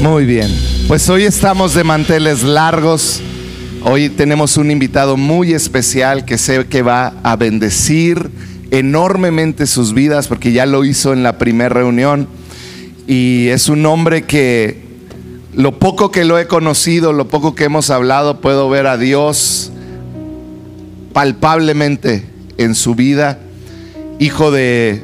Muy 0.00 0.26
bien, 0.26 0.48
pues 0.86 1.08
hoy 1.08 1.24
estamos 1.24 1.74
de 1.74 1.82
manteles 1.82 2.44
largos. 2.44 3.20
Hoy 3.82 4.08
tenemos 4.08 4.56
un 4.56 4.70
invitado 4.70 5.16
muy 5.16 5.52
especial 5.52 6.24
que 6.24 6.38
sé 6.38 6.66
que 6.66 6.82
va 6.82 7.14
a 7.24 7.34
bendecir 7.34 8.30
enormemente 8.70 9.66
sus 9.66 9.94
vidas 9.94 10.28
porque 10.28 10.52
ya 10.52 10.66
lo 10.66 10.84
hizo 10.84 11.12
en 11.12 11.24
la 11.24 11.36
primera 11.36 11.70
reunión. 11.70 12.28
Y 13.08 13.48
es 13.48 13.68
un 13.68 13.84
hombre 13.86 14.22
que 14.22 14.78
lo 15.52 15.80
poco 15.80 16.12
que 16.12 16.24
lo 16.24 16.38
he 16.38 16.46
conocido, 16.46 17.12
lo 17.12 17.26
poco 17.26 17.56
que 17.56 17.64
hemos 17.64 17.90
hablado, 17.90 18.40
puedo 18.40 18.70
ver 18.70 18.86
a 18.86 18.98
Dios 18.98 19.72
palpablemente 21.12 22.24
en 22.56 22.76
su 22.76 22.94
vida. 22.94 23.40
Hijo 24.20 24.52
de 24.52 25.02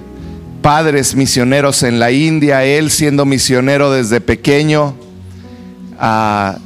padres 0.64 1.14
misioneros 1.14 1.82
en 1.82 1.98
la 1.98 2.10
India, 2.10 2.64
él 2.64 2.90
siendo 2.90 3.26
misionero 3.26 3.92
desde 3.92 4.22
pequeño. 4.22 4.94
Ah, 6.00 6.56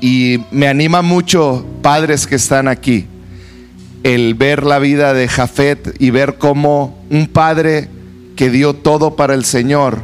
y 0.00 0.40
me 0.50 0.66
anima 0.66 1.00
mucho, 1.00 1.64
padres 1.80 2.26
que 2.26 2.34
están 2.34 2.66
aquí, 2.66 3.06
el 4.02 4.34
ver 4.34 4.64
la 4.64 4.80
vida 4.80 5.14
de 5.14 5.28
Jafet 5.28 5.94
y 6.00 6.10
ver 6.10 6.38
cómo 6.38 6.98
un 7.08 7.28
padre 7.28 7.88
que 8.34 8.50
dio 8.50 8.74
todo 8.74 9.14
para 9.14 9.34
el 9.34 9.44
Señor 9.44 10.02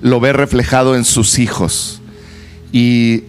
lo 0.00 0.18
ve 0.18 0.32
reflejado 0.32 0.96
en 0.96 1.04
sus 1.04 1.38
hijos. 1.38 2.00
Y 2.72 3.24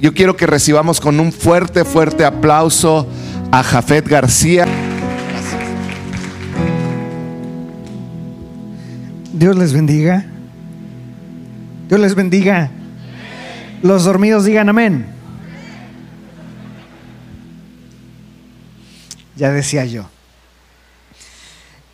yo 0.00 0.14
quiero 0.14 0.36
que 0.36 0.46
recibamos 0.46 1.00
con 1.00 1.18
un 1.18 1.32
fuerte, 1.32 1.84
fuerte 1.84 2.24
aplauso 2.24 3.08
a 3.50 3.64
Jafet 3.64 4.06
García. 4.06 4.68
Dios 9.36 9.56
les 9.56 9.72
bendiga. 9.72 10.24
Dios 11.88 11.98
les 11.98 12.14
bendiga. 12.14 12.70
Los 13.82 14.04
dormidos 14.04 14.44
digan 14.44 14.68
amén. 14.68 15.06
Ya 19.34 19.50
decía 19.50 19.84
yo. 19.86 20.04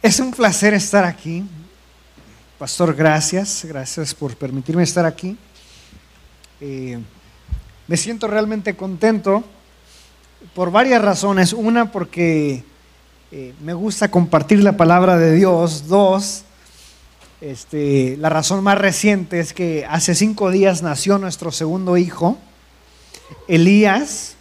Es 0.03 0.21
un 0.21 0.33
placer 0.33 0.75
estar 0.75 1.07
aquí. 1.07 1.43
Pastor, 2.59 2.95
gracias. 2.95 3.65
Gracias 3.65 4.15
por 4.15 4.37
permitirme 4.37 4.83
estar 4.83 5.07
aquí. 5.07 5.39
Eh, 6.61 6.99
me 7.87 7.97
siento 7.97 8.27
realmente 8.27 8.77
contento 8.77 9.43
por 10.55 10.71
varias 10.71 11.01
razones. 11.01 11.55
Una, 11.55 11.91
porque 11.91 12.65
eh, 13.33 13.55
me 13.63 13.73
gusta 13.73 14.11
compartir 14.11 14.63
la 14.63 14.77
palabra 14.77 15.17
de 15.17 15.35
Dios. 15.35 15.89
Dos, 15.89 16.45
este, 17.41 18.17
la 18.19 18.29
razón 18.29 18.63
más 18.63 18.77
reciente 18.77 19.41
es 19.41 19.55
que 19.55 19.87
hace 19.89 20.15
cinco 20.15 20.51
días 20.51 20.83
nació 20.83 21.19
nuestro 21.19 21.53
segundo 21.53 21.97
hijo, 21.97 22.37
Elías. 23.49 24.35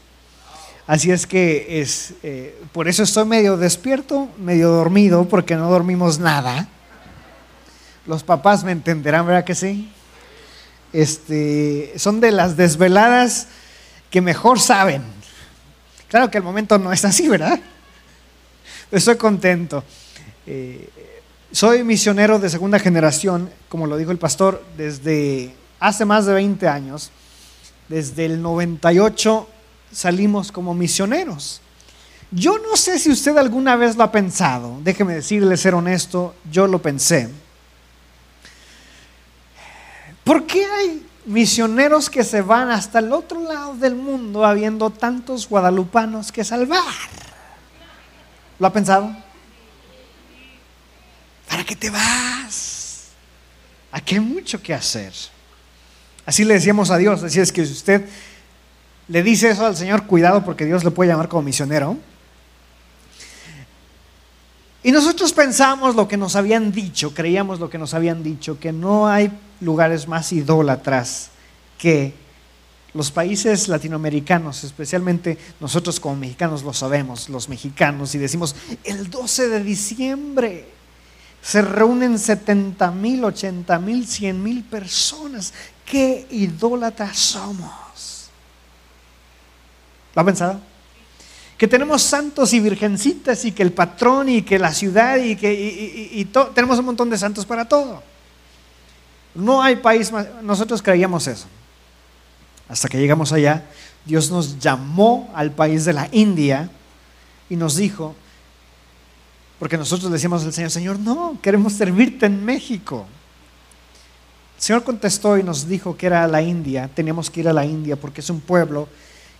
Así 0.86 1.12
es 1.12 1.26
que 1.28 1.82
es, 1.82 2.16
eh, 2.24 2.60
por 2.74 2.88
eso 2.88 3.04
estoy 3.04 3.26
medio 3.26 3.58
despierto, 3.58 4.28
medio 4.38 4.70
dormido, 4.70 5.26
porque 5.30 5.56
no 5.56 5.70
dormimos 5.70 6.20
nada. 6.20 6.68
Los 8.06 8.24
papás 8.24 8.64
me 8.64 8.72
entenderán, 8.72 9.26
¿verdad 9.26 9.46
que 9.46 9.56
sí? 9.56 9.90
Este, 10.92 11.94
son 11.96 12.20
de 12.20 12.32
las 12.32 12.58
desveladas 12.58 13.48
que 14.10 14.20
mejor 14.20 14.60
saben. 14.60 15.04
Claro 16.08 16.32
que 16.32 16.40
el 16.40 16.44
momento 16.44 16.78
no 16.80 16.92
es 16.92 17.06
así, 17.06 17.30
¿verdad? 17.30 17.60
Estoy 18.92 19.16
contento. 19.16 19.84
Eh, 20.48 20.90
soy 21.52 21.84
misionero 21.84 22.40
de 22.40 22.50
segunda 22.50 22.80
generación, 22.80 23.50
como 23.70 23.88
lo 23.88 23.98
dijo 23.98 24.12
el 24.12 24.18
pastor, 24.18 24.64
desde 24.78 25.56
hace 25.80 26.06
más 26.06 26.26
de 26.26 26.34
20 26.34 26.68
años. 26.68 27.12
Desde 27.88 28.26
el 28.26 28.42
98 28.42 29.48
salimos 29.92 30.52
como 30.52 30.76
misioneros. 30.76 31.62
Yo 32.32 32.60
no 32.60 32.78
sé 32.78 33.00
si 33.00 33.10
usted 33.10 33.36
alguna 33.38 33.76
vez 33.76 33.96
lo 33.96 34.04
ha 34.04 34.12
pensado, 34.12 34.80
déjeme 34.84 35.16
decirle, 35.16 35.58
ser 35.58 35.74
honesto, 35.74 36.36
yo 36.52 36.68
lo 36.68 36.80
pensé. 36.80 37.28
¿Por 40.24 40.46
qué 40.46 40.64
hay 40.66 41.08
misioneros 41.26 42.08
que 42.12 42.24
se 42.24 42.44
van 42.44 42.70
hasta 42.70 43.00
el 43.00 43.12
otro 43.12 43.42
lado 43.42 43.74
del 43.74 43.96
mundo 43.96 44.46
habiendo 44.46 44.92
tantos 44.92 45.50
guadalupanos 45.50 46.32
que 46.32 46.44
salvar? 46.44 46.84
¿Lo 48.60 48.68
ha 48.68 48.74
pensado? 48.74 49.29
¿Para 51.50 51.64
qué 51.66 51.76
te 51.76 51.90
vas? 51.90 53.08
Aquí 53.92 54.16
hay 54.16 54.22
mucho 54.22 54.62
que 54.62 54.74
hacer. 54.74 55.12
Así 56.26 56.46
le 56.46 56.54
decíamos 56.54 56.92
a 56.92 56.98
Dios, 56.98 57.24
así 57.24 57.40
es 57.40 57.52
que 57.52 57.66
si 57.66 57.74
usted 57.74 58.06
le 59.08 59.24
dice 59.24 59.50
eso 59.50 59.66
al 59.66 59.76
Señor, 59.76 60.06
cuidado 60.06 60.46
porque 60.46 60.66
Dios 60.66 60.84
le 60.84 60.92
puede 60.92 61.10
llamar 61.10 61.28
como 61.28 61.42
misionero. 61.42 61.98
Y 64.84 64.92
nosotros 64.92 65.34
pensamos 65.34 65.96
lo 65.96 66.08
que 66.08 66.16
nos 66.16 66.36
habían 66.36 66.72
dicho, 66.72 67.14
creíamos 67.14 67.60
lo 67.60 67.70
que 67.70 67.78
nos 67.78 67.94
habían 67.94 68.24
dicho, 68.24 68.60
que 68.60 68.72
no 68.72 69.08
hay 69.08 69.32
lugares 69.60 70.08
más 70.08 70.32
idólatras 70.32 71.32
que 71.78 72.14
los 72.94 73.12
países 73.12 73.68
latinoamericanos, 73.68 74.64
especialmente 74.64 75.38
nosotros 75.60 76.00
como 76.00 76.16
mexicanos 76.16 76.64
lo 76.64 76.74
sabemos, 76.74 77.28
los 77.30 77.50
mexicanos, 77.50 78.16
y 78.16 78.20
decimos, 78.20 78.56
el 78.84 79.10
12 79.10 79.50
de 79.50 79.64
diciembre 79.64 80.79
se 81.42 81.62
reúnen 81.62 82.20
70 82.20 82.92
mil, 82.92 83.24
80 83.24 83.80
mil, 83.80 84.06
100 84.06 84.44
mil 84.44 84.64
personas. 84.64 85.54
¿Qué 85.86 86.28
idólatras 86.32 87.18
somos? 87.18 88.30
¿Lo 90.14 90.22
ha 90.22 90.26
pensado? 90.26 90.60
Que 91.58 91.68
tenemos 91.68 92.02
santos 92.02 92.54
y 92.54 92.60
virgencitas 92.60 93.44
y 93.46 93.52
que 93.52 93.64
el 93.64 93.74
patrón 93.74 94.30
y 94.30 94.42
que 94.44 94.60
la 94.60 94.74
ciudad 94.74 95.18
y 95.18 95.36
que 95.36 96.28
tenemos 96.54 96.80
un 96.80 96.86
montón 96.86 97.10
de 97.10 97.18
santos 97.18 97.46
para 97.46 97.66
todo. 97.68 98.02
No 99.36 99.62
hay 99.62 99.76
país 99.78 100.12
más. 100.12 100.28
Nosotros 100.42 100.82
creíamos 100.82 101.28
eso. 101.28 101.48
Hasta 102.68 102.88
que 102.88 102.98
llegamos 102.98 103.34
allá, 103.34 103.66
Dios 104.06 104.30
nos 104.30 104.60
llamó 104.60 105.32
al 105.36 105.52
país 105.52 105.86
de 105.86 105.94
la 105.94 106.08
India 106.12 106.70
y 107.50 107.56
nos 107.56 107.76
dijo, 107.76 108.16
porque 109.60 109.78
nosotros 109.78 110.12
decíamos 110.12 110.44
al 110.46 110.54
Señor, 110.54 110.72
Señor, 110.72 111.00
no, 111.00 111.38
queremos 111.42 111.74
servirte 111.74 112.26
en 112.26 112.44
México. 112.46 113.06
El 114.58 114.64
Señor 114.64 114.84
contestó 114.84 115.38
y 115.38 115.44
nos 115.44 115.68
dijo 115.68 115.96
que 115.98 116.08
era 116.08 116.26
la 116.28 116.42
India, 116.42 116.90
teníamos 116.94 117.30
que 117.30 117.42
ir 117.42 117.50
a 117.50 117.54
la 117.54 117.66
India 117.66 117.98
porque 117.98 118.22
es 118.22 118.30
un 118.30 118.40
pueblo 118.40 118.88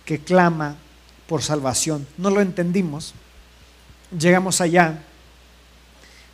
que 0.04 0.18
clama 0.18 0.76
por 1.26 1.42
salvación. 1.42 2.06
No 2.18 2.30
lo 2.30 2.40
entendimos. 2.40 3.14
Llegamos 4.18 4.60
allá, 4.60 5.02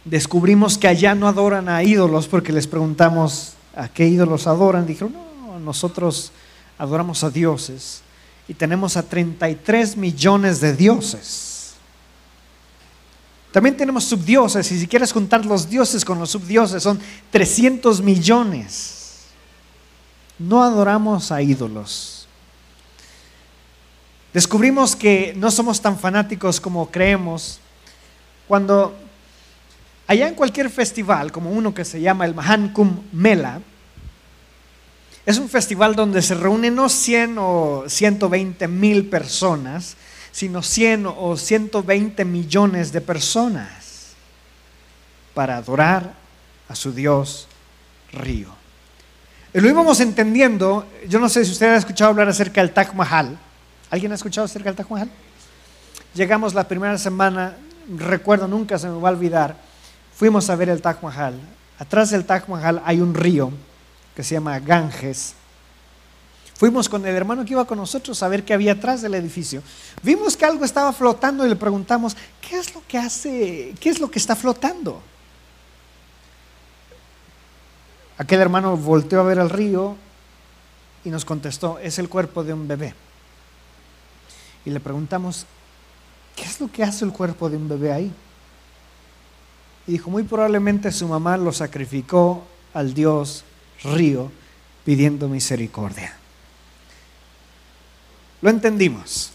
descubrimos 0.05 0.79
que 0.79 0.89
allá 0.89 1.15
no 1.15 1.29
adoran 1.29 1.69
a 1.69 1.83
ídolos 1.83 2.27
porque 2.27 2.53
les 2.53 2.67
preguntamos 2.67 3.55
a 3.77 3.89
qué 3.89 4.07
ídolos 4.09 4.47
adoran. 4.47 4.87
Dijeron, 4.87 5.13
no, 5.13 5.61
nosotros 5.61 6.33
adoramos 6.79 7.23
a 7.23 7.31
dioses 7.31 8.03
y 8.49 8.55
tenemos 8.55 8.97
a 8.97 9.03
33 9.03 9.97
millones 9.97 10.61
de 10.61 10.75
dioses. 10.75 11.46
También 13.57 13.75
tenemos 13.75 14.05
subdioses, 14.05 14.71
y 14.71 14.79
si 14.79 14.87
quieres 14.87 15.15
juntar 15.15 15.47
los 15.47 15.71
dioses 15.71 16.05
con 16.05 16.19
los 16.19 16.29
subdioses, 16.29 16.83
son 16.83 17.01
300 17.31 18.03
millones. 18.03 19.29
No 20.39 20.63
adoramos 20.63 21.33
a 21.33 21.41
ídolos. 21.41 22.29
Descubrimos 24.35 24.95
que 24.95 25.33
no 25.39 25.51
somos 25.51 25.81
tan 25.81 25.99
fanáticos 25.99 26.61
como 26.61 26.91
creemos 26.91 27.59
cuando 28.47 28.95
allá 30.07 30.29
en 30.29 30.35
cualquier 30.35 30.69
festival, 30.69 31.33
como 31.33 31.49
uno 31.49 31.73
que 31.73 31.87
se 31.87 31.99
llama 31.99 32.27
el 32.27 32.35
Mahankum 32.35 33.05
Mela, 33.11 33.63
es 35.25 35.39
un 35.39 35.49
festival 35.49 35.97
donde 35.97 36.21
se 36.21 36.35
reúnen 36.35 36.75
no 36.75 36.91
100 36.91 37.39
o 37.39 37.85
120 37.89 38.69
mil 38.69 39.09
personas, 39.09 39.97
sino 40.37 40.63
100 40.63 41.07
o 41.07 41.35
120 41.35 42.23
millones 42.27 42.93
de 42.93 43.01
personas 43.01 44.13
para 45.33 45.57
adorar 45.57 46.13
a 46.69 46.75
su 46.75 46.93
Dios 46.93 47.49
río. 48.13 48.51
Lo 49.55 49.67
íbamos 49.67 49.99
entendiendo, 50.01 50.87
yo 51.09 51.21
no 51.21 51.31
sé 51.31 51.43
si 51.43 51.53
usted 51.53 51.73
ha 51.73 51.77
escuchado 51.77 52.11
hablar 52.11 52.29
acerca 52.29 52.61
del 52.61 52.71
Taj 52.71 52.93
Mahal. 52.93 53.39
¿Alguien 53.89 54.13
ha 54.13 54.17
escuchado 54.17 54.45
acerca 54.45 54.69
del 54.69 54.77
Taj 54.77 54.91
Mahal? 54.91 55.09
Llegamos 56.13 56.53
la 56.53 56.69
primera 56.69 56.99
semana, 56.99 57.57
recuerdo, 57.97 58.47
nunca 58.47 58.79
se 58.79 58.89
me 58.89 59.01
va 59.01 59.09
a 59.09 59.13
olvidar, 59.13 59.57
fuimos 60.15 60.51
a 60.51 60.57
ver 60.57 60.69
el 60.69 60.83
Taj 60.83 61.01
Mahal. 61.01 61.41
Atrás 61.79 62.11
del 62.11 62.27
Taj 62.27 62.47
Mahal 62.47 62.83
hay 62.85 63.01
un 63.01 63.15
río 63.15 63.53
que 64.15 64.23
se 64.23 64.35
llama 64.35 64.59
Ganges 64.59 65.35
Fuimos 66.57 66.89
con 66.89 67.05
el 67.05 67.15
hermano 67.15 67.45
que 67.45 67.53
iba 67.53 67.67
con 67.67 67.77
nosotros 67.77 68.23
a 68.23 68.29
ver 68.29 68.43
qué 68.43 68.55
había 68.55 68.73
atrás 68.73 69.03
del 69.03 69.15
edificio. 69.15 69.63
Vimos 70.03 70.39
que 70.39 70.47
algo 70.47 70.65
estaba 70.65 70.91
flotando 70.91 71.45
y 71.45 71.51
le 71.51 71.57
preguntamos, 71.57 72.17
¿qué 72.41 72.57
es 72.57 72.75
lo 72.75 72.83
que 72.89 72.97
hace? 72.97 73.75
¿Qué 73.79 73.91
es 73.91 74.01
lo 74.01 74.11
que 74.11 74.19
está 74.19 74.35
flotando? 74.35 75.03
Aquel 78.17 78.41
hermano 78.41 78.75
volteó 78.79 79.21
a 79.21 79.25
ver 79.25 79.39
al 79.39 79.51
río 79.51 79.97
y 81.05 81.11
nos 81.11 81.27
contestó, 81.27 81.79
es 81.79 81.99
el 81.99 82.09
cuerpo 82.09 82.43
de 82.43 82.55
un 82.55 82.67
bebé. 82.67 82.95
Y 84.65 84.71
le 84.71 84.81
preguntamos, 84.81 85.45
¿qué 86.35 86.45
es 86.45 86.59
lo 86.59 86.73
que 86.73 86.83
hace 86.83 87.05
el 87.05 87.13
cuerpo 87.13 87.51
de 87.51 87.59
un 87.59 87.69
bebé 87.69 87.93
ahí? 87.93 88.13
Y 89.87 89.93
dijo, 89.93 90.09
muy 90.09 90.23
probablemente 90.23 90.91
su 90.91 91.07
mamá 91.07 91.37
lo 91.37 91.53
sacrificó 91.53 92.47
al 92.73 92.95
dios 92.95 93.45
río 93.85 94.33
pidiendo 94.87 95.29
misericordia. 95.29 96.17
Lo 98.43 98.51
entendimos, 98.51 99.33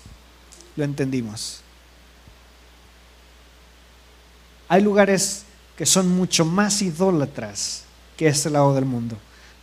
lo 0.75 0.83
entendimos. 0.83 1.62
Hay 4.68 4.81
lugares 4.81 5.44
que 5.75 5.86
son 5.86 6.07
mucho 6.09 6.45
más 6.45 6.81
idólatras 6.81 7.83
que 8.15 8.27
este 8.27 8.50
lado 8.50 8.74
del 8.75 8.86
mundo. 8.86 9.18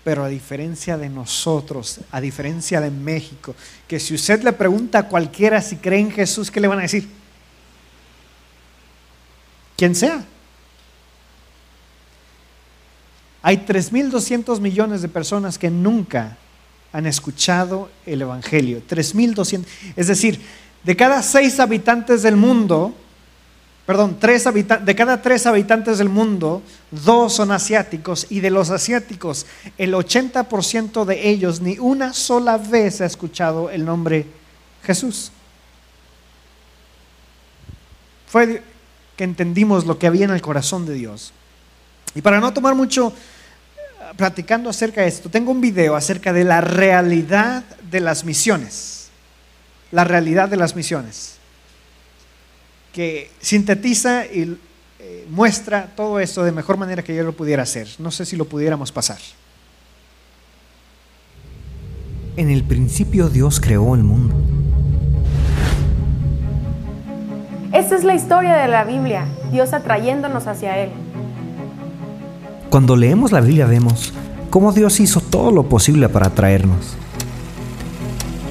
Pero 0.04 0.24
a 0.24 0.28
diferencia 0.28 0.96
de 0.96 1.08
nosotros, 1.08 2.00
a 2.10 2.20
diferencia 2.20 2.80
de 2.80 2.90
México, 2.90 3.54
que 3.86 4.00
si 4.00 4.14
usted 4.14 4.42
le 4.42 4.52
pregunta 4.52 4.98
a 5.00 5.08
cualquiera 5.08 5.62
si 5.62 5.76
cree 5.76 6.00
en 6.00 6.10
Jesús, 6.10 6.50
¿qué 6.50 6.60
le 6.60 6.68
van 6.68 6.78
a 6.80 6.82
decir? 6.82 7.08
Quien 9.76 9.94
sea. 9.94 10.24
Hay 13.42 13.58
3.200 13.58 14.60
millones 14.60 15.02
de 15.02 15.08
personas 15.08 15.58
que 15.58 15.70
nunca 15.70 16.36
han 16.92 17.06
escuchado 17.06 17.90
el 18.06 18.22
Evangelio. 18.22 18.82
3.200. 18.88 19.64
Es 19.96 20.06
decir, 20.06 20.40
de 20.82 20.96
cada 20.96 21.22
seis 21.22 21.60
habitantes 21.60 22.22
del 22.22 22.36
mundo, 22.36 22.94
perdón, 23.86 24.18
tres 24.20 24.44
de 24.44 24.94
cada 24.94 25.20
tres 25.22 25.46
habitantes 25.46 25.98
del 25.98 26.08
mundo, 26.08 26.62
dos 26.90 27.34
son 27.34 27.52
asiáticos 27.52 28.26
y 28.30 28.40
de 28.40 28.50
los 28.50 28.70
asiáticos, 28.70 29.46
el 29.76 29.94
80% 29.94 31.04
de 31.04 31.28
ellos 31.28 31.60
ni 31.60 31.78
una 31.78 32.12
sola 32.12 32.58
vez 32.58 33.00
ha 33.00 33.06
escuchado 33.06 33.70
el 33.70 33.84
nombre 33.84 34.26
Jesús. 34.82 35.32
Fue 38.26 38.62
que 39.16 39.24
entendimos 39.24 39.84
lo 39.84 39.98
que 39.98 40.06
había 40.06 40.26
en 40.26 40.30
el 40.30 40.42
corazón 40.42 40.86
de 40.86 40.94
Dios. 40.94 41.32
Y 42.14 42.22
para 42.22 42.40
no 42.40 42.52
tomar 42.52 42.74
mucho 42.74 43.12
platicando 44.16 44.70
acerca 44.70 45.02
de 45.02 45.08
esto, 45.08 45.28
tengo 45.28 45.50
un 45.50 45.60
video 45.60 45.96
acerca 45.96 46.32
de 46.32 46.44
la 46.44 46.60
realidad 46.60 47.64
de 47.90 48.00
las 48.00 48.24
misiones. 48.24 49.10
La 49.90 50.04
realidad 50.04 50.48
de 50.48 50.56
las 50.56 50.76
misiones. 50.76 51.36
Que 52.92 53.30
sintetiza 53.40 54.26
y 54.26 54.58
eh, 54.98 55.26
muestra 55.30 55.86
todo 55.94 56.20
esto 56.20 56.42
de 56.44 56.52
mejor 56.52 56.76
manera 56.76 57.02
que 57.02 57.14
yo 57.14 57.22
lo 57.22 57.32
pudiera 57.32 57.62
hacer. 57.62 57.88
No 57.98 58.10
sé 58.10 58.24
si 58.24 58.36
lo 58.36 58.44
pudiéramos 58.44 58.92
pasar. 58.92 59.18
En 62.36 62.50
el 62.50 62.64
principio 62.64 63.28
Dios 63.28 63.60
creó 63.60 63.94
el 63.94 64.04
mundo. 64.04 64.34
Esta 67.72 67.96
es 67.96 68.04
la 68.04 68.14
historia 68.14 68.56
de 68.56 68.68
la 68.68 68.84
Biblia, 68.84 69.26
Dios 69.50 69.72
atrayéndonos 69.72 70.46
hacia 70.46 70.78
Él. 70.78 70.90
Cuando 72.70 72.96
leemos 72.96 73.32
la 73.32 73.40
Biblia 73.40 73.64
vemos 73.64 74.12
cómo 74.50 74.72
Dios 74.72 75.00
hizo 75.00 75.20
todo 75.22 75.50
lo 75.50 75.70
posible 75.70 76.10
para 76.10 76.26
atraernos. 76.26 76.96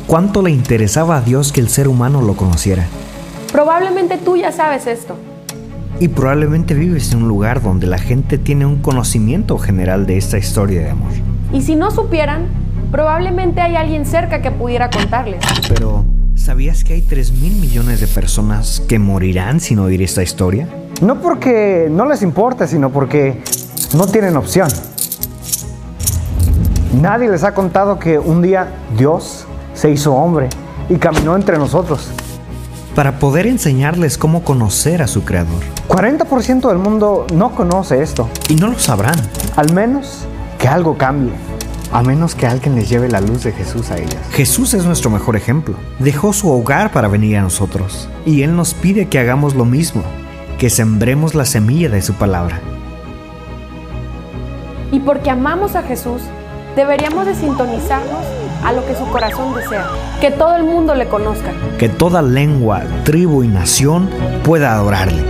¿Cuánto 0.07 0.41
le 0.41 0.49
interesaba 0.49 1.17
a 1.17 1.21
Dios 1.21 1.51
que 1.51 1.61
el 1.61 1.69
ser 1.69 1.87
humano 1.87 2.21
lo 2.23 2.35
conociera? 2.35 2.87
Probablemente 3.51 4.17
tú 4.17 4.35
ya 4.35 4.51
sabes 4.51 4.87
esto. 4.87 5.15
Y 5.99 6.07
probablemente 6.07 6.73
vives 6.73 7.11
en 7.11 7.21
un 7.21 7.27
lugar 7.27 7.61
donde 7.61 7.85
la 7.85 7.99
gente 7.99 8.39
tiene 8.39 8.65
un 8.65 8.77
conocimiento 8.77 9.59
general 9.59 10.07
de 10.07 10.17
esta 10.17 10.39
historia 10.39 10.81
de 10.81 10.89
amor. 10.89 11.11
Y 11.53 11.61
si 11.61 11.75
no 11.75 11.91
supieran, 11.91 12.47
probablemente 12.91 13.61
hay 13.61 13.75
alguien 13.75 14.03
cerca 14.07 14.41
que 14.41 14.49
pudiera 14.49 14.89
contarles. 14.89 15.43
Pero, 15.67 16.05
¿sabías 16.33 16.83
que 16.83 16.93
hay 16.93 17.03
3 17.03 17.33
mil 17.33 17.53
millones 17.53 17.99
de 17.99 18.07
personas 18.07 18.81
que 18.87 18.97
morirán 18.97 19.59
sin 19.59 19.77
oír 19.77 20.01
esta 20.01 20.23
historia? 20.23 20.67
No 21.03 21.21
porque 21.21 21.87
no 21.91 22.07
les 22.07 22.23
importe, 22.23 22.67
sino 22.67 22.89
porque 22.89 23.43
no 23.95 24.07
tienen 24.07 24.35
opción. 24.35 24.69
Nadie 26.93 27.29
les 27.29 27.43
ha 27.43 27.53
contado 27.53 27.99
que 27.99 28.17
un 28.17 28.41
día 28.41 28.75
Dios 28.97 29.45
se 29.73 29.91
hizo 29.91 30.13
hombre 30.13 30.49
y 30.89 30.95
caminó 30.95 31.35
entre 31.35 31.57
nosotros. 31.57 32.09
Para 32.95 33.19
poder 33.19 33.45
enseñarles 33.45 34.17
cómo 34.17 34.43
conocer 34.43 35.03
a 35.03 35.07
su 35.07 35.23
Creador. 35.23 35.61
40% 35.87 36.67
del 36.67 36.79
mundo 36.79 37.27
no 37.33 37.53
conoce 37.53 38.01
esto. 38.01 38.27
Y 38.49 38.55
no 38.55 38.67
lo 38.67 38.79
sabrán. 38.79 39.15
Al 39.55 39.71
menos 39.73 40.25
que 40.57 40.67
algo 40.67 40.97
cambie. 40.97 41.33
A 41.91 42.01
menos 42.01 42.33
que 42.33 42.47
alguien 42.47 42.75
les 42.75 42.89
lleve 42.89 43.07
la 43.07 43.21
luz 43.21 43.43
de 43.43 43.51
Jesús 43.51 43.91
a 43.91 43.97
ellas. 43.97 44.17
Jesús 44.31 44.73
es 44.73 44.85
nuestro 44.85 45.09
mejor 45.09 45.35
ejemplo. 45.35 45.75
Dejó 45.99 46.33
su 46.33 46.49
hogar 46.51 46.91
para 46.91 47.07
venir 47.07 47.37
a 47.37 47.41
nosotros. 47.41 48.09
Y 48.25 48.41
Él 48.41 48.55
nos 48.55 48.73
pide 48.73 49.07
que 49.07 49.19
hagamos 49.19 49.53
lo 49.53 49.65
mismo, 49.65 50.03
que 50.57 50.69
sembremos 50.69 51.35
la 51.35 51.45
semilla 51.45 51.89
de 51.89 52.01
su 52.01 52.15
palabra. 52.15 52.59
Y 54.91 54.99
porque 55.01 55.29
amamos 55.29 55.75
a 55.75 55.83
Jesús, 55.83 56.21
deberíamos 56.75 57.25
de 57.25 57.35
sintonizarnos 57.35 58.21
a 58.63 58.71
lo 58.71 58.85
que 58.85 58.95
su 58.95 59.05
corazón 59.07 59.53
desea, 59.53 59.85
que 60.21 60.31
todo 60.31 60.55
el 60.55 60.63
mundo 60.63 60.95
le 60.95 61.07
conozca. 61.07 61.51
Que 61.77 61.89
toda 61.89 62.21
lengua, 62.21 62.83
tribu 63.03 63.43
y 63.43 63.47
nación 63.47 64.09
pueda 64.43 64.73
adorarle. 64.73 65.21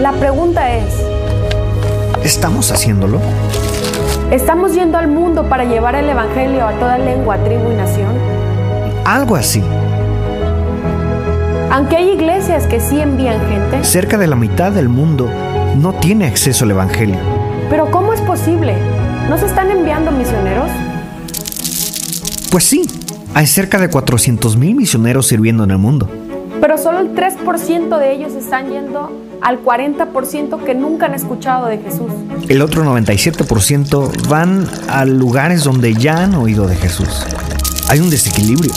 La 0.00 0.12
pregunta 0.12 0.74
es, 0.74 0.94
¿estamos 2.24 2.72
haciéndolo? 2.72 3.20
¿Estamos 4.30 4.74
yendo 4.74 4.96
al 4.96 5.08
mundo 5.08 5.44
para 5.44 5.64
llevar 5.64 5.94
el 5.94 6.08
Evangelio 6.08 6.66
a 6.66 6.72
toda 6.72 6.96
lengua, 6.96 7.36
tribu 7.44 7.70
y 7.70 7.76
nación? 7.76 8.12
Algo 9.04 9.36
así. 9.36 9.62
Aunque 11.70 11.96
hay 11.96 12.10
iglesias 12.10 12.66
que 12.66 12.80
sí 12.80 12.98
envían 13.00 13.38
gente. 13.48 13.84
Cerca 13.84 14.16
de 14.16 14.26
la 14.26 14.36
mitad 14.36 14.72
del 14.72 14.88
mundo 14.88 15.28
no 15.76 15.92
tiene 15.92 16.26
acceso 16.26 16.64
al 16.64 16.70
Evangelio. 16.70 17.16
Pero 17.68 17.90
¿cómo 17.90 18.12
es 18.14 18.20
posible? 18.22 18.74
¿No 19.28 19.38
se 19.38 19.46
están 19.46 19.70
enviando 19.70 20.10
misioneros? 20.10 20.70
Pues 22.50 22.64
sí, 22.64 22.82
hay 23.34 23.46
cerca 23.46 23.78
de 23.78 23.88
400 23.88 24.56
mil 24.56 24.74
misioneros 24.74 25.26
sirviendo 25.26 25.64
en 25.64 25.70
el 25.70 25.78
mundo. 25.78 26.08
Pero 26.60 26.76
solo 26.76 27.00
el 27.00 27.14
3% 27.14 27.98
de 27.98 28.12
ellos 28.12 28.32
están 28.32 28.70
yendo 28.70 29.10
al 29.40 29.64
40% 29.64 30.62
que 30.64 30.74
nunca 30.74 31.06
han 31.06 31.14
escuchado 31.14 31.66
de 31.66 31.78
Jesús. 31.78 32.12
El 32.48 32.62
otro 32.62 32.84
97% 32.84 34.28
van 34.28 34.66
a 34.88 35.04
lugares 35.04 35.64
donde 35.64 35.94
ya 35.94 36.22
han 36.22 36.34
oído 36.34 36.66
de 36.66 36.76
Jesús. 36.76 37.26
Hay 37.88 38.00
un 38.00 38.10
desequilibrio. 38.10 38.72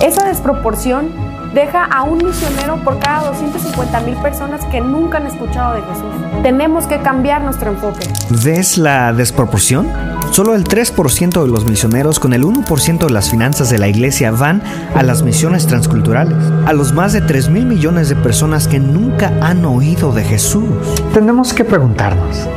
Esa 0.00 0.26
desproporción 0.26 1.23
deja 1.54 1.84
a 1.84 2.02
un 2.02 2.18
misionero 2.18 2.76
por 2.82 2.98
cada 2.98 3.28
250 3.30 4.00
mil 4.00 4.16
personas 4.16 4.64
que 4.66 4.80
nunca 4.80 5.18
han 5.18 5.26
escuchado 5.26 5.74
de 5.74 5.82
Jesús. 5.82 6.42
Tenemos 6.42 6.86
que 6.86 6.98
cambiar 7.00 7.42
nuestro 7.42 7.70
enfoque. 7.70 8.08
¿Ves 8.44 8.76
la 8.76 9.12
desproporción? 9.12 9.88
Solo 10.32 10.56
el 10.56 10.64
3% 10.64 11.42
de 11.42 11.48
los 11.48 11.64
misioneros 11.64 12.18
con 12.18 12.32
el 12.32 12.42
1% 12.42 13.06
de 13.06 13.12
las 13.12 13.30
finanzas 13.30 13.70
de 13.70 13.78
la 13.78 13.86
iglesia 13.86 14.32
van 14.32 14.62
a 14.96 15.04
las 15.04 15.22
misiones 15.22 15.66
transculturales, 15.66 16.36
a 16.66 16.72
los 16.72 16.92
más 16.92 17.12
de 17.12 17.20
3 17.20 17.50
mil 17.50 17.66
millones 17.66 18.08
de 18.08 18.16
personas 18.16 18.66
que 18.66 18.80
nunca 18.80 19.32
han 19.40 19.64
oído 19.64 20.12
de 20.12 20.24
Jesús. 20.24 20.64
Tenemos 21.12 21.54
que 21.54 21.62
preguntarnos, 21.62 22.48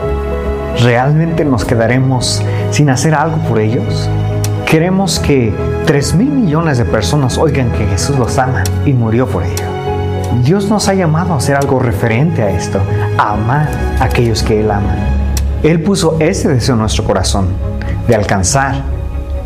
¿realmente 0.81 1.45
nos 1.45 1.65
quedaremos 1.65 2.41
sin 2.71 2.89
hacer 2.89 3.13
algo 3.13 3.37
por 3.47 3.59
ellos? 3.59 4.09
Queremos 4.69 5.21
que 5.21 5.53
3 5.85 6.15
mil 6.15 6.29
millones 6.29 6.77
de 6.77 6.83
personas 6.83 7.37
oigan 7.37 7.71
que 7.71 7.87
Jesús 7.87 8.19
los 8.19 8.37
ama 8.37 8.65
y 8.85 8.91
murió 8.91 9.25
por 9.25 9.43
ello. 9.43 9.63
Dios 10.43 10.69
nos 10.69 10.89
ha 10.89 10.93
llamado 10.93 11.33
a 11.33 11.37
hacer 11.37 11.55
algo 11.55 11.79
referente 11.79 12.43
a 12.43 12.49
esto, 12.49 12.81
a 13.17 13.31
amar 13.31 13.69
a 13.97 14.03
aquellos 14.03 14.43
que 14.43 14.59
Él 14.59 14.69
ama. 14.69 14.93
Él 15.63 15.81
puso 15.81 16.17
ese 16.19 16.49
deseo 16.49 16.75
en 16.75 16.81
nuestro 16.81 17.05
corazón, 17.05 17.47
de 18.09 18.15
alcanzar 18.15 18.75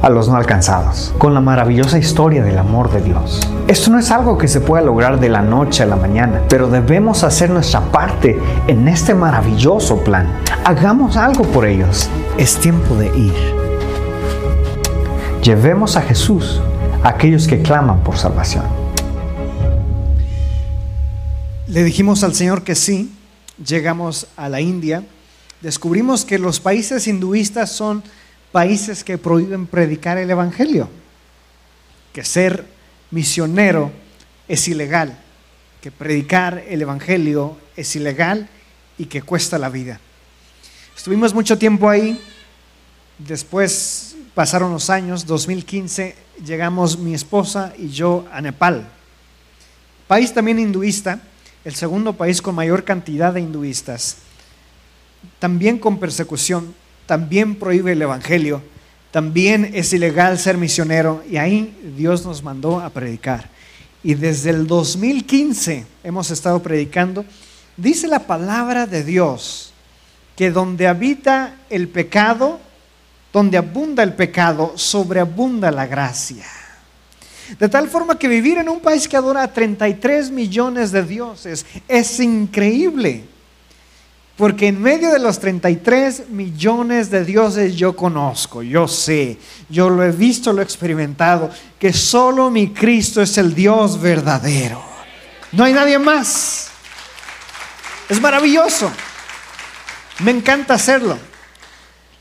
a 0.01 0.09
los 0.09 0.27
no 0.27 0.37
alcanzados, 0.37 1.13
con 1.19 1.35
la 1.35 1.39
maravillosa 1.39 1.99
historia 1.99 2.43
del 2.43 2.57
amor 2.57 2.91
de 2.91 3.01
Dios. 3.01 3.47
Esto 3.67 3.91
no 3.91 3.99
es 3.99 4.09
algo 4.09 4.39
que 4.39 4.47
se 4.47 4.59
pueda 4.59 4.83
lograr 4.83 5.19
de 5.19 5.29
la 5.29 5.43
noche 5.43 5.83
a 5.83 5.85
la 5.85 5.97
mañana, 5.97 6.41
pero 6.49 6.67
debemos 6.67 7.23
hacer 7.23 7.51
nuestra 7.51 7.81
parte 7.81 8.39
en 8.67 8.87
este 8.87 9.13
maravilloso 9.13 9.97
plan. 9.97 10.25
Hagamos 10.65 11.15
algo 11.15 11.43
por 11.43 11.67
ellos. 11.67 12.09
Es 12.39 12.55
tiempo 12.55 12.95
de 12.95 13.15
ir. 13.15 13.60
Llevemos 15.43 15.95
a 15.95 16.03
Jesús 16.03 16.61
a 17.03 17.09
aquellos 17.09 17.47
que 17.47 17.63
claman 17.63 18.03
por 18.03 18.15
salvación. 18.15 18.63
Le 21.67 21.83
dijimos 21.83 22.23
al 22.23 22.35
Señor 22.35 22.63
que 22.63 22.75
sí, 22.75 23.11
llegamos 23.65 24.27
a 24.37 24.49
la 24.49 24.61
India, 24.61 25.03
descubrimos 25.61 26.25
que 26.25 26.37
los 26.37 26.59
países 26.59 27.07
hinduistas 27.07 27.71
son 27.71 28.03
países 28.51 29.03
que 29.03 29.17
prohíben 29.17 29.65
predicar 29.65 30.19
el 30.19 30.29
Evangelio, 30.29 30.89
que 32.13 32.23
ser 32.23 32.67
misionero 33.09 33.91
es 34.47 34.67
ilegal, 34.67 35.17
que 35.81 35.91
predicar 35.91 36.63
el 36.69 36.83
Evangelio 36.83 37.57
es 37.75 37.95
ilegal 37.95 38.47
y 38.99 39.05
que 39.05 39.23
cuesta 39.23 39.57
la 39.57 39.69
vida. 39.69 39.99
Estuvimos 40.95 41.33
mucho 41.33 41.57
tiempo 41.57 41.89
ahí, 41.89 42.21
después 43.17 44.10
pasaron 44.33 44.71
los 44.71 44.89
años, 44.89 45.25
2015, 45.25 46.15
llegamos 46.45 46.97
mi 46.97 47.13
esposa 47.13 47.73
y 47.77 47.89
yo 47.89 48.25
a 48.31 48.41
Nepal. 48.41 48.87
País 50.07 50.33
también 50.33 50.59
hinduista, 50.59 51.21
el 51.63 51.75
segundo 51.75 52.13
país 52.13 52.41
con 52.41 52.55
mayor 52.55 52.83
cantidad 52.83 53.33
de 53.33 53.41
hinduistas. 53.41 54.17
También 55.39 55.77
con 55.77 55.99
persecución, 55.99 56.73
también 57.05 57.55
prohíbe 57.55 57.91
el 57.91 58.01
Evangelio, 58.01 58.61
también 59.11 59.71
es 59.73 59.91
ilegal 59.93 60.39
ser 60.39 60.57
misionero 60.57 61.23
y 61.29 61.37
ahí 61.37 61.77
Dios 61.97 62.25
nos 62.25 62.41
mandó 62.43 62.79
a 62.79 62.89
predicar. 62.89 63.49
Y 64.03 64.15
desde 64.15 64.49
el 64.49 64.65
2015 64.65 65.85
hemos 66.03 66.31
estado 66.31 66.63
predicando. 66.63 67.25
Dice 67.77 68.07
la 68.07 68.25
palabra 68.25 68.87
de 68.87 69.03
Dios 69.03 69.73
que 70.35 70.49
donde 70.49 70.87
habita 70.87 71.55
el 71.69 71.87
pecado, 71.87 72.59
donde 73.31 73.57
abunda 73.57 74.03
el 74.03 74.13
pecado, 74.13 74.73
sobreabunda 74.75 75.71
la 75.71 75.87
gracia. 75.87 76.45
De 77.59 77.67
tal 77.67 77.89
forma 77.89 78.17
que 78.17 78.27
vivir 78.27 78.57
en 78.57 78.69
un 78.69 78.79
país 78.79 79.07
que 79.07 79.17
adora 79.17 79.43
a 79.43 79.53
33 79.53 80.31
millones 80.31 80.91
de 80.91 81.03
dioses 81.03 81.65
es 81.87 82.19
increíble. 82.19 83.25
Porque 84.37 84.67
en 84.67 84.81
medio 84.81 85.11
de 85.11 85.19
los 85.19 85.39
33 85.39 86.29
millones 86.29 87.11
de 87.11 87.25
dioses 87.25 87.75
yo 87.75 87.95
conozco, 87.95 88.63
yo 88.63 88.87
sé, 88.87 89.37
yo 89.69 89.89
lo 89.89 90.03
he 90.03 90.11
visto, 90.11 90.51
lo 90.53 90.61
he 90.61 90.63
experimentado, 90.63 91.51
que 91.77 91.93
solo 91.93 92.49
mi 92.49 92.69
Cristo 92.69 93.21
es 93.21 93.37
el 93.37 93.53
Dios 93.53 94.01
verdadero. 94.01 94.81
No 95.51 95.65
hay 95.65 95.73
nadie 95.73 95.99
más. 95.99 96.69
Es 98.09 98.19
maravilloso. 98.19 98.91
Me 100.19 100.31
encanta 100.31 100.73
hacerlo. 100.73 101.17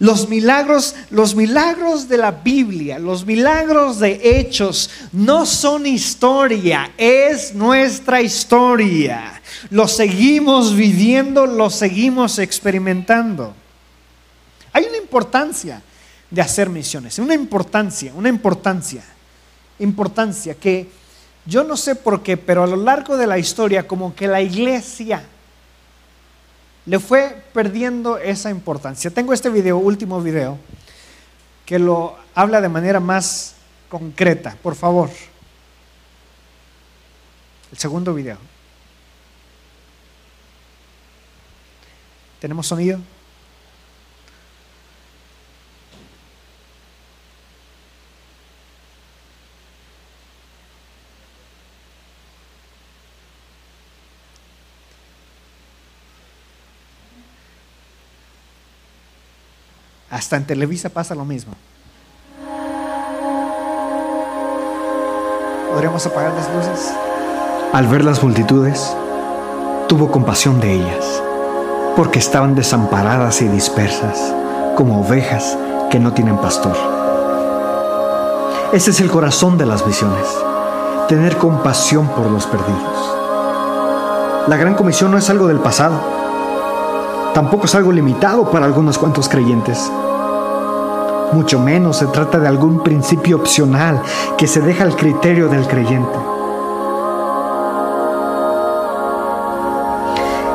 Los 0.00 0.28
milagros, 0.28 0.96
los 1.10 1.36
milagros 1.36 2.08
de 2.08 2.16
la 2.16 2.32
Biblia, 2.32 2.98
los 2.98 3.24
milagros 3.24 4.00
de 4.00 4.18
hechos 4.22 4.90
no 5.12 5.46
son 5.46 5.86
historia, 5.86 6.90
es 6.98 7.54
nuestra 7.54 8.20
historia 8.20 9.40
lo 9.68 9.86
seguimos 9.86 10.74
viviendo, 10.74 11.46
lo 11.46 11.68
seguimos 11.70 12.38
experimentando. 12.38 13.54
Hay 14.72 14.84
una 14.84 14.96
importancia 14.96 15.82
de 16.30 16.40
hacer 16.40 16.70
misiones, 16.70 17.18
una 17.18 17.34
importancia, 17.34 18.12
una 18.14 18.28
importancia, 18.28 19.02
importancia 19.78 20.54
que 20.54 20.88
yo 21.44 21.64
no 21.64 21.76
sé 21.76 21.94
por 21.94 22.22
qué, 22.22 22.36
pero 22.36 22.62
a 22.62 22.66
lo 22.66 22.76
largo 22.76 23.16
de 23.16 23.26
la 23.26 23.38
historia 23.38 23.86
como 23.86 24.14
que 24.14 24.28
la 24.28 24.40
iglesia 24.40 25.22
le 26.86 26.98
fue 26.98 27.42
perdiendo 27.52 28.18
esa 28.18 28.50
importancia. 28.50 29.10
Tengo 29.10 29.32
este 29.32 29.50
video, 29.50 29.78
último 29.78 30.20
video, 30.22 30.58
que 31.66 31.78
lo 31.78 32.16
habla 32.34 32.60
de 32.60 32.68
manera 32.68 33.00
más 33.00 33.54
concreta, 33.88 34.56
por 34.62 34.74
favor. 34.74 35.10
El 37.70 37.78
segundo 37.78 38.14
video. 38.14 38.38
¿Tenemos 42.40 42.66
sonido? 42.66 42.98
Hasta 60.20 60.36
en 60.36 60.44
Televisa 60.44 60.90
pasa 60.90 61.14
lo 61.14 61.24
mismo. 61.24 61.54
¿Podríamos 65.72 66.04
apagar 66.04 66.34
las 66.34 66.54
luces? 66.54 66.92
Al 67.72 67.86
ver 67.86 68.04
las 68.04 68.22
multitudes, 68.22 68.94
tuvo 69.88 70.10
compasión 70.10 70.60
de 70.60 70.74
ellas 70.74 71.22
porque 71.96 72.18
estaban 72.18 72.54
desamparadas 72.54 73.40
y 73.40 73.48
dispersas, 73.48 74.34
como 74.76 75.00
ovejas 75.00 75.56
que 75.90 75.98
no 75.98 76.12
tienen 76.12 76.36
pastor. 76.36 76.76
Ese 78.74 78.90
es 78.90 79.00
el 79.00 79.10
corazón 79.10 79.56
de 79.56 79.64
las 79.64 79.86
visiones, 79.86 80.26
tener 81.08 81.38
compasión 81.38 82.06
por 82.08 82.30
los 82.30 82.44
perdidos. 82.44 83.16
La 84.48 84.58
gran 84.58 84.74
comisión 84.74 85.12
no 85.12 85.16
es 85.16 85.30
algo 85.30 85.46
del 85.46 85.60
pasado, 85.60 85.98
tampoco 87.32 87.64
es 87.64 87.74
algo 87.74 87.90
limitado 87.90 88.50
para 88.50 88.66
algunos 88.66 88.98
cuantos 88.98 89.26
creyentes. 89.26 89.90
Mucho 91.32 91.60
menos 91.60 91.98
se 91.98 92.06
trata 92.06 92.38
de 92.38 92.48
algún 92.48 92.82
principio 92.82 93.36
opcional 93.36 94.02
que 94.36 94.48
se 94.48 94.60
deja 94.60 94.82
al 94.82 94.96
criterio 94.96 95.48
del 95.48 95.66
creyente. 95.68 96.18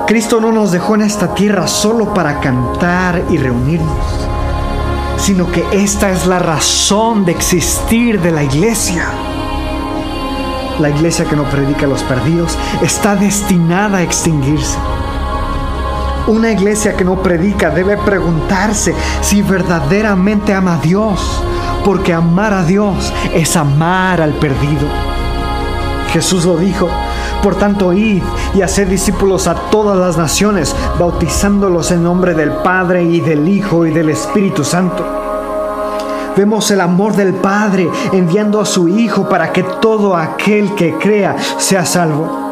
Cristo 0.06 0.40
no 0.42 0.52
nos 0.52 0.72
dejó 0.72 0.96
en 0.96 1.02
esta 1.02 1.34
tierra 1.34 1.68
solo 1.68 2.14
para 2.14 2.40
cantar 2.40 3.24
y 3.30 3.38
reunirnos, 3.38 4.28
sino 5.18 5.50
que 5.52 5.66
esta 5.72 6.12
es 6.12 6.28
la 6.28 6.40
razón 6.40 7.26
de 7.26 7.32
existir 7.32 8.22
de 8.22 8.32
la 8.32 8.44
iglesia. 8.44 9.08
La 10.80 10.90
iglesia 10.90 11.26
que 11.26 11.38
no 11.38 11.46
predica 11.46 11.86
a 11.86 11.90
los 11.90 12.04
perdidos 12.04 12.58
está 12.82 13.16
destinada 13.16 14.00
a 14.00 14.04
extinguirse. 14.04 14.78
Una 16.28 16.52
iglesia 16.52 16.98
que 16.98 17.06
no 17.06 17.22
predica 17.22 17.70
debe 17.70 17.98
preguntarse 17.98 18.96
si 19.22 19.44
verdaderamente 19.44 20.56
ama 20.56 20.74
a 20.74 20.78
Dios, 20.78 21.44
porque 21.84 22.14
amar 22.14 22.52
a 22.52 22.64
Dios 22.64 23.14
es 23.34 23.56
amar 23.56 24.20
al 24.22 24.34
perdido. 24.34 24.88
Jesús 26.12 26.46
lo 26.46 26.58
dijo, 26.58 26.90
por 27.44 27.56
tanto, 27.56 27.94
id 27.94 28.24
y 28.56 28.64
haced 28.64 28.88
discípulos 28.88 29.48
a 29.48 29.54
todas 29.70 30.00
las 30.00 30.18
naciones, 30.18 30.76
bautizándolos 30.98 31.92
en 31.92 32.04
nombre 32.04 32.34
del 32.34 32.50
Padre 32.50 33.04
y 33.04 33.22
del 33.22 33.48
Hijo 33.48 33.86
y 33.86 33.92
del 33.92 34.10
Espíritu 34.10 34.64
Santo. 34.64 35.06
Vemos 36.36 36.72
el 36.72 36.82
amor 36.82 37.16
del 37.16 37.36
Padre 37.36 37.88
enviando 38.14 38.60
a 38.60 38.66
su 38.66 38.88
Hijo 38.88 39.30
para 39.30 39.54
que 39.54 39.62
todo 39.62 40.16
aquel 40.16 40.74
que 40.74 40.96
crea 40.96 41.36
sea 41.60 41.86
salvo. 41.86 42.45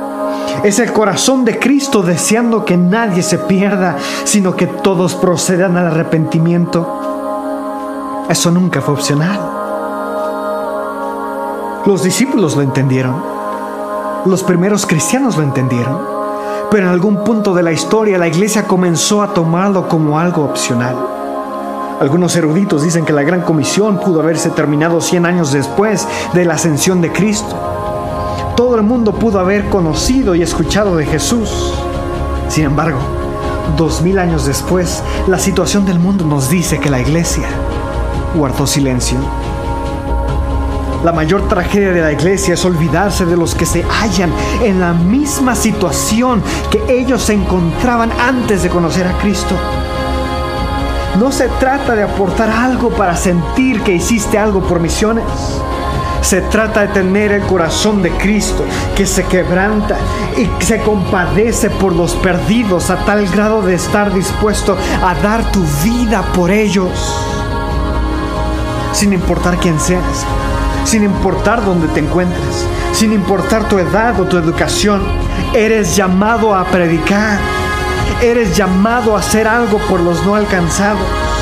Es 0.63 0.79
el 0.79 0.93
corazón 0.93 1.43
de 1.43 1.60
Cristo 1.60 2.01
deseando 2.01 2.63
que 2.63 2.77
nadie 2.77 3.22
se 3.22 3.38
pierda, 3.38 3.98
sino 4.24 4.55
que 4.55 4.65
todos 4.65 5.13
procedan 5.13 5.75
al 5.75 5.88
arrepentimiento. 5.88 8.25
Eso 8.29 8.50
nunca 8.50 8.79
fue 8.79 8.93
opcional. 8.93 9.38
Los 11.86 12.03
discípulos 12.03 12.55
lo 12.55 12.62
entendieron. 12.62 13.22
Los 14.25 14.41
primeros 14.43 14.86
cristianos 14.86 15.36
lo 15.36 15.43
entendieron, 15.43 16.00
pero 16.72 16.88
en 16.88 16.93
algún 16.93 17.25
punto 17.25 17.53
de 17.53 17.62
la 17.62 17.74
historia 17.74 18.17
la 18.17 18.29
iglesia 18.29 18.65
comenzó 18.65 19.22
a 19.22 19.34
tomarlo 19.34 19.89
como 19.89 20.17
algo 20.17 20.46
opcional. 20.46 20.96
Algunos 22.00 22.38
eruditos 22.38 22.84
dicen 22.84 23.03
que 23.03 23.12
la 23.12 23.24
gran 23.24 23.41
comisión 23.41 24.00
pudo 24.00 24.22
haberse 24.22 24.50
terminado 24.51 25.01
100 25.01 25.25
años 25.25 25.51
después 25.51 26.08
de 26.34 26.46
la 26.46 26.53
ascensión 26.53 27.01
de 27.01 27.12
Cristo. 27.12 27.83
Todo 28.56 28.76
el 28.76 28.84
mundo 28.84 29.14
pudo 29.14 29.40
haber 29.40 29.70
conocido 29.70 30.36
y 30.36 30.42
escuchado 30.42 30.96
de 30.96 31.06
Jesús. 31.06 31.74
Sin 32.50 32.66
embargo, 32.66 33.00
dos 33.78 34.02
mil 34.02 34.20
años 34.20 34.46
después, 34.46 35.04
la 35.28 35.40
situación 35.40 35.86
del 35.86 36.00
mundo 36.00 36.26
nos 36.26 36.50
dice 36.50 36.80
que 36.80 36.90
la 36.90 37.00
iglesia 37.00 37.48
guardó 38.36 38.68
silencio 38.68 39.18
la 41.04 41.12
mayor 41.12 41.50
tragedia 41.50 41.92
de 41.92 42.02
la 42.02 42.14
iglesia 42.14 42.54
es 42.54 42.64
olvidarse 42.64 43.26
de 43.26 43.36
los 43.36 43.56
que 43.56 43.66
se 43.66 43.84
hallan 43.84 44.32
en 44.62 44.80
la 44.80 44.94
misma 44.94 45.54
situación 45.54 46.42
que 46.72 46.82
ellos 46.88 47.24
se 47.24 47.34
encontraban 47.34 48.10
antes 48.18 48.64
de 48.64 48.70
conocer 48.70 49.06
a 49.06 49.18
Cristo. 49.18 49.54
No 51.20 51.30
se 51.34 51.50
trata 51.60 51.94
de 51.94 52.04
aportar 52.04 52.50
algo 52.50 52.90
para 52.90 53.18
sentir 53.18 53.82
que 53.82 53.96
hiciste 53.96 54.38
algo 54.38 54.62
por 54.62 54.80
misiones. 54.80 55.26
Se 56.24 56.42
trata 56.42 56.82
de 56.82 56.88
tener 56.88 57.34
el 57.34 57.44
corazón 57.44 58.01
de 58.01 58.10
Cristo 58.12 58.65
que 58.96 59.06
se 59.06 59.25
quebranta 59.25 59.98
y 60.38 60.50
se 60.63 60.80
compadece 60.80 61.70
por 61.70 61.94
los 61.94 62.15
perdidos 62.15 62.89
a 62.89 62.96
tal 63.06 63.27
grado 63.27 63.62
de 63.62 63.75
estar 63.75 64.12
dispuesto 64.13 64.77
a 65.03 65.13
dar 65.15 65.51
tu 65.51 65.62
vida 65.84 66.24
por 66.34 66.50
ellos. 66.50 66.89
Sin 68.94 69.12
importar 69.12 69.58
quién 69.58 69.77
seas, 69.80 70.25
sin 70.86 71.03
importar 71.03 71.63
dónde 71.63 71.88
te 71.89 72.00
encuentres, 72.00 72.65
sin 72.94 73.12
importar 73.12 73.68
tu 73.68 73.77
edad 73.77 74.18
o 74.20 74.24
tu 74.24 74.38
educación, 74.38 75.03
eres 75.53 75.96
llamado 75.96 76.56
a 76.56 76.63
predicar, 76.65 77.38
eres 78.22 78.56
llamado 78.56 79.15
a 79.15 79.20
hacer 79.20 79.46
algo 79.46 79.77
por 79.89 80.00
los 80.00 80.25
no 80.25 80.36
alcanzados. 80.36 81.33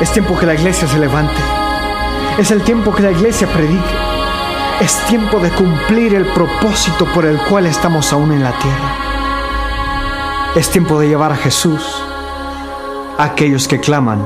Es 0.00 0.12
tiempo 0.12 0.38
que 0.38 0.44
la 0.44 0.52
iglesia 0.52 0.86
se 0.86 0.98
levante. 0.98 1.40
Es 2.38 2.50
el 2.50 2.62
tiempo 2.62 2.94
que 2.94 3.02
la 3.02 3.12
iglesia 3.12 3.48
predique. 3.48 3.94
Es 4.78 4.94
tiempo 5.06 5.38
de 5.38 5.50
cumplir 5.50 6.14
el 6.14 6.26
propósito 6.26 7.06
por 7.14 7.24
el 7.24 7.38
cual 7.38 7.64
estamos 7.64 8.12
aún 8.12 8.30
en 8.32 8.42
la 8.42 8.52
tierra. 8.58 8.94
Es 10.54 10.70
tiempo 10.70 11.00
de 11.00 11.08
llevar 11.08 11.32
a 11.32 11.36
Jesús 11.36 11.82
a 13.16 13.24
aquellos 13.24 13.66
que 13.68 13.80
claman 13.80 14.22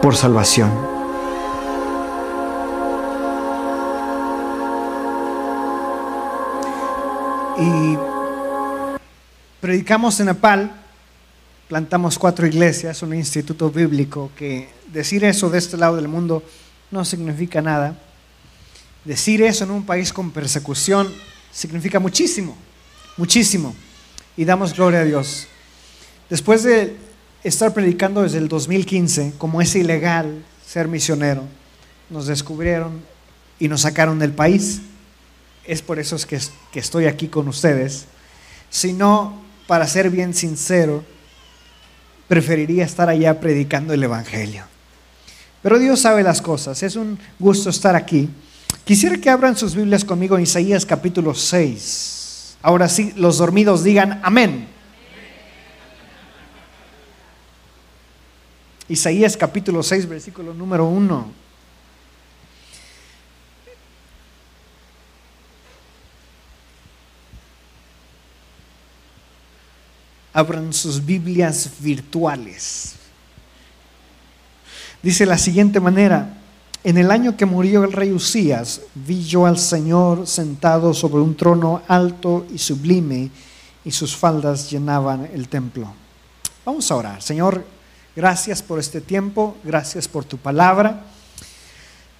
por 0.00 0.14
salvación. 0.14 0.70
Y 7.58 7.98
predicamos 9.60 10.20
en 10.20 10.26
Nepal, 10.26 10.81
plantamos 11.72 12.18
cuatro 12.18 12.46
iglesias, 12.46 13.02
un 13.02 13.14
instituto 13.14 13.70
bíblico, 13.70 14.30
que 14.36 14.68
decir 14.92 15.24
eso 15.24 15.48
de 15.48 15.56
este 15.56 15.78
lado 15.78 15.96
del 15.96 16.06
mundo 16.06 16.42
no 16.90 17.02
significa 17.02 17.62
nada. 17.62 17.98
Decir 19.06 19.40
eso 19.40 19.64
en 19.64 19.70
un 19.70 19.86
país 19.86 20.12
con 20.12 20.32
persecución 20.32 21.10
significa 21.50 21.98
muchísimo, 21.98 22.54
muchísimo. 23.16 23.74
Y 24.36 24.44
damos 24.44 24.74
gloria 24.74 25.00
a 25.00 25.04
Dios. 25.04 25.46
Después 26.28 26.62
de 26.62 26.94
estar 27.42 27.72
predicando 27.72 28.20
desde 28.20 28.36
el 28.36 28.48
2015, 28.48 29.32
como 29.38 29.62
es 29.62 29.74
ilegal 29.74 30.44
ser 30.66 30.88
misionero, 30.88 31.44
nos 32.10 32.26
descubrieron 32.26 33.00
y 33.58 33.68
nos 33.68 33.80
sacaron 33.80 34.18
del 34.18 34.32
país. 34.32 34.82
Es 35.64 35.80
por 35.80 35.98
eso 35.98 36.18
que, 36.28 36.38
que 36.70 36.80
estoy 36.80 37.06
aquí 37.06 37.28
con 37.28 37.48
ustedes. 37.48 38.04
Sino, 38.68 39.40
para 39.66 39.86
ser 39.86 40.10
bien 40.10 40.34
sincero, 40.34 41.02
preferiría 42.28 42.84
estar 42.84 43.08
allá 43.08 43.40
predicando 43.40 43.92
el 43.92 44.02
Evangelio. 44.02 44.64
Pero 45.62 45.78
Dios 45.78 46.00
sabe 46.00 46.22
las 46.22 46.42
cosas. 46.42 46.82
Es 46.82 46.96
un 46.96 47.18
gusto 47.38 47.70
estar 47.70 47.94
aquí. 47.94 48.28
Quisiera 48.84 49.16
que 49.16 49.30
abran 49.30 49.56
sus 49.56 49.74
Biblias 49.74 50.04
conmigo 50.04 50.36
en 50.36 50.42
Isaías 50.42 50.84
capítulo 50.84 51.34
6. 51.34 52.56
Ahora 52.62 52.88
sí, 52.88 53.12
los 53.16 53.38
dormidos 53.38 53.84
digan 53.84 54.20
amén. 54.22 54.66
Isaías 58.88 59.36
capítulo 59.36 59.82
6, 59.82 60.08
versículo 60.08 60.52
número 60.52 60.86
1. 60.86 61.41
Abran 70.32 70.72
sus 70.72 71.04
Biblias 71.04 71.70
virtuales. 71.80 72.94
Dice 75.02 75.26
la 75.26 75.36
siguiente 75.36 75.80
manera, 75.80 76.38
en 76.84 76.98
el 76.98 77.10
año 77.10 77.36
que 77.36 77.46
murió 77.46 77.84
el 77.84 77.92
rey 77.92 78.12
Usías, 78.12 78.80
vi 78.94 79.22
yo 79.24 79.46
al 79.46 79.58
Señor 79.58 80.26
sentado 80.26 80.94
sobre 80.94 81.20
un 81.20 81.36
trono 81.36 81.82
alto 81.88 82.46
y 82.52 82.58
sublime, 82.58 83.30
y 83.84 83.90
sus 83.90 84.16
faldas 84.16 84.70
llenaban 84.70 85.28
el 85.32 85.48
templo. 85.48 85.92
Vamos 86.64 86.90
a 86.90 86.96
orar. 86.96 87.22
Señor, 87.22 87.64
gracias 88.14 88.62
por 88.62 88.78
este 88.78 89.00
tiempo, 89.00 89.56
gracias 89.64 90.06
por 90.06 90.24
tu 90.24 90.38
palabra. 90.38 91.04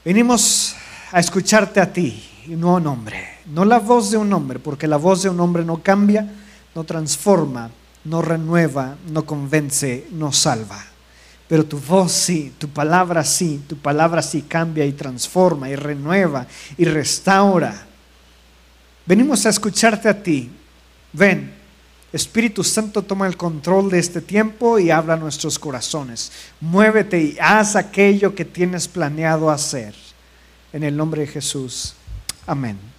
Venimos 0.04 0.74
a 1.12 1.20
escucharte 1.20 1.80
a 1.80 1.92
ti 1.92 2.24
y 2.46 2.56
no 2.56 2.76
a 2.76 2.80
un 2.80 3.04
no 3.46 3.64
la 3.64 3.78
voz 3.78 4.10
de 4.10 4.16
un 4.16 4.32
hombre, 4.32 4.58
porque 4.58 4.86
la 4.86 4.96
voz 4.96 5.22
de 5.22 5.28
un 5.28 5.38
hombre 5.40 5.64
no 5.64 5.82
cambia, 5.82 6.28
no 6.74 6.84
transforma, 6.84 7.70
no 8.04 8.22
renueva, 8.22 8.96
no 9.10 9.24
convence, 9.24 10.06
no 10.12 10.32
salva. 10.32 10.84
Pero 11.48 11.64
tu 11.64 11.78
voz 11.78 12.12
sí, 12.12 12.54
tu 12.58 12.68
palabra 12.68 13.24
sí, 13.24 13.62
tu 13.68 13.76
palabra 13.76 14.22
sí 14.22 14.42
cambia 14.42 14.86
y 14.86 14.92
transforma 14.92 15.68
y 15.68 15.76
renueva 15.76 16.46
y 16.78 16.84
restaura. 16.84 17.86
Venimos 19.04 19.44
a 19.44 19.50
escucharte 19.50 20.08
a 20.08 20.22
ti. 20.22 20.50
Ven, 21.12 21.52
Espíritu 22.12 22.62
Santo 22.62 23.02
toma 23.02 23.26
el 23.26 23.36
control 23.36 23.90
de 23.90 23.98
este 23.98 24.20
tiempo 24.20 24.78
y 24.78 24.90
habla 24.90 25.14
a 25.14 25.18
nuestros 25.18 25.58
corazones. 25.58 26.30
Muévete 26.60 27.20
y 27.20 27.36
haz 27.40 27.76
aquello 27.76 28.34
que 28.34 28.44
tienes 28.44 28.88
planeado 28.88 29.50
hacer. 29.50 29.94
En 30.72 30.82
el 30.82 30.96
nombre 30.96 31.22
de 31.22 31.26
Jesús. 31.26 31.94
Amén. 32.46 32.91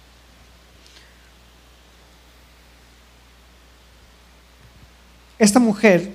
Esta 5.38 5.58
mujer 5.58 6.14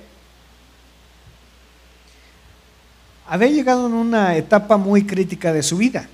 había 3.26 3.48
llegado 3.48 3.86
en 3.86 3.92
una 3.92 4.36
etapa 4.36 4.76
muy 4.76 5.04
crítica 5.06 5.52
de 5.52 5.62
su 5.62 5.76
vida. 5.76 6.08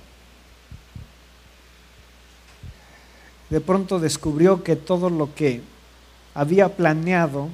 De 3.48 3.60
pronto 3.60 4.00
descubrió 4.00 4.64
que 4.64 4.74
todo 4.74 5.08
lo 5.08 5.34
que 5.34 5.62
había 6.34 6.68
planeado 6.68 7.48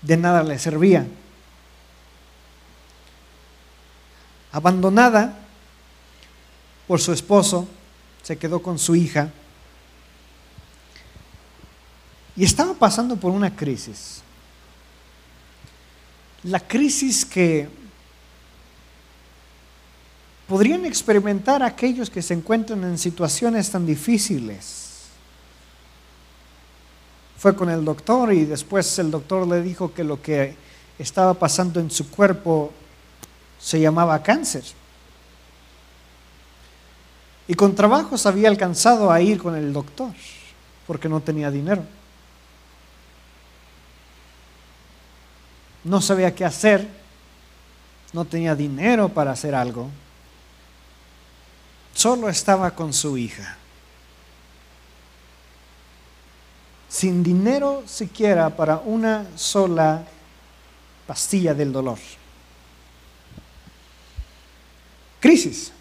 de 0.00 0.16
nada 0.16 0.42
le 0.42 0.58
servía. 0.58 1.06
Abandonada 4.52 5.38
por 6.86 7.00
su 7.00 7.12
esposo, 7.12 7.66
se 8.22 8.38
quedó 8.38 8.62
con 8.62 8.78
su 8.78 8.94
hija 8.94 9.32
y 12.36 12.44
estaba 12.44 12.74
pasando 12.74 13.16
por 13.16 13.30
una 13.32 13.54
crisis. 13.54 14.22
La 16.44 16.60
crisis 16.60 17.24
que 17.24 17.68
podrían 20.48 20.84
experimentar 20.84 21.62
aquellos 21.62 22.10
que 22.10 22.22
se 22.22 22.34
encuentran 22.34 22.82
en 22.84 22.98
situaciones 22.98 23.70
tan 23.70 23.86
difíciles. 23.86 25.06
Fue 27.38 27.54
con 27.54 27.68
el 27.70 27.84
doctor 27.84 28.32
y 28.32 28.44
después 28.44 28.98
el 28.98 29.10
doctor 29.10 29.46
le 29.46 29.62
dijo 29.62 29.92
que 29.92 30.04
lo 30.04 30.20
que 30.20 30.54
estaba 30.98 31.34
pasando 31.34 31.80
en 31.80 31.90
su 31.90 32.08
cuerpo 32.10 32.72
se 33.58 33.80
llamaba 33.80 34.22
cáncer. 34.22 34.64
Y 37.48 37.54
con 37.54 37.74
trabajos 37.74 38.26
había 38.26 38.48
alcanzado 38.48 39.10
a 39.10 39.20
ir 39.20 39.38
con 39.38 39.56
el 39.56 39.72
doctor 39.72 40.12
porque 40.86 41.08
no 41.08 41.20
tenía 41.20 41.50
dinero. 41.50 41.84
No 45.84 46.00
sabía 46.00 46.34
qué 46.34 46.44
hacer, 46.44 46.86
no 48.12 48.24
tenía 48.24 48.54
dinero 48.54 49.08
para 49.08 49.32
hacer 49.32 49.54
algo, 49.54 49.88
solo 51.94 52.28
estaba 52.28 52.70
con 52.72 52.92
su 52.92 53.16
hija. 53.16 53.56
Sin 56.88 57.22
dinero 57.22 57.82
siquiera 57.86 58.50
para 58.50 58.76
una 58.78 59.26
sola 59.34 60.04
pastilla 61.06 61.54
del 61.54 61.72
dolor. 61.72 61.98
Crisis. 65.20 65.72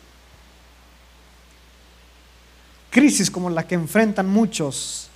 Crisis 2.90 3.30
como 3.30 3.50
la 3.50 3.68
que 3.68 3.76
enfrentan 3.76 4.30
muchos 4.30 5.10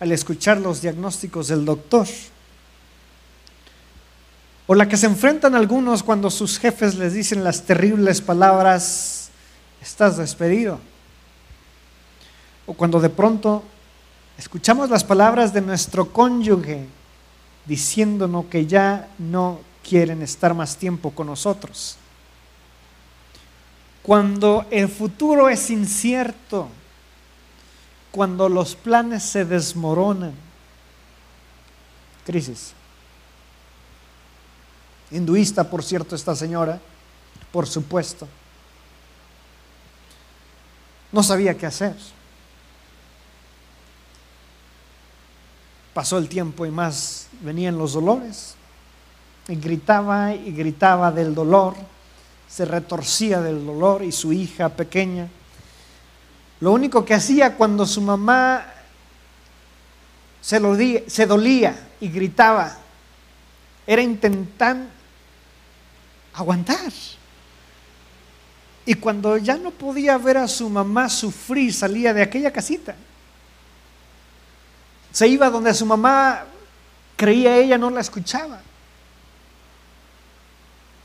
al 0.00 0.12
escuchar 0.12 0.58
los 0.58 0.82
diagnósticos 0.82 1.48
del 1.48 1.64
doctor 1.64 2.06
o 4.70 4.74
la 4.74 4.86
que 4.86 4.98
se 4.98 5.06
enfrentan 5.06 5.54
algunos 5.54 6.02
cuando 6.02 6.28
sus 6.30 6.58
jefes 6.58 6.94
les 6.94 7.14
dicen 7.14 7.42
las 7.42 7.62
terribles 7.62 8.20
palabras, 8.20 9.30
estás 9.80 10.18
despedido. 10.18 10.78
O 12.66 12.74
cuando 12.74 13.00
de 13.00 13.08
pronto 13.08 13.64
escuchamos 14.36 14.90
las 14.90 15.04
palabras 15.04 15.54
de 15.54 15.62
nuestro 15.62 16.12
cónyuge 16.12 16.86
diciéndonos 17.64 18.44
que 18.44 18.66
ya 18.66 19.08
no 19.18 19.60
quieren 19.82 20.20
estar 20.20 20.52
más 20.52 20.76
tiempo 20.76 21.12
con 21.12 21.28
nosotros. 21.28 21.96
Cuando 24.02 24.66
el 24.70 24.90
futuro 24.90 25.48
es 25.48 25.70
incierto, 25.70 26.68
cuando 28.10 28.50
los 28.50 28.74
planes 28.74 29.22
se 29.22 29.46
desmoronan. 29.46 30.34
Crisis 32.26 32.74
hinduista, 35.10 35.64
por 35.68 35.82
cierto, 35.82 36.14
esta 36.14 36.34
señora, 36.34 36.80
por 37.52 37.66
supuesto. 37.66 38.28
No 41.10 41.22
sabía 41.22 41.56
qué 41.56 41.66
hacer. 41.66 41.96
Pasó 45.94 46.18
el 46.18 46.28
tiempo 46.28 46.66
y 46.66 46.70
más 46.70 47.28
venían 47.40 47.78
los 47.78 47.94
dolores. 47.94 48.54
Y 49.48 49.56
gritaba 49.56 50.34
y 50.34 50.52
gritaba 50.52 51.10
del 51.10 51.34
dolor. 51.34 51.74
Se 52.48 52.64
retorcía 52.64 53.40
del 53.40 53.64
dolor 53.64 54.02
y 54.02 54.12
su 54.12 54.32
hija 54.32 54.68
pequeña. 54.68 55.28
Lo 56.60 56.72
único 56.72 57.04
que 57.04 57.14
hacía 57.14 57.56
cuando 57.56 57.86
su 57.86 58.02
mamá 58.02 58.66
se, 60.40 60.60
lo 60.60 60.76
se 60.76 61.26
dolía 61.26 61.88
y 62.00 62.08
gritaba 62.08 62.76
era 63.86 64.02
intentar 64.02 64.97
aguantar. 66.38 66.92
Y 68.86 68.94
cuando 68.94 69.36
ya 69.36 69.56
no 69.56 69.70
podía 69.70 70.16
ver 70.16 70.38
a 70.38 70.48
su 70.48 70.68
mamá 70.70 71.08
sufrir, 71.08 71.74
salía 71.74 72.14
de 72.14 72.22
aquella 72.22 72.50
casita. 72.50 72.96
Se 75.12 75.28
iba 75.28 75.50
donde 75.50 75.74
su 75.74 75.84
mamá 75.84 76.44
creía 77.16 77.56
ella 77.56 77.76
no 77.76 77.90
la 77.90 78.00
escuchaba. 78.00 78.60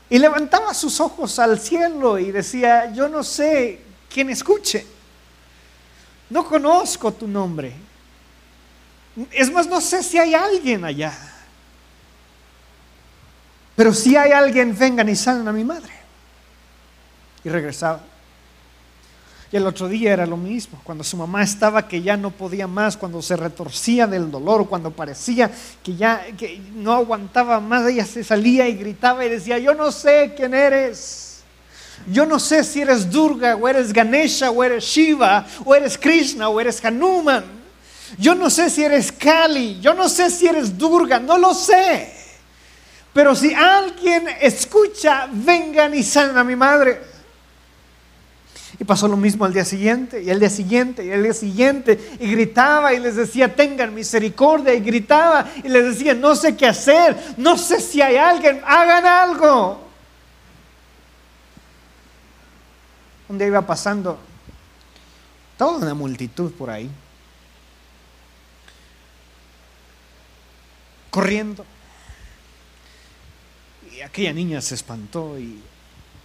Y 0.08 0.18
levantaba 0.18 0.72
sus 0.72 1.00
ojos 1.00 1.38
al 1.38 1.58
cielo 1.58 2.18
y 2.18 2.30
decía, 2.30 2.92
yo 2.92 3.08
no 3.08 3.24
sé 3.24 3.82
quién 4.08 4.30
escuche. 4.30 4.86
No 6.30 6.46
conozco 6.46 7.12
tu 7.12 7.26
nombre. 7.26 7.74
Es 9.30 9.50
más, 9.50 9.66
no 9.66 9.80
sé 9.80 10.02
si 10.02 10.18
hay 10.18 10.34
alguien 10.34 10.84
allá. 10.84 11.33
Pero 13.76 13.92
si 13.92 14.16
hay 14.16 14.32
alguien, 14.32 14.76
vengan 14.76 15.08
y 15.08 15.16
salgan 15.16 15.48
a 15.48 15.52
mi 15.52 15.64
madre. 15.64 15.92
Y 17.42 17.48
regresaba. 17.48 18.00
Y 19.54 19.56
el 19.56 19.66
otro 19.68 19.86
día 19.88 20.12
era 20.12 20.26
lo 20.26 20.36
mismo, 20.36 20.80
cuando 20.82 21.04
su 21.04 21.16
mamá 21.16 21.40
estaba 21.44 21.86
que 21.86 22.02
ya 22.02 22.16
no 22.16 22.32
podía 22.32 22.66
más, 22.66 22.96
cuando 22.96 23.22
se 23.22 23.36
retorcía 23.36 24.08
del 24.08 24.28
dolor, 24.28 24.68
cuando 24.68 24.90
parecía 24.90 25.48
que 25.80 25.94
ya 25.94 26.26
que 26.36 26.60
no 26.74 26.92
aguantaba 26.92 27.60
más, 27.60 27.86
ella 27.86 28.04
se 28.04 28.24
salía 28.24 28.66
y 28.68 28.74
gritaba 28.74 29.24
y 29.24 29.28
decía, 29.28 29.58
yo 29.58 29.72
no 29.72 29.92
sé 29.92 30.34
quién 30.36 30.54
eres. 30.54 31.44
Yo 32.10 32.26
no 32.26 32.40
sé 32.40 32.64
si 32.64 32.80
eres 32.80 33.08
Durga 33.08 33.54
o 33.54 33.68
eres 33.68 33.92
Ganesha 33.92 34.50
o 34.50 34.64
eres 34.64 34.82
Shiva 34.84 35.46
o 35.64 35.72
eres 35.72 35.96
Krishna 35.96 36.48
o 36.48 36.60
eres 36.60 36.84
Hanuman. 36.84 37.44
Yo 38.18 38.34
no 38.34 38.50
sé 38.50 38.68
si 38.68 38.82
eres 38.82 39.12
Kali, 39.12 39.78
yo 39.80 39.94
no 39.94 40.08
sé 40.08 40.30
si 40.30 40.48
eres 40.48 40.76
Durga, 40.76 41.20
no 41.20 41.38
lo 41.38 41.54
sé. 41.54 42.13
Pero 43.14 43.34
si 43.36 43.54
alguien 43.54 44.26
escucha, 44.40 45.28
vengan 45.30 45.94
y 45.94 46.02
salgan 46.02 46.36
a 46.36 46.44
mi 46.44 46.56
madre. 46.56 47.00
Y 48.76 48.82
pasó 48.82 49.06
lo 49.06 49.16
mismo 49.16 49.44
al 49.44 49.52
día 49.52 49.64
siguiente, 49.64 50.20
y 50.20 50.30
al 50.30 50.40
día 50.40 50.50
siguiente, 50.50 51.04
y 51.04 51.12
al 51.12 51.22
día 51.22 51.32
siguiente, 51.32 52.16
y 52.18 52.28
gritaba 52.32 52.92
y 52.92 52.98
les 52.98 53.14
decía, 53.14 53.54
tengan 53.54 53.94
misericordia, 53.94 54.74
y 54.74 54.80
gritaba 54.80 55.48
y 55.62 55.68
les 55.68 55.84
decía, 55.84 56.12
no 56.12 56.34
sé 56.34 56.56
qué 56.56 56.66
hacer, 56.66 57.16
no 57.36 57.56
sé 57.56 57.80
si 57.80 58.02
hay 58.02 58.16
alguien, 58.16 58.60
hagan 58.66 59.06
algo. 59.06 59.80
Un 63.28 63.38
día 63.38 63.46
iba 63.46 63.62
pasando 63.62 64.18
toda 65.56 65.78
una 65.78 65.94
multitud 65.94 66.50
por 66.52 66.68
ahí, 66.68 66.90
corriendo, 71.10 71.64
aquella 74.04 74.32
niña 74.32 74.60
se 74.60 74.74
espantó 74.74 75.38
y 75.38 75.60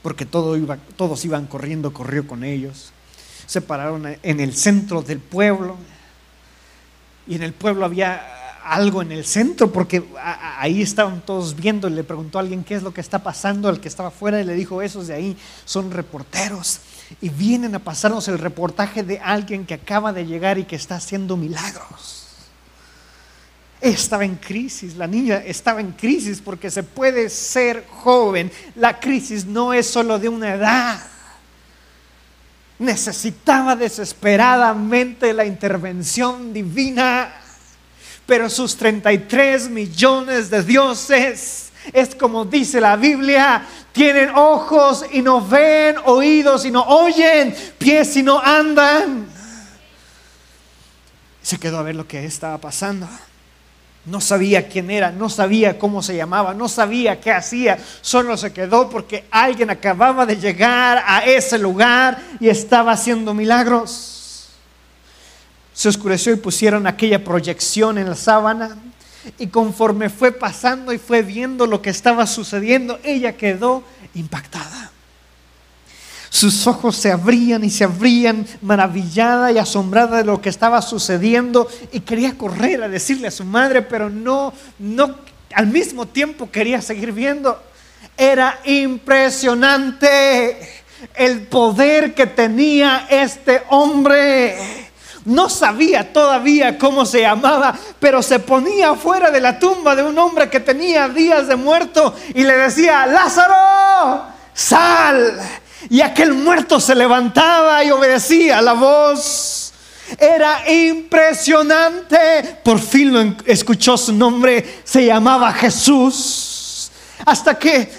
porque 0.02 0.28
iba, 0.58 0.78
todos 0.96 1.26
iban 1.26 1.48
corriendo, 1.48 1.94
corrió 1.94 2.28
con 2.28 2.44
ellos. 2.44 2.92
Se 3.46 3.62
pararon 3.62 4.18
en 4.22 4.40
el 4.40 4.56
centro 4.56 5.02
del 5.02 5.20
pueblo. 5.20 5.76
Y 7.28 7.36
en 7.36 7.44
el 7.44 7.54
pueblo 7.54 7.86
había 7.86 8.22
algo 8.64 9.02
en 9.02 9.12
el 9.12 9.26
centro 9.26 9.72
porque 9.72 10.04
ahí 10.58 10.82
estaban 10.82 11.22
todos 11.22 11.56
viendo 11.56 11.88
y 11.88 11.92
le 11.92 12.04
preguntó 12.04 12.38
a 12.38 12.42
alguien 12.42 12.64
qué 12.64 12.76
es 12.76 12.84
lo 12.84 12.94
que 12.94 13.02
está 13.02 13.24
pasando 13.24 13.68
al 13.68 13.80
que 13.80 13.88
estaba 13.88 14.10
afuera 14.10 14.40
y 14.40 14.46
le 14.46 14.54
dijo, 14.54 14.82
esos 14.82 15.08
de 15.08 15.16
ahí 15.16 15.38
son 15.66 15.92
reporteros 15.92 16.80
y 17.22 17.30
vienen 17.30 17.76
a 17.76 17.80
pasarnos 17.80 18.28
el 18.28 18.38
reportaje 18.38 19.04
de 19.04 19.20
alguien 19.20 19.66
que 19.66 19.74
acaba 19.74 20.14
de 20.14 20.26
llegar 20.26 20.60
y 20.60 20.66
que 20.66 20.76
está 20.76 20.96
haciendo 20.96 21.38
milagros 21.38 22.19
estaba 23.82 24.26
en 24.26 24.36
crisis, 24.36 24.96
la 24.96 25.08
niña 25.08 25.38
estaba 25.46 25.80
en 25.80 25.94
crisis 25.94 26.42
porque 26.44 26.70
se 26.70 26.84
puede 26.84 27.30
ser 27.30 27.86
joven. 27.88 28.52
La 28.76 29.00
crisis 29.00 29.46
no 29.46 29.74
es 29.74 29.88
solo 29.88 30.20
de 30.20 30.28
una 30.28 30.54
edad. 30.54 31.02
Necesitaba 32.78 33.76
desesperadamente 33.76 35.34
la 35.34 35.46
intervención 35.46 36.54
divina, 36.54 37.34
pero 38.26 38.50
sus 38.50 38.76
33 38.76 39.70
millones 39.70 40.50
de 40.50 40.64
dioses, 40.64 41.72
es 41.94 42.16
como 42.16 42.46
dice 42.46 42.80
la 42.80 42.96
Biblia, 42.96 43.66
tienen 43.92 44.30
ojos 44.36 45.06
y 45.12 45.22
no 45.22 45.46
ven, 45.46 45.96
oídos 46.06 46.66
y 46.66 46.72
no 46.72 46.84
oyen, 46.84 47.56
pies 47.78 48.16
y 48.18 48.24
no 48.24 48.40
andan. 48.40 49.28
Se 51.42 51.58
quedó 51.58 51.80
a 51.80 51.84
ver 51.84 51.96
lo 51.96 52.08
que 52.08 52.26
estaba 52.26 52.58
pasando. 52.60 53.08
No 54.06 54.22
sabía 54.22 54.68
quién 54.68 54.90
era, 54.90 55.12
no 55.12 55.30
sabía 55.30 55.78
cómo 55.78 56.02
se 56.02 56.16
llamaba, 56.16 56.54
no 56.54 56.70
sabía 56.70 57.20
qué 57.20 57.32
hacía, 57.32 57.78
solo 58.02 58.38
se 58.38 58.54
quedó 58.54 58.90
porque 58.90 59.26
alguien 59.30 59.70
acababa 59.70 60.26
de 60.26 60.38
llegar 60.38 61.04
a 61.06 61.26
ese 61.26 61.58
lugar 61.58 62.22
y 62.40 62.50
estaba 62.50 62.94
haciendo 62.94 63.34
milagros. 63.34 64.50
Se 65.74 65.90
oscureció 65.90 66.34
y 66.34 66.38
pusieron 66.38 66.88
aquella 66.88 67.24
proyección 67.24 67.98
en 67.98 68.10
la 68.10 68.16
sábana 68.16 68.78
y 69.38 69.48
conforme 69.48 70.10
fue 70.10 70.32
pasando 70.32 70.94
y 70.94 70.98
fue 70.98 71.22
viendo 71.22 71.68
lo 71.68 71.82
que 71.82 71.90
estaba 71.90 72.26
sucediendo, 72.26 73.00
ella 73.04 73.36
quedó 73.36 73.84
impactada. 74.16 74.92
Sus 76.30 76.68
ojos 76.68 76.96
se 76.96 77.12
abrían 77.12 77.64
y 77.64 77.70
se 77.70 77.84
abrían, 77.86 78.46
maravillada 78.62 79.52
y 79.52 79.58
asombrada 79.58 80.18
de 80.18 80.26
lo 80.26 80.42
que 80.42 80.50
estaba 80.50 80.82
sucediendo, 80.82 81.68
y 81.92 82.02
quería 82.02 82.38
correr 82.38 82.84
a 82.84 82.90
decirle 82.90 83.28
a 83.28 83.32
su 83.32 83.44
madre, 83.46 83.82
pero 83.82 84.10
no, 84.10 84.54
no, 84.78 85.16
al 85.54 85.68
mismo 85.68 86.08
tiempo 86.08 86.52
quería 86.52 86.82
seguir 86.82 87.12
viendo. 87.12 87.62
Era 88.16 88.60
impresionante 88.66 90.58
el 91.16 91.48
poder 91.48 92.14
que 92.14 92.28
tenía 92.28 93.08
este 93.10 93.64
hombre. 93.70 94.58
No 95.26 95.50
sabía 95.50 96.14
todavía 96.14 96.78
cómo 96.78 97.06
se 97.06 97.22
llamaba, 97.22 97.78
pero 98.00 98.22
se 98.22 98.40
ponía 98.40 98.96
fuera 98.96 99.32
de 99.32 99.42
la 99.42 99.60
tumba 99.60 99.96
de 99.96 100.04
un 100.04 100.18
hombre 100.18 100.50
que 100.50 100.60
tenía 100.60 101.10
días 101.10 101.48
de 101.48 101.56
muerto 101.56 102.16
y 102.34 102.44
le 102.44 102.56
decía, 102.58 103.06
Lázaro, 103.06 104.24
sal. 104.54 105.40
Y 105.90 106.02
aquel 106.02 106.34
muerto 106.34 106.80
se 106.80 106.96
levantaba 106.96 107.84
y 107.84 107.92
obedecía 107.92 108.62
la 108.62 108.74
voz. 108.74 109.72
Era 110.18 110.70
impresionante. 110.72 112.60
Por 112.64 112.80
fin 112.80 113.14
lo 113.14 113.36
escuchó 113.46 113.98
su 113.98 114.14
nombre. 114.14 114.82
Se 114.84 115.06
llamaba 115.06 115.54
Jesús. 115.54 116.92
Hasta 117.26 117.58
que 117.58 117.78
eh, 117.78 117.90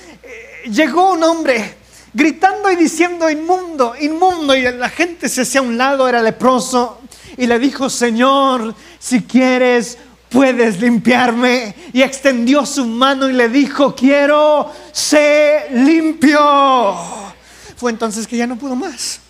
llegó 0.71 1.13
un 1.13 1.23
hombre 1.23 1.77
gritando 2.13 2.71
y 2.71 2.77
diciendo 2.77 3.31
inmundo, 3.31 3.95
inmundo. 4.01 4.55
Y 4.55 4.63
la 4.63 4.89
gente 4.89 5.29
se 5.29 5.43
hacía 5.43 5.61
a 5.61 5.65
un 5.65 5.79
lado, 5.79 6.09
era 6.09 6.23
leproso. 6.23 7.01
Y 7.37 7.47
le 7.47 7.59
dijo, 7.59 7.89
Señor, 7.89 8.75
si 8.99 9.23
quieres, 9.23 9.97
puedes 10.29 10.81
limpiarme. 10.81 11.75
Y 11.93 12.03
extendió 12.03 12.67
su 12.67 12.85
mano 12.85 13.29
y 13.29 13.33
le 13.33 13.49
dijo, 13.49 13.95
quiero 13.95 14.71
ser 14.93 15.73
limpio. 15.73 17.30
Fue 17.81 17.91
entonces 17.91 18.27
que 18.27 18.37
ya 18.37 18.47
no 18.47 18.59
pudo 18.59 18.77
más. 18.77 19.21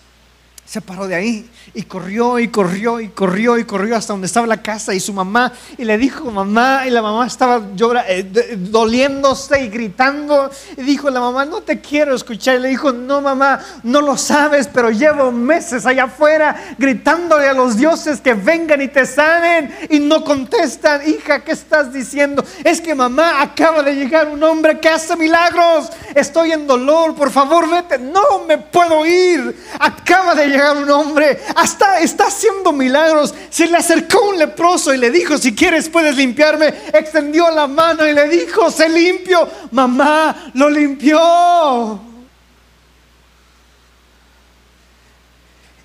Se 0.66 0.80
paró 0.80 1.06
de 1.06 1.14
ahí 1.14 1.48
y 1.74 1.82
corrió 1.82 2.38
y 2.38 2.48
corrió 2.48 3.00
y 3.00 3.08
corrió 3.08 3.58
y 3.58 3.64
corrió 3.64 3.96
hasta 3.96 4.12
donde 4.12 4.26
estaba 4.26 4.46
la 4.46 4.62
casa 4.62 4.94
y 4.94 5.00
su 5.00 5.12
mamá 5.12 5.52
y 5.78 5.84
le 5.84 5.98
dijo 5.98 6.30
mamá 6.30 6.82
y 6.86 6.90
la 6.90 7.02
mamá 7.02 7.26
estaba 7.26 7.62
eh, 8.08 8.56
doliéndose 8.58 9.64
y 9.64 9.68
gritando 9.68 10.50
y 10.76 10.82
dijo 10.82 11.10
la 11.10 11.20
mamá 11.20 11.44
no 11.44 11.60
te 11.60 11.80
quiero 11.80 12.14
escuchar 12.14 12.56
y 12.56 12.60
le 12.60 12.68
dijo 12.68 12.92
no 12.92 13.20
mamá 13.20 13.60
no 13.82 14.00
lo 14.00 14.16
sabes 14.16 14.68
pero 14.72 14.90
llevo 14.90 15.30
meses 15.30 15.86
allá 15.86 16.04
afuera 16.04 16.74
gritándole 16.78 17.48
a 17.48 17.52
los 17.52 17.76
dioses 17.76 18.20
que 18.20 18.34
vengan 18.34 18.80
y 18.80 18.88
te 18.88 19.06
sanen 19.06 19.72
y 19.88 20.00
no 20.00 20.24
contestan 20.24 21.08
hija 21.08 21.44
¿qué 21.44 21.52
estás 21.52 21.92
diciendo? 21.92 22.44
es 22.64 22.80
que 22.80 22.94
mamá 22.94 23.42
acaba 23.42 23.82
de 23.82 23.94
llegar 23.94 24.28
un 24.28 24.42
hombre 24.42 24.78
que 24.80 24.88
hace 24.88 25.16
milagros. 25.16 25.90
Estoy 26.14 26.52
en 26.52 26.66
dolor 26.66 27.14
por 27.14 27.30
favor 27.30 27.68
vete 27.68 27.98
no 27.98 28.44
me 28.46 28.58
puedo 28.58 29.04
ir. 29.06 29.56
Acaba 29.78 30.34
de 30.34 30.46
llegar 30.46 30.76
un 30.76 30.90
hombre 30.90 31.38
hasta 31.60 32.00
está 32.00 32.28
haciendo 32.28 32.72
milagros. 32.72 33.34
Se 33.50 33.66
le 33.66 33.76
acercó 33.76 34.30
un 34.30 34.38
leproso 34.38 34.94
y 34.94 34.96
le 34.96 35.10
dijo, 35.10 35.36
si 35.36 35.54
quieres 35.54 35.88
puedes 35.88 36.16
limpiarme. 36.16 36.68
Extendió 36.92 37.50
la 37.50 37.66
mano 37.66 38.06
y 38.08 38.12
le 38.14 38.28
dijo, 38.28 38.70
se 38.70 38.88
limpio. 38.88 39.48
Mamá 39.70 40.50
lo 40.54 40.70
limpió. 40.70 42.00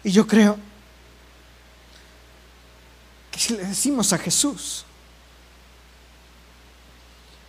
Y 0.04 0.12
yo 0.12 0.26
creo 0.26 0.58
que 3.32 3.40
si 3.40 3.54
le 3.54 3.66
decimos 3.66 4.14
a 4.14 4.18
Jesús, 4.18 4.86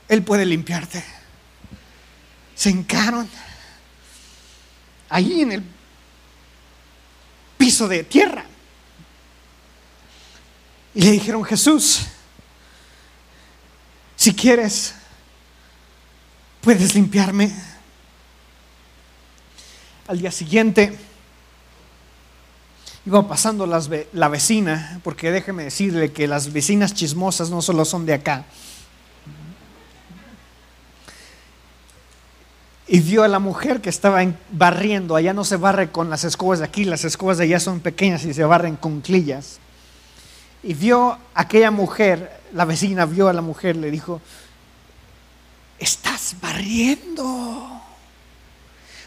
Él 0.08 0.22
puede 0.22 0.44
limpiarte. 0.44 1.04
Se 2.54 2.70
encaron 2.70 3.28
ahí 5.10 5.42
en 5.42 5.52
el 5.52 5.75
piso 7.66 7.88
de 7.88 8.04
tierra. 8.04 8.44
Y 10.94 11.02
le 11.02 11.10
dijeron, 11.10 11.42
Jesús, 11.42 12.02
si 14.14 14.32
quieres, 14.32 14.94
puedes 16.60 16.94
limpiarme. 16.94 17.52
Al 20.06 20.20
día 20.20 20.30
siguiente 20.30 20.96
iba 23.04 23.26
pasando 23.26 23.66
la 23.66 24.28
vecina, 24.28 25.00
porque 25.02 25.32
déjeme 25.32 25.64
decirle 25.64 26.12
que 26.12 26.28
las 26.28 26.52
vecinas 26.52 26.94
chismosas 26.94 27.50
no 27.50 27.62
solo 27.62 27.84
son 27.84 28.06
de 28.06 28.14
acá. 28.14 28.44
Y 32.88 33.00
vio 33.00 33.24
a 33.24 33.28
la 33.28 33.38
mujer 33.38 33.80
que 33.80 33.88
estaba 33.90 34.22
en- 34.22 34.38
barriendo. 34.50 35.16
Allá 35.16 35.32
no 35.32 35.44
se 35.44 35.56
barre 35.56 35.90
con 35.90 36.08
las 36.10 36.24
escobas 36.24 36.60
de 36.60 36.64
aquí, 36.66 36.84
las 36.84 37.04
escobas 37.04 37.38
de 37.38 37.44
allá 37.44 37.60
son 37.60 37.80
pequeñas 37.80 38.24
y 38.24 38.32
se 38.34 38.44
barren 38.44 38.76
con 38.76 39.00
clillas. 39.00 39.58
Y 40.62 40.74
vio 40.74 41.12
a 41.12 41.18
aquella 41.34 41.70
mujer, 41.70 42.40
la 42.52 42.64
vecina 42.64 43.04
vio 43.06 43.28
a 43.28 43.32
la 43.32 43.42
mujer, 43.42 43.76
le 43.76 43.90
dijo, 43.90 44.20
estás 45.78 46.36
barriendo. 46.40 47.82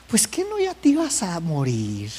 Pues 0.07 0.27
que 0.27 0.43
no 0.43 0.59
ya 0.59 0.73
te 0.73 0.89
ibas 0.89 1.21
a 1.23 1.39
morir. 1.39 2.11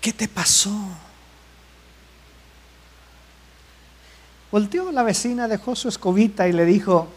¿Qué 0.00 0.12
te 0.12 0.26
pasó? 0.26 0.74
Volteó 4.52 4.92
la 4.92 5.02
vecina, 5.02 5.48
dejó 5.48 5.74
su 5.74 5.88
escobita 5.88 6.46
y 6.46 6.52
le 6.52 6.66
dijo, 6.66 7.08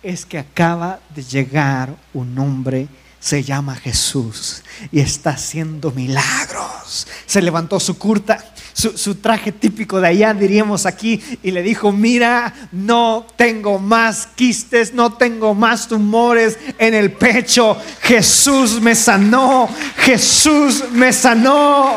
es 0.00 0.24
que 0.24 0.38
acaba 0.38 1.00
de 1.12 1.24
llegar 1.24 1.96
un 2.14 2.38
hombre, 2.38 2.86
se 3.18 3.42
llama 3.42 3.74
Jesús 3.74 4.62
y 4.92 5.00
está 5.00 5.30
haciendo 5.30 5.90
milagros. 5.90 7.08
Se 7.26 7.42
levantó 7.42 7.80
su 7.80 7.98
curta, 7.98 8.38
su, 8.72 8.96
su 8.96 9.16
traje 9.16 9.50
típico 9.50 10.00
de 10.00 10.06
allá, 10.06 10.34
diríamos 10.34 10.86
aquí, 10.86 11.20
y 11.42 11.50
le 11.50 11.64
dijo, 11.64 11.90
mira, 11.90 12.54
no 12.70 13.26
tengo 13.34 13.80
más 13.80 14.28
quistes, 14.28 14.94
no 14.94 15.14
tengo 15.14 15.52
más 15.52 15.88
tumores 15.88 16.56
en 16.78 16.94
el 16.94 17.10
pecho. 17.10 17.76
Jesús 18.02 18.80
me 18.80 18.94
sanó, 18.94 19.68
Jesús 19.96 20.84
me 20.92 21.12
sanó 21.12 21.96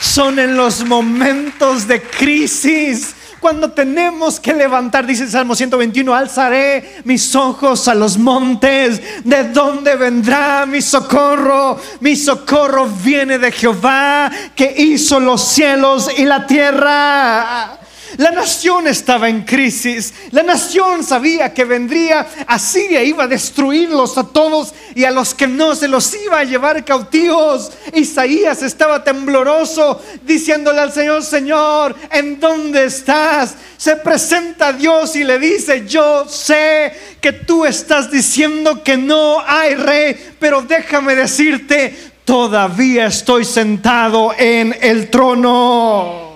son 0.00 0.38
en 0.38 0.56
los 0.56 0.84
momentos 0.84 1.86
de 1.86 2.02
crisis. 2.02 3.14
Cuando 3.40 3.70
tenemos 3.70 4.40
que 4.40 4.52
levantar, 4.52 5.06
dice 5.06 5.24
el 5.24 5.30
Salmo 5.30 5.54
121, 5.54 6.12
alzaré 6.12 7.02
mis 7.04 7.34
ojos 7.36 7.86
a 7.86 7.94
los 7.94 8.18
montes, 8.18 9.00
¿de 9.24 9.44
dónde 9.44 9.94
vendrá 9.94 10.66
mi 10.66 10.82
socorro? 10.82 11.80
Mi 12.00 12.16
socorro 12.16 12.86
viene 12.86 13.38
de 13.38 13.52
Jehová, 13.52 14.30
que 14.56 14.74
hizo 14.76 15.20
los 15.20 15.42
cielos 15.46 16.10
y 16.16 16.24
la 16.24 16.46
tierra. 16.46 17.78
La 18.16 18.30
nación 18.30 18.88
estaba 18.88 19.28
en 19.28 19.42
crisis. 19.42 20.14
La 20.30 20.42
nación 20.42 21.04
sabía 21.04 21.52
que 21.52 21.64
vendría 21.64 22.26
Asiria, 22.46 23.02
iba 23.02 23.24
a 23.24 23.28
destruirlos 23.28 24.16
a 24.16 24.24
todos 24.24 24.72
y 24.94 25.04
a 25.04 25.10
los 25.10 25.34
que 25.34 25.46
no 25.46 25.74
se 25.74 25.88
los 25.88 26.14
iba 26.14 26.38
a 26.38 26.44
llevar 26.44 26.84
cautivos. 26.84 27.70
Isaías 27.92 28.62
estaba 28.62 29.04
tembloroso 29.04 30.02
diciéndole 30.22 30.80
al 30.80 30.92
Señor, 30.92 31.22
Señor, 31.22 31.94
¿en 32.10 32.40
dónde 32.40 32.86
estás? 32.86 33.54
Se 33.76 33.96
presenta 33.96 34.68
a 34.68 34.72
Dios 34.72 35.14
y 35.14 35.24
le 35.24 35.38
dice, 35.38 35.86
yo 35.86 36.26
sé 36.28 36.92
que 37.20 37.32
tú 37.32 37.64
estás 37.64 38.10
diciendo 38.10 38.82
que 38.82 38.96
no 38.96 39.42
hay 39.46 39.74
rey, 39.74 40.34
pero 40.40 40.62
déjame 40.62 41.14
decirte, 41.14 41.94
todavía 42.24 43.06
estoy 43.06 43.44
sentado 43.44 44.32
en 44.36 44.76
el 44.80 45.10
trono. 45.10 46.27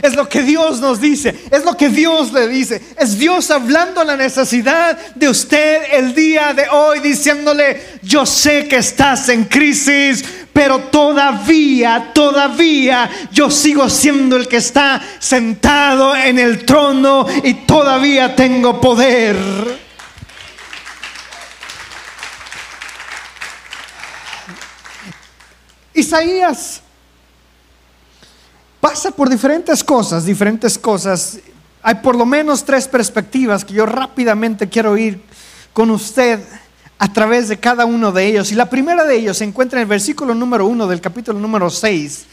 Es 0.00 0.14
lo 0.14 0.26
que 0.26 0.42
Dios 0.42 0.80
nos 0.80 1.00
dice, 1.00 1.34
es 1.50 1.64
lo 1.64 1.76
que 1.76 1.90
Dios 1.90 2.32
le 2.32 2.48
dice. 2.48 2.80
Es 2.98 3.18
Dios 3.18 3.50
hablando 3.50 4.02
la 4.02 4.16
necesidad 4.16 4.96
de 5.14 5.28
usted 5.28 5.82
el 5.92 6.14
día 6.14 6.54
de 6.54 6.66
hoy, 6.70 7.00
diciéndole, 7.00 7.98
yo 8.02 8.24
sé 8.24 8.66
que 8.68 8.76
estás 8.76 9.28
en 9.28 9.44
crisis, 9.44 10.24
pero 10.50 10.78
todavía, 10.84 12.10
todavía 12.14 13.10
yo 13.32 13.50
sigo 13.50 13.90
siendo 13.90 14.36
el 14.36 14.48
que 14.48 14.58
está 14.58 15.02
sentado 15.18 16.16
en 16.16 16.38
el 16.38 16.64
trono 16.64 17.26
y 17.44 17.52
todavía 17.52 18.34
tengo 18.34 18.80
poder. 18.80 19.36
Isaías 25.92 26.80
pasa 28.82 29.12
por 29.12 29.30
diferentes 29.30 29.84
cosas, 29.84 30.24
diferentes 30.24 30.76
cosas. 30.76 31.38
Hay 31.84 31.94
por 31.94 32.16
lo 32.16 32.26
menos 32.26 32.64
tres 32.64 32.88
perspectivas 32.88 33.64
que 33.64 33.74
yo 33.74 33.86
rápidamente 33.86 34.68
quiero 34.68 34.98
ir 34.98 35.22
con 35.72 35.88
usted 35.92 36.40
a 36.98 37.12
través 37.12 37.48
de 37.48 37.60
cada 37.60 37.84
uno 37.84 38.10
de 38.10 38.26
ellos. 38.26 38.50
Y 38.50 38.56
la 38.56 38.68
primera 38.68 39.04
de 39.04 39.16
ellos 39.16 39.38
se 39.38 39.44
encuentra 39.44 39.78
en 39.78 39.82
el 39.82 39.88
versículo 39.88 40.34
número 40.34 40.66
uno 40.66 40.88
del 40.88 41.00
capítulo 41.00 41.38
número 41.38 41.70
6. 41.70 42.24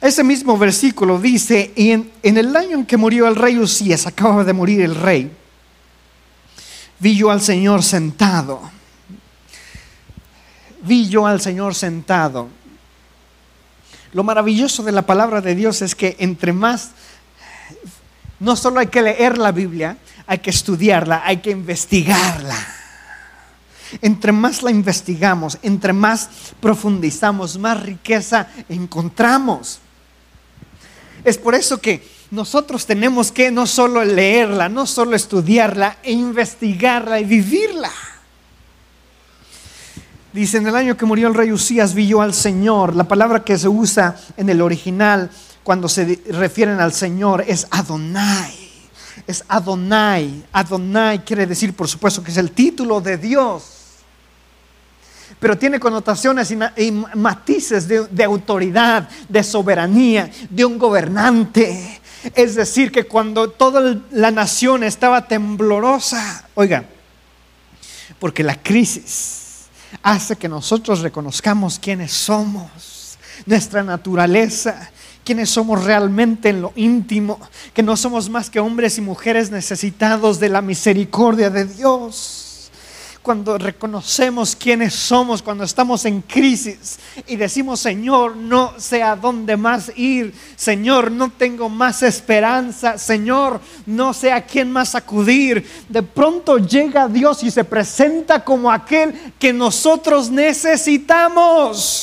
Ese 0.00 0.22
mismo 0.22 0.56
versículo 0.56 1.18
dice, 1.18 1.72
y 1.74 1.90
en, 1.90 2.12
en 2.22 2.38
el 2.38 2.54
año 2.54 2.78
en 2.78 2.86
que 2.86 2.96
murió 2.96 3.26
el 3.26 3.34
rey 3.34 3.58
Usías, 3.58 4.06
acaba 4.06 4.44
de 4.44 4.52
morir 4.52 4.82
el 4.82 4.94
rey, 4.94 5.32
vi 7.00 7.16
yo 7.16 7.28
al 7.28 7.40
Señor 7.40 7.82
sentado. 7.82 8.60
Vi 10.82 11.08
yo 11.08 11.26
al 11.26 11.40
Señor 11.40 11.74
sentado. 11.74 12.50
Lo 14.16 14.24
maravilloso 14.24 14.82
de 14.82 14.92
la 14.92 15.02
palabra 15.02 15.42
de 15.42 15.54
Dios 15.54 15.82
es 15.82 15.94
que 15.94 16.16
entre 16.18 16.54
más, 16.54 16.92
no 18.40 18.56
solo 18.56 18.80
hay 18.80 18.86
que 18.86 19.02
leer 19.02 19.36
la 19.36 19.52
Biblia, 19.52 19.98
hay 20.26 20.38
que 20.38 20.48
estudiarla, 20.48 21.20
hay 21.22 21.36
que 21.36 21.50
investigarla. 21.50 22.56
Entre 24.00 24.32
más 24.32 24.62
la 24.62 24.70
investigamos, 24.70 25.58
entre 25.60 25.92
más 25.92 26.30
profundizamos, 26.60 27.58
más 27.58 27.82
riqueza 27.82 28.48
encontramos. 28.70 29.80
Es 31.22 31.36
por 31.36 31.54
eso 31.54 31.78
que 31.78 32.02
nosotros 32.30 32.86
tenemos 32.86 33.30
que 33.30 33.50
no 33.50 33.66
solo 33.66 34.02
leerla, 34.02 34.70
no 34.70 34.86
solo 34.86 35.14
estudiarla, 35.14 35.98
e 36.02 36.12
investigarla 36.12 37.20
y 37.20 37.24
vivirla. 37.24 37.92
Dice, 40.36 40.58
en 40.58 40.66
el 40.66 40.76
año 40.76 40.98
que 40.98 41.06
murió 41.06 41.28
el 41.28 41.34
rey 41.34 41.50
Usías 41.50 41.94
vi 41.94 42.08
yo 42.08 42.20
al 42.20 42.34
Señor. 42.34 42.94
La 42.94 43.04
palabra 43.04 43.42
que 43.42 43.56
se 43.56 43.68
usa 43.68 44.14
en 44.36 44.50
el 44.50 44.60
original 44.60 45.30
cuando 45.62 45.88
se 45.88 46.20
refieren 46.28 46.78
al 46.78 46.92
Señor 46.92 47.42
es 47.48 47.66
Adonai. 47.70 48.54
Es 49.26 49.42
Adonai. 49.48 50.44
Adonai 50.52 51.24
quiere 51.24 51.46
decir, 51.46 51.72
por 51.72 51.88
supuesto, 51.88 52.22
que 52.22 52.32
es 52.32 52.36
el 52.36 52.50
título 52.50 53.00
de 53.00 53.16
Dios. 53.16 53.64
Pero 55.40 55.56
tiene 55.56 55.80
connotaciones 55.80 56.50
y, 56.50 56.92
matices 57.14 57.88
de, 57.88 58.06
de 58.06 58.24
autoridad, 58.24 59.08
de 59.30 59.42
soberanía, 59.42 60.30
de 60.50 60.66
un 60.66 60.76
gobernante. 60.76 61.98
Es 62.34 62.56
decir, 62.56 62.92
que 62.92 63.04
cuando 63.04 63.48
toda 63.48 64.02
la 64.10 64.30
nación 64.30 64.84
estaba 64.84 65.28
temblorosa, 65.28 66.46
oiga, 66.54 66.84
porque 68.18 68.42
la 68.42 68.62
crisis 68.62 69.45
hace 70.02 70.36
que 70.36 70.48
nosotros 70.48 71.00
reconozcamos 71.00 71.78
quiénes 71.78 72.12
somos, 72.12 73.18
nuestra 73.44 73.82
naturaleza, 73.82 74.90
quiénes 75.24 75.50
somos 75.50 75.84
realmente 75.84 76.50
en 76.50 76.62
lo 76.62 76.72
íntimo, 76.76 77.40
que 77.74 77.82
no 77.82 77.96
somos 77.96 78.30
más 78.30 78.48
que 78.48 78.60
hombres 78.60 78.96
y 78.98 79.00
mujeres 79.00 79.50
necesitados 79.50 80.38
de 80.38 80.48
la 80.48 80.62
misericordia 80.62 81.50
de 81.50 81.64
Dios. 81.64 82.45
Cuando 83.26 83.58
reconocemos 83.58 84.54
quiénes 84.54 84.94
somos, 84.94 85.42
cuando 85.42 85.64
estamos 85.64 86.04
en 86.04 86.22
crisis 86.22 87.00
y 87.26 87.34
decimos, 87.34 87.80
Señor, 87.80 88.36
no 88.36 88.74
sé 88.78 89.02
a 89.02 89.16
dónde 89.16 89.56
más 89.56 89.90
ir, 89.96 90.32
Señor, 90.54 91.10
no 91.10 91.32
tengo 91.32 91.68
más 91.68 92.04
esperanza, 92.04 92.98
Señor, 92.98 93.60
no 93.84 94.14
sé 94.14 94.30
a 94.30 94.46
quién 94.46 94.70
más 94.70 94.94
acudir, 94.94 95.68
de 95.88 96.04
pronto 96.04 96.58
llega 96.58 97.08
Dios 97.08 97.42
y 97.42 97.50
se 97.50 97.64
presenta 97.64 98.44
como 98.44 98.70
aquel 98.70 99.32
que 99.40 99.52
nosotros 99.52 100.30
necesitamos. 100.30 101.96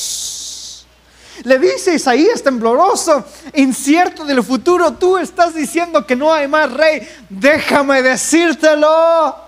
Le 1.42 1.58
dice 1.58 1.94
Isaías 1.94 2.42
tembloroso, 2.42 3.24
incierto 3.54 4.26
del 4.26 4.42
futuro, 4.42 4.92
tú 4.92 5.16
estás 5.16 5.54
diciendo 5.54 6.06
que 6.06 6.16
no 6.16 6.34
hay 6.34 6.48
más 6.48 6.70
rey, 6.70 7.00
déjame 7.30 8.02
decírtelo, 8.02 9.43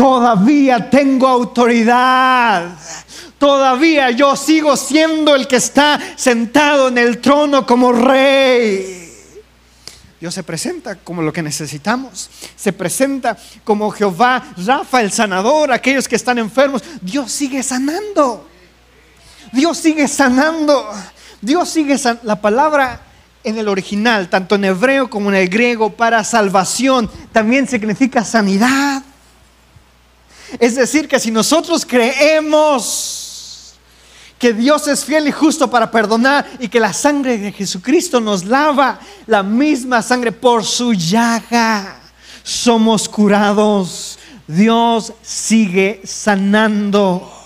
todavía 0.00 0.88
tengo 0.88 1.28
autoridad. 1.28 2.70
Todavía 3.38 4.10
yo 4.10 4.34
sigo 4.34 4.74
siendo 4.74 5.34
el 5.34 5.46
que 5.46 5.56
está 5.56 6.00
sentado 6.16 6.88
en 6.88 6.96
el 6.96 7.18
trono 7.18 7.66
como 7.66 7.92
rey. 7.92 9.12
Dios 10.18 10.32
se 10.32 10.42
presenta 10.42 10.94
como 10.94 11.20
lo 11.20 11.34
que 11.34 11.42
necesitamos. 11.42 12.30
Se 12.56 12.72
presenta 12.72 13.36
como 13.62 13.90
Jehová, 13.90 14.42
Rafa, 14.64 15.02
el 15.02 15.12
sanador, 15.12 15.70
aquellos 15.70 16.08
que 16.08 16.16
están 16.16 16.38
enfermos. 16.38 16.82
Dios 17.02 17.30
sigue 17.30 17.62
sanando. 17.62 18.48
Dios 19.52 19.76
sigue 19.76 20.08
sanando. 20.08 20.90
Dios 21.42 21.68
sigue 21.68 21.98
sanando. 21.98 22.26
La 22.26 22.40
palabra 22.40 23.02
en 23.44 23.58
el 23.58 23.68
original, 23.68 24.30
tanto 24.30 24.54
en 24.54 24.64
hebreo 24.64 25.10
como 25.10 25.28
en 25.28 25.36
el 25.36 25.48
griego, 25.50 25.90
para 25.90 26.24
salvación, 26.24 27.10
también 27.32 27.68
significa 27.68 28.24
sanidad. 28.24 29.02
Es 30.58 30.74
decir, 30.74 31.08
que 31.08 31.20
si 31.20 31.30
nosotros 31.30 31.86
creemos 31.86 33.74
que 34.38 34.52
Dios 34.54 34.88
es 34.88 35.04
fiel 35.04 35.28
y 35.28 35.32
justo 35.32 35.70
para 35.70 35.90
perdonar 35.90 36.46
y 36.58 36.68
que 36.68 36.80
la 36.80 36.92
sangre 36.92 37.36
de 37.36 37.52
Jesucristo 37.52 38.20
nos 38.20 38.44
lava, 38.44 38.98
la 39.26 39.42
misma 39.42 40.00
sangre 40.02 40.32
por 40.32 40.64
su 40.64 40.94
llaga 40.94 42.00
somos 42.42 43.08
curados. 43.08 44.18
Dios 44.46 45.12
sigue 45.22 46.00
sanando. 46.04 47.39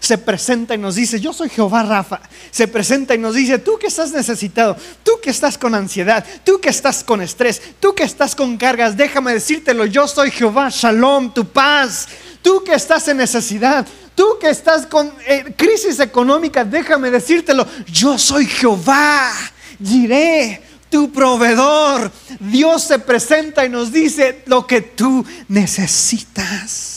Se 0.00 0.18
presenta 0.18 0.74
y 0.74 0.78
nos 0.78 0.94
dice, 0.94 1.20
yo 1.20 1.32
soy 1.32 1.48
Jehová 1.48 1.82
Rafa. 1.82 2.20
Se 2.50 2.68
presenta 2.68 3.14
y 3.14 3.18
nos 3.18 3.34
dice, 3.34 3.58
tú 3.58 3.78
que 3.78 3.86
estás 3.86 4.12
necesitado, 4.12 4.76
tú 5.02 5.12
que 5.22 5.30
estás 5.30 5.58
con 5.58 5.74
ansiedad, 5.74 6.24
tú 6.44 6.60
que 6.60 6.68
estás 6.68 7.04
con 7.04 7.22
estrés, 7.22 7.62
tú 7.80 7.94
que 7.94 8.04
estás 8.04 8.34
con 8.34 8.56
cargas, 8.56 8.96
déjame 8.96 9.34
decírtelo, 9.34 9.86
yo 9.86 10.06
soy 10.08 10.30
Jehová 10.30 10.68
Shalom, 10.70 11.32
tu 11.32 11.46
paz. 11.46 12.08
Tú 12.42 12.62
que 12.62 12.74
estás 12.74 13.08
en 13.08 13.16
necesidad, 13.16 13.84
tú 14.14 14.38
que 14.40 14.48
estás 14.48 14.86
con 14.86 15.12
eh, 15.26 15.52
crisis 15.56 15.98
económica, 15.98 16.64
déjame 16.64 17.10
decírtelo, 17.10 17.66
yo 17.86 18.16
soy 18.18 18.46
Jehová. 18.46 19.32
Diré, 19.78 20.62
tu 20.88 21.10
proveedor. 21.12 22.10
Dios 22.38 22.84
se 22.84 22.98
presenta 22.98 23.64
y 23.64 23.68
nos 23.68 23.92
dice 23.92 24.42
lo 24.46 24.66
que 24.66 24.80
tú 24.80 25.24
necesitas. 25.48 26.95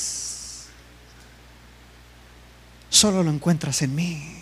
Solo 2.90 3.24
lo 3.24 3.30
encuentras 3.30 3.82
en 3.82 3.96
mí. 3.96 4.36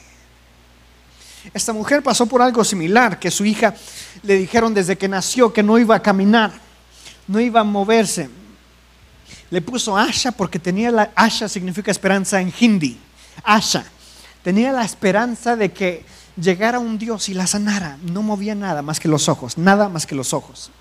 Esta 1.54 1.74
mujer 1.74 2.04
pasó 2.04 2.26
por 2.26 2.42
algo 2.42 2.64
similar, 2.64 3.20
que 3.20 3.32
su 3.32 3.46
hija 3.46 3.74
le 4.24 4.38
dijeron 4.38 4.74
desde 4.74 4.98
que 4.98 5.08
nació 5.08 5.54
que 5.54 5.64
no 5.64 5.78
iba 5.78 5.96
a 5.96 6.02
caminar, 6.02 6.52
no 7.28 7.40
iba 7.40 7.62
a 7.62 7.64
moverse. 7.64 8.30
Le 9.50 9.62
puso 9.62 9.98
Asha 9.98 10.32
porque 10.32 10.60
tenía 10.60 10.92
la 10.92 11.12
Asha 11.16 11.48
significa 11.48 11.92
esperanza 11.92 12.42
en 12.42 12.54
hindi. 12.60 12.98
Asha 13.44 13.86
tenía 14.44 14.72
la 14.72 14.86
esperanza 14.86 15.58
de 15.58 15.74
que 15.74 16.06
llegara 16.38 16.80
un 16.80 16.98
Dios 16.98 17.28
y 17.28 17.34
la 17.34 17.48
sanara. 17.48 17.98
No 18.02 18.22
movía 18.22 18.56
nada 18.56 18.82
más 18.82 18.98
que 19.00 19.10
los 19.10 19.28
ojos, 19.28 19.58
nada 19.58 19.90
más 19.90 20.06
que 20.06 20.16
los 20.16 20.34
ojos. 20.34 20.72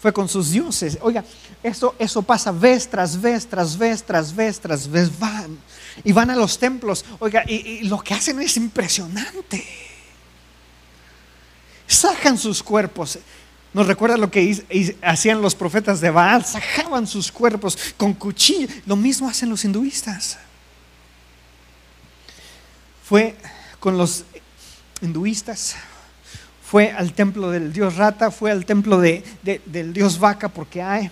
Fue 0.00 0.12
con 0.12 0.28
sus 0.28 0.50
dioses. 0.50 0.98
Oiga, 1.00 1.24
eso, 1.62 1.94
eso 1.98 2.22
pasa 2.22 2.52
vez 2.52 2.88
tras 2.88 3.20
vez, 3.20 3.46
tras 3.46 3.76
vez, 3.76 4.04
tras 4.04 4.34
vez, 4.34 4.60
tras 4.60 4.88
vez. 4.88 5.18
Van 5.18 5.58
y 6.04 6.12
van 6.12 6.30
a 6.30 6.36
los 6.36 6.58
templos. 6.58 7.04
Oiga, 7.18 7.44
y, 7.46 7.82
lo 7.82 7.98
que 7.98 8.14
hacen 8.14 8.40
es 8.40 8.56
impresionante. 8.56 9.66
Sacan 11.86 12.38
sus 12.38 12.62
cuerpos. 12.62 13.18
Nos 13.72 13.86
recuerda 13.86 14.16
lo 14.16 14.30
que 14.30 14.64
hacían 15.02 15.42
los 15.42 15.54
profetas 15.54 16.00
de 16.00 16.10
Baal, 16.10 16.44
sacaban 16.44 17.06
sus 17.06 17.30
cuerpos 17.30 17.76
con 17.96 18.14
cuchillo. 18.14 18.68
Lo 18.86 18.96
mismo 18.96 19.28
hacen 19.28 19.50
los 19.50 19.64
hinduistas. 19.64 20.38
Fue 23.04 23.36
con 23.80 23.98
los 23.98 24.24
hinduistas, 25.00 25.76
fue 26.68 26.92
al 26.92 27.14
templo 27.14 27.50
del 27.50 27.72
dios 27.72 27.96
Rata, 27.96 28.30
fue 28.30 28.50
al 28.50 28.66
templo 28.66 29.00
del 29.00 29.92
dios 29.94 30.18
Vaca, 30.18 30.50
porque 30.50 30.82
hay 30.82 31.10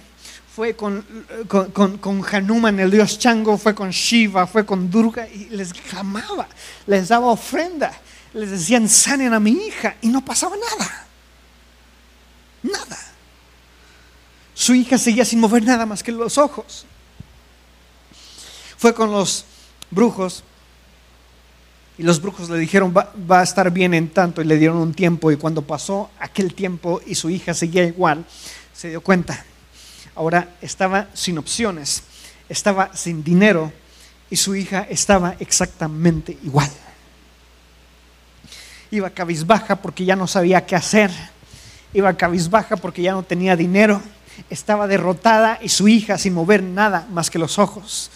fue 0.54 0.74
con, 0.74 1.04
con, 1.48 2.24
Hanuman, 2.30 2.80
el 2.80 2.90
dios 2.90 3.18
Chango, 3.18 3.58
fue 3.58 3.74
con 3.74 3.90
Shiva, 3.90 4.46
fue 4.46 4.64
con 4.64 4.90
Durga 4.90 5.28
y 5.28 5.50
les 5.50 5.72
clamaba, 5.72 6.48
les 6.86 7.08
daba 7.08 7.26
ofrenda, 7.26 7.92
les 8.32 8.50
decían 8.50 8.88
sanen 8.88 9.34
a 9.34 9.40
mi 9.40 9.50
hija 9.50 9.96
y 10.00 10.08
no 10.08 10.24
pasaba 10.24 10.56
nada. 10.56 11.06
Nada. 12.62 12.98
Su 14.54 14.74
hija 14.74 14.96
seguía 14.96 15.26
sin 15.26 15.40
mover 15.40 15.62
nada 15.62 15.84
más 15.84 16.02
que 16.02 16.10
los 16.10 16.38
ojos. 16.38 16.86
Fue 18.78 18.94
con 18.94 19.10
los 19.10 19.44
brujos 19.90 20.42
y 21.98 22.02
los 22.02 22.20
brujos 22.20 22.50
le 22.50 22.58
dijeron 22.58 22.92
va, 22.96 23.12
va 23.30 23.40
a 23.40 23.44
estar 23.44 23.70
bien 23.70 23.94
en 23.94 24.10
tanto 24.10 24.42
y 24.42 24.44
le 24.44 24.58
dieron 24.58 24.76
un 24.76 24.94
tiempo 24.94 25.30
y 25.32 25.36
cuando 25.36 25.62
pasó 25.62 26.10
aquel 26.18 26.54
tiempo 26.54 27.00
y 27.06 27.14
su 27.14 27.30
hija 27.30 27.54
seguía 27.54 27.84
igual, 27.84 28.24
se 28.72 28.90
dio 28.90 29.00
cuenta 29.00 29.44
ahora 30.16 30.48
estaba 30.60 31.08
sin 31.12 31.38
opciones, 31.38 32.02
estaba 32.48 32.90
sin 32.96 33.22
dinero 33.22 33.72
y 34.28 34.36
su 34.36 34.56
hija 34.56 34.86
estaba 34.90 35.36
exactamente 35.38 36.36
igual. 36.42 36.70
Iba 38.90 39.10
cabizbaja 39.10 39.76
porque 39.76 40.04
ya 40.04 40.16
no 40.16 40.26
sabía 40.26 40.64
qué 40.66 40.74
hacer, 40.74 41.10
iba 41.92 42.16
cabizbaja 42.16 42.76
porque 42.76 43.02
ya 43.02 43.12
no 43.12 43.22
tenía 43.22 43.56
dinero, 43.56 44.00
estaba 44.50 44.86
derrotada 44.86 45.58
y 45.62 45.68
su 45.68 45.86
hija 45.86 46.18
sin 46.18 46.34
mover 46.34 46.62
nada 46.62 47.06
más 47.10 47.30
que 47.30 47.38
los 47.38 47.58
ojos. 47.58 48.10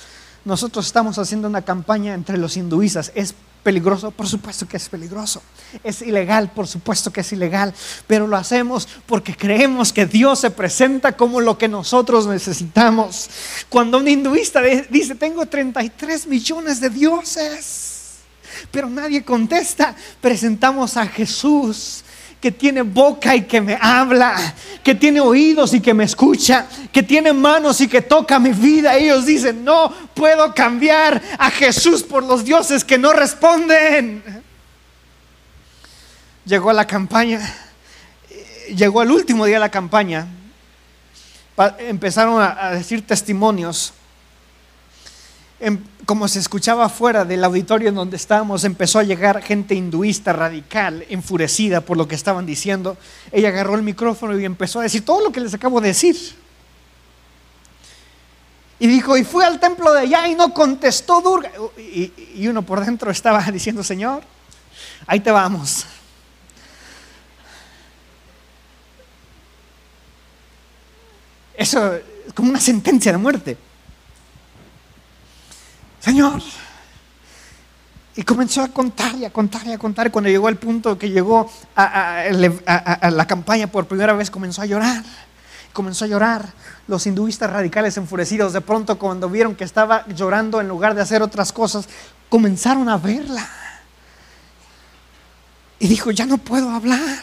Nosotros 0.44 0.86
estamos 0.86 1.18
haciendo 1.18 1.48
una 1.48 1.62
campaña 1.62 2.14
entre 2.14 2.38
los 2.38 2.56
hinduistas, 2.56 3.12
es 3.14 3.34
peligroso? 3.62 4.10
Por 4.10 4.26
supuesto 4.26 4.66
que 4.66 4.76
es 4.76 4.88
peligroso. 4.88 5.42
Es 5.84 6.02
ilegal, 6.02 6.50
por 6.52 6.66
supuesto 6.66 7.12
que 7.12 7.20
es 7.20 7.32
ilegal, 7.32 7.72
pero 8.06 8.26
lo 8.26 8.36
hacemos 8.36 8.88
porque 9.06 9.36
creemos 9.36 9.92
que 9.92 10.06
Dios 10.06 10.40
se 10.40 10.50
presenta 10.50 11.16
como 11.16 11.40
lo 11.40 11.56
que 11.58 11.68
nosotros 11.68 12.26
necesitamos. 12.26 13.30
Cuando 13.68 13.98
un 13.98 14.08
hinduista 14.08 14.60
dice, 14.90 15.14
tengo 15.14 15.46
33 15.46 16.26
millones 16.26 16.80
de 16.80 16.90
dioses, 16.90 18.18
pero 18.70 18.90
nadie 18.90 19.24
contesta, 19.24 19.94
presentamos 20.20 20.96
a 20.96 21.06
Jesús 21.06 22.04
que 22.40 22.50
tiene 22.50 22.82
boca 22.82 23.36
y 23.36 23.42
que 23.42 23.60
me 23.60 23.78
habla, 23.80 24.54
que 24.82 24.94
tiene 24.94 25.20
oídos 25.20 25.74
y 25.74 25.80
que 25.80 25.92
me 25.92 26.04
escucha, 26.04 26.66
que 26.90 27.02
tiene 27.02 27.32
manos 27.32 27.80
y 27.80 27.88
que 27.88 28.00
toca 28.00 28.38
mi 28.38 28.50
vida. 28.50 28.96
Ellos 28.96 29.26
dicen, 29.26 29.62
no 29.62 29.92
puedo 30.14 30.54
cambiar 30.54 31.20
a 31.38 31.50
Jesús 31.50 32.02
por 32.02 32.24
los 32.24 32.44
dioses 32.44 32.84
que 32.84 32.96
no 32.96 33.12
responden. 33.12 34.42
Llegó 36.46 36.70
a 36.70 36.74
la 36.74 36.86
campaña, 36.86 37.40
llegó 38.74 39.02
el 39.02 39.10
último 39.10 39.44
día 39.44 39.56
de 39.56 39.60
la 39.60 39.70
campaña, 39.70 40.26
empezaron 41.78 42.40
a 42.40 42.70
decir 42.70 43.06
testimonios 43.06 43.92
Em, 45.62 45.78
como 46.06 46.26
se 46.26 46.38
escuchaba 46.38 46.88
fuera 46.88 47.26
del 47.26 47.44
auditorio 47.44 47.90
en 47.90 47.94
donde 47.94 48.16
estábamos, 48.16 48.64
empezó 48.64 48.98
a 48.98 49.02
llegar 49.02 49.42
gente 49.42 49.74
hinduista 49.74 50.32
radical, 50.32 51.04
enfurecida 51.10 51.82
por 51.82 51.98
lo 51.98 52.08
que 52.08 52.14
estaban 52.14 52.46
diciendo. 52.46 52.96
Ella 53.30 53.50
agarró 53.50 53.74
el 53.74 53.82
micrófono 53.82 54.38
y 54.40 54.44
empezó 54.46 54.80
a 54.80 54.84
decir 54.84 55.04
todo 55.04 55.22
lo 55.22 55.30
que 55.30 55.40
les 55.40 55.52
acabo 55.52 55.82
de 55.82 55.88
decir. 55.88 56.16
Y 58.78 58.86
dijo, 58.86 59.18
y 59.18 59.24
fue 59.24 59.44
al 59.44 59.60
templo 59.60 59.92
de 59.92 60.00
allá 60.00 60.26
y 60.28 60.34
no 60.34 60.54
contestó 60.54 61.20
Durga. 61.20 61.52
Y, 61.76 62.10
y 62.34 62.48
uno 62.48 62.62
por 62.62 62.82
dentro 62.82 63.10
estaba 63.10 63.42
diciendo, 63.52 63.84
Señor, 63.84 64.22
ahí 65.06 65.20
te 65.20 65.30
vamos. 65.30 65.84
Eso 71.54 71.94
es 71.94 72.32
como 72.34 72.48
una 72.48 72.60
sentencia 72.60 73.12
de 73.12 73.18
muerte. 73.18 73.69
Señor. 76.00 76.42
Y 78.16 78.22
comenzó 78.22 78.62
a 78.62 78.68
contar 78.68 79.14
y 79.14 79.24
a 79.24 79.30
contar 79.30 79.66
y 79.66 79.72
a 79.72 79.78
contar. 79.78 80.10
Cuando 80.10 80.28
llegó 80.30 80.48
al 80.48 80.56
punto 80.56 80.98
que 80.98 81.10
llegó 81.10 81.50
a, 81.76 82.24
la 83.10 83.26
campaña 83.26 83.66
por 83.68 83.86
primera 83.86 84.12
vez, 84.14 84.30
comenzó 84.30 84.62
a 84.62 84.66
llorar. 84.66 85.04
Comenzó 85.72 86.04
a 86.04 86.08
llorar. 86.08 86.46
Los 86.88 87.06
hinduistas 87.06 87.50
radicales 87.50 87.96
enfurecidos, 87.96 88.52
de 88.52 88.60
pronto 88.60 88.98
cuando 88.98 89.28
vieron 89.28 89.54
que 89.54 89.64
estaba 89.64 90.06
llorando 90.08 90.60
en 90.60 90.68
lugar 90.68 90.94
de 90.94 91.02
hacer 91.02 91.22
otras 91.22 91.52
cosas, 91.52 91.88
comenzaron 92.28 92.88
a 92.88 92.96
verla. 92.98 93.48
Y 95.78 95.86
dijo, 95.86 96.10
ya 96.10 96.26
no 96.26 96.38
puedo 96.38 96.68
hablar. 96.70 97.22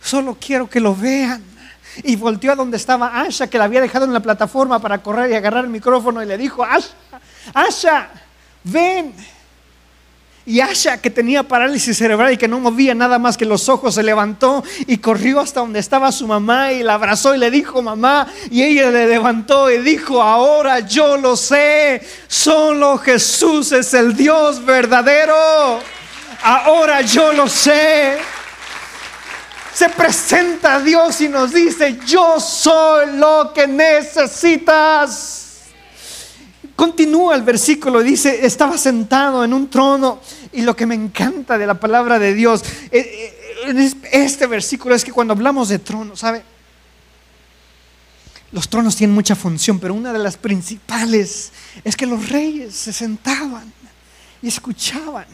Solo 0.00 0.36
quiero 0.40 0.68
que 0.68 0.80
lo 0.80 0.96
vean. 0.96 1.44
Y 2.02 2.16
volteó 2.16 2.52
a 2.52 2.56
donde 2.56 2.78
estaba 2.78 3.20
Asha, 3.20 3.48
que 3.48 3.58
la 3.58 3.64
había 3.64 3.82
dejado 3.82 4.06
en 4.06 4.14
la 4.14 4.20
plataforma 4.20 4.78
para 4.78 5.02
correr 5.02 5.30
y 5.30 5.34
agarrar 5.34 5.64
el 5.64 5.70
micrófono, 5.70 6.22
y 6.22 6.26
le 6.26 6.38
dijo, 6.38 6.64
Asha, 6.64 6.88
Asha, 7.54 8.08
ven. 8.64 9.14
Y 10.44 10.60
Asha, 10.60 11.00
que 11.00 11.08
tenía 11.08 11.44
parálisis 11.44 11.96
cerebral 11.96 12.32
y 12.32 12.36
que 12.36 12.48
no 12.48 12.58
movía 12.58 12.96
nada 12.96 13.18
más 13.20 13.36
que 13.36 13.44
los 13.44 13.68
ojos, 13.68 13.94
se 13.94 14.02
levantó 14.02 14.64
y 14.88 14.98
corrió 14.98 15.38
hasta 15.38 15.60
donde 15.60 15.78
estaba 15.78 16.10
su 16.10 16.26
mamá 16.26 16.72
y 16.72 16.82
la 16.82 16.94
abrazó 16.94 17.32
y 17.34 17.38
le 17.38 17.48
dijo, 17.48 17.80
mamá, 17.80 18.26
y 18.50 18.62
ella 18.62 18.90
le 18.90 19.06
levantó 19.06 19.70
y 19.70 19.78
dijo, 19.78 20.20
ahora 20.20 20.80
yo 20.80 21.16
lo 21.16 21.36
sé, 21.36 22.02
solo 22.26 22.98
Jesús 22.98 23.70
es 23.70 23.94
el 23.94 24.16
Dios 24.16 24.64
verdadero. 24.64 25.80
Ahora 26.42 27.02
yo 27.02 27.32
lo 27.32 27.48
sé. 27.48 28.18
Se 29.72 29.88
presenta 29.90 30.74
a 30.74 30.80
Dios 30.80 31.20
y 31.20 31.28
nos 31.28 31.52
dice, 31.52 32.00
yo 32.04 32.40
soy 32.40 33.16
lo 33.16 33.52
que 33.54 33.68
necesitas. 33.68 35.41
Continúa 36.82 37.36
el 37.36 37.42
versículo, 37.42 38.02
dice, 38.02 38.44
estaba 38.44 38.76
sentado 38.76 39.44
en 39.44 39.54
un 39.54 39.70
trono 39.70 40.20
y 40.52 40.62
lo 40.62 40.74
que 40.74 40.84
me 40.84 40.96
encanta 40.96 41.56
de 41.56 41.64
la 41.64 41.78
palabra 41.78 42.18
de 42.18 42.34
Dios, 42.34 42.64
eh, 42.90 43.32
eh, 43.68 43.94
este 44.10 44.48
versículo 44.48 44.92
es 44.92 45.04
que 45.04 45.12
cuando 45.12 45.32
hablamos 45.32 45.68
de 45.68 45.78
trono, 45.78 46.16
¿sabe? 46.16 46.42
Los 48.50 48.68
tronos 48.68 48.96
tienen 48.96 49.14
mucha 49.14 49.36
función, 49.36 49.78
pero 49.78 49.94
una 49.94 50.12
de 50.12 50.18
las 50.18 50.36
principales 50.36 51.52
es 51.84 51.94
que 51.94 52.04
los 52.04 52.28
reyes 52.30 52.74
se 52.74 52.92
sentaban 52.92 53.72
y 54.42 54.48
escuchaban 54.48 55.28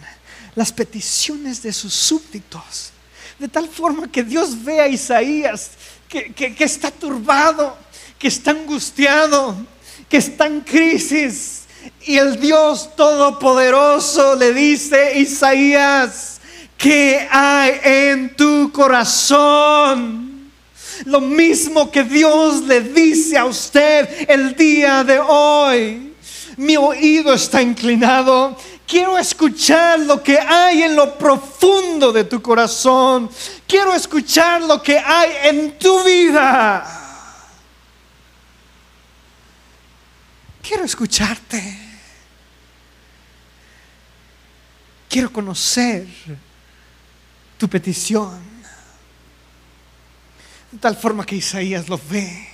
las 0.55 0.71
peticiones 0.71 1.63
de 1.63 1.73
sus 1.73 1.95
súbditos. 1.95 2.91
De 3.39 3.49
tal 3.49 3.71
forma 3.71 4.13
que 4.13 4.23
Dios 4.23 4.63
ve 4.63 4.83
a 4.83 4.89
Isaías 4.89 5.71
que, 6.11 6.31
que 6.35 6.65
está 6.65 6.91
turbado 6.91 7.89
que 8.19 8.29
está 8.29 8.51
angustiado, 8.51 9.57
que 10.09 10.17
está 10.17 10.47
en 10.47 10.61
crisis. 10.61 11.65
Y 12.05 12.17
el 12.17 12.41
Dios 12.41 12.95
Todopoderoso 12.97 14.35
le 14.35 14.53
dice, 14.53 15.19
Isaías, 15.19 16.41
¿qué 16.77 17.29
hay 17.31 17.81
en 17.83 18.37
tu 18.37 18.71
corazón? 18.73 20.51
Lo 21.05 21.21
mismo 21.21 21.91
que 21.91 22.03
Dios 22.03 22.63
le 22.63 22.81
dice 22.81 23.39
a 23.39 23.45
usted 23.45 24.27
el 24.29 24.55
día 24.57 25.05
de 25.05 25.19
hoy. 25.21 26.15
Mi 26.57 26.77
oído 26.77 27.33
está 27.35 27.63
inclinado. 27.63 28.57
Quiero 28.87 29.19
escuchar 29.19 30.01
lo 30.01 30.23
que 30.23 30.39
hay 30.39 30.83
en 30.83 30.97
lo 30.97 31.17
profundo 31.17 32.11
de 32.11 32.25
tu 32.25 32.41
corazón. 32.41 33.31
Quiero 33.67 33.95
escuchar 33.95 34.63
lo 34.63 34.83
que 34.83 34.99
hay 34.99 35.31
en 35.45 35.79
tu 35.79 36.03
vida. 36.03 37.08
Quiero 40.69 40.85
escucharte. 40.85 41.79
Quiero 45.09 45.33
conocer 45.33 46.07
tu 47.57 47.67
petición. 47.71 48.39
De 50.71 50.77
tal 50.77 50.95
forma 50.95 51.25
que 51.25 51.37
Isaías 51.37 51.89
lo 51.89 51.99
ve. 52.11 52.49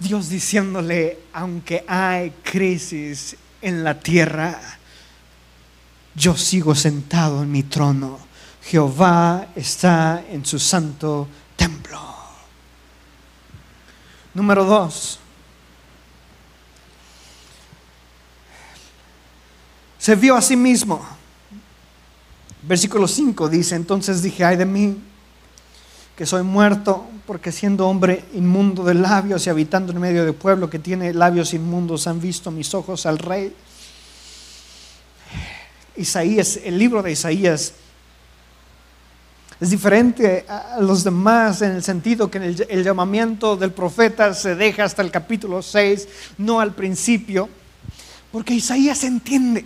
Dios 0.00 0.28
diciéndole, 0.28 1.20
aunque 1.32 1.84
hay 1.86 2.32
crisis 2.42 3.36
en 3.62 3.84
la 3.84 4.00
tierra, 4.00 4.60
yo 6.16 6.36
sigo 6.36 6.74
sentado 6.74 7.44
en 7.44 7.52
mi 7.52 7.62
trono. 7.62 8.18
Jehová 8.64 9.46
está 9.54 10.24
en 10.28 10.44
su 10.44 10.58
santo 10.58 11.28
templo. 11.54 12.00
Número 14.34 14.64
dos. 14.64 15.20
Se 20.04 20.16
vio 20.16 20.36
a 20.36 20.42
sí 20.42 20.54
mismo. 20.54 21.00
Versículo 22.60 23.08
5 23.08 23.48
dice, 23.48 23.74
entonces 23.74 24.20
dije, 24.20 24.44
ay 24.44 24.58
de 24.58 24.66
mí, 24.66 24.98
que 26.14 26.26
soy 26.26 26.42
muerto, 26.42 27.06
porque 27.26 27.50
siendo 27.50 27.88
hombre 27.88 28.22
inmundo 28.34 28.84
de 28.84 28.92
labios 28.92 29.46
y 29.46 29.48
habitando 29.48 29.94
en 29.94 30.00
medio 30.00 30.26
de 30.26 30.34
pueblo 30.34 30.68
que 30.68 30.78
tiene 30.78 31.14
labios 31.14 31.54
inmundos, 31.54 32.06
han 32.06 32.20
visto 32.20 32.50
mis 32.50 32.74
ojos 32.74 33.06
al 33.06 33.18
rey. 33.18 33.56
Isaías, 35.96 36.60
el 36.62 36.78
libro 36.78 37.02
de 37.02 37.12
Isaías 37.12 37.72
es 39.58 39.70
diferente 39.70 40.44
a 40.46 40.80
los 40.82 41.02
demás 41.02 41.62
en 41.62 41.70
el 41.70 41.82
sentido 41.82 42.30
que 42.30 42.36
el, 42.36 42.66
el, 42.68 42.84
llamamiento 42.84 43.56
del 43.56 43.72
profeta 43.72 44.34
se 44.34 44.54
deja 44.54 44.84
hasta 44.84 45.00
el 45.00 45.10
capítulo 45.10 45.62
6, 45.62 46.08
no 46.36 46.60
al 46.60 46.74
principio, 46.74 47.48
porque 48.30 48.52
Isaías 48.52 49.02
entiende 49.04 49.64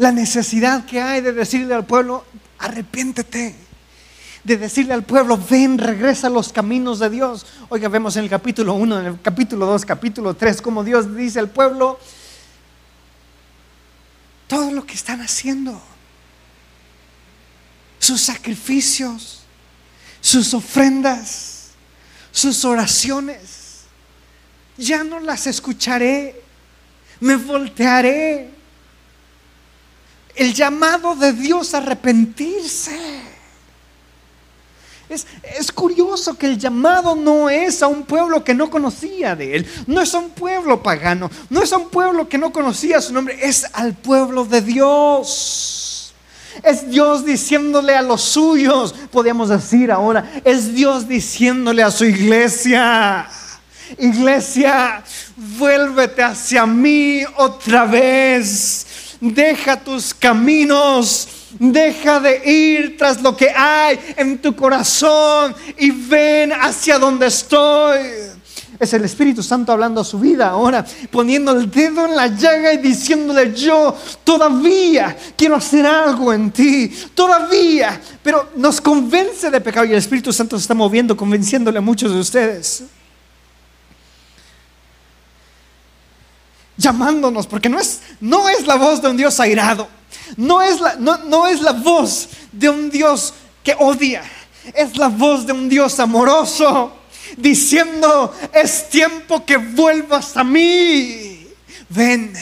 la 0.00 0.12
necesidad 0.12 0.86
que 0.86 0.98
hay 0.98 1.20
de 1.20 1.34
decirle 1.34 1.74
al 1.74 1.84
pueblo, 1.84 2.24
arrepiéntete, 2.58 3.54
de 4.42 4.56
decirle 4.56 4.94
al 4.94 5.02
pueblo, 5.02 5.36
ven, 5.36 5.76
regresa 5.76 6.28
a 6.28 6.30
los 6.30 6.54
caminos 6.54 7.00
de 7.00 7.10
Dios. 7.10 7.44
Oiga, 7.68 7.90
vemos 7.90 8.16
en 8.16 8.24
el 8.24 8.30
capítulo 8.30 8.72
1, 8.72 9.00
en 9.00 9.06
el 9.06 9.20
capítulo 9.20 9.66
2, 9.66 9.84
capítulo 9.84 10.32
3, 10.32 10.62
como 10.62 10.84
Dios 10.84 11.14
dice 11.14 11.38
al 11.38 11.50
pueblo, 11.50 12.00
todo 14.46 14.70
lo 14.70 14.86
que 14.86 14.94
están 14.94 15.20
haciendo, 15.20 15.78
sus 17.98 18.22
sacrificios, 18.22 19.42
sus 20.22 20.54
ofrendas, 20.54 21.72
sus 22.32 22.64
oraciones, 22.64 23.82
ya 24.78 25.04
no 25.04 25.20
las 25.20 25.46
escucharé, 25.46 26.42
me 27.20 27.36
voltearé. 27.36 28.59
El 30.40 30.54
llamado 30.54 31.14
de 31.14 31.34
Dios 31.34 31.74
a 31.74 31.78
arrepentirse. 31.78 32.98
Es, 35.10 35.26
es, 35.58 35.70
curioso 35.70 36.38
que 36.38 36.46
el 36.46 36.56
llamado 36.56 37.14
no 37.14 37.50
es 37.50 37.82
a 37.82 37.88
un 37.88 38.04
pueblo 38.04 38.42
que 38.42 38.54
no 38.54 38.70
conocía 38.70 39.36
de 39.36 39.56
él, 39.56 39.66
no 39.86 40.00
es 40.00 40.14
a 40.14 40.18
un 40.18 40.30
pueblo 40.30 40.82
pagano, 40.82 41.30
no 41.50 41.62
es 41.62 41.70
a 41.74 41.76
un 41.76 41.90
pueblo 41.90 42.26
que 42.26 42.38
no 42.38 42.52
conocía 42.52 43.02
su 43.02 43.12
nombre, 43.12 43.38
es 43.42 43.66
al 43.74 43.92
pueblo 43.92 44.46
de 44.46 44.62
Dios. 44.62 46.14
Es 46.62 46.88
Dios 46.88 47.26
diciéndole 47.26 47.94
a 47.94 48.00
los 48.00 48.22
suyos, 48.22 48.94
podríamos 49.10 49.50
decir 49.50 49.92
ahora, 49.92 50.40
es 50.42 50.74
Dios 50.74 51.06
diciéndole 51.06 51.82
a 51.82 51.90
su 51.90 52.06
iglesia. 52.06 53.28
Iglesia, 53.98 55.04
vuélvete 55.36 56.22
hacia 56.22 56.64
mí 56.64 57.24
otra 57.36 57.84
vez. 57.84 58.86
Deja 59.20 59.78
tus 59.78 60.14
caminos 60.14 61.28
Deja 61.58 62.20
de 62.20 62.48
ir 62.48 62.96
tras 62.96 63.20
lo 63.20 63.36
que 63.36 63.50
hay 63.50 63.98
en 64.16 64.38
tu 64.38 64.54
corazón 64.54 65.54
y 65.76 65.90
ven 65.90 66.52
hacia 66.52 66.98
donde 66.98 67.26
estoy. 67.26 67.98
Es 68.78 68.92
el 68.94 69.04
Espíritu 69.04 69.42
Santo 69.42 69.72
hablando 69.72 70.00
a 70.00 70.04
su 70.04 70.18
vida 70.18 70.48
ahora, 70.48 70.86
poniendo 71.10 71.52
el 71.52 71.70
dedo 71.70 72.06
en 72.06 72.16
la 72.16 72.28
llaga 72.28 72.72
y 72.72 72.78
diciéndole, 72.78 73.52
yo 73.52 73.94
todavía 74.24 75.14
quiero 75.36 75.56
hacer 75.56 75.84
algo 75.84 76.32
en 76.32 76.50
ti, 76.50 76.90
todavía, 77.14 78.00
pero 78.22 78.50
nos 78.56 78.80
convence 78.80 79.50
de 79.50 79.60
pecado 79.60 79.84
y 79.86 79.90
el 79.90 79.98
Espíritu 79.98 80.32
Santo 80.32 80.56
se 80.56 80.62
está 80.62 80.74
moviendo, 80.74 81.16
convenciéndole 81.16 81.78
a 81.78 81.82
muchos 81.82 82.12
de 82.12 82.20
ustedes. 82.20 82.84
Llamándonos, 86.80 87.46
porque 87.46 87.68
no 87.68 87.78
es, 87.78 88.00
no 88.20 88.48
es 88.48 88.66
la 88.66 88.76
voz 88.76 89.02
de 89.02 89.08
un 89.08 89.16
Dios 89.16 89.38
airado 89.38 90.00
no 90.36 90.62
es, 90.62 90.80
la, 90.80 90.96
no, 90.96 91.46
es 91.46 91.60
la 91.60 91.72
voz 91.72 92.28
de 92.52 92.68
un 92.68 92.90
Dios 92.90 93.34
que 93.62 93.74
odia, 93.78 94.22
es 94.74 94.96
la 94.96 95.08
voz 95.08 95.46
de 95.46 95.52
un 95.52 95.68
Dios 95.68 95.98
amoroso 96.00 96.96
diciendo, 97.36 98.34
es 98.52 98.88
tiempo 98.88 99.44
que 99.44 99.56
vuelvas 99.56 100.36
a 100.36 100.44
mí. 100.44 101.46
Ven, 101.88 102.32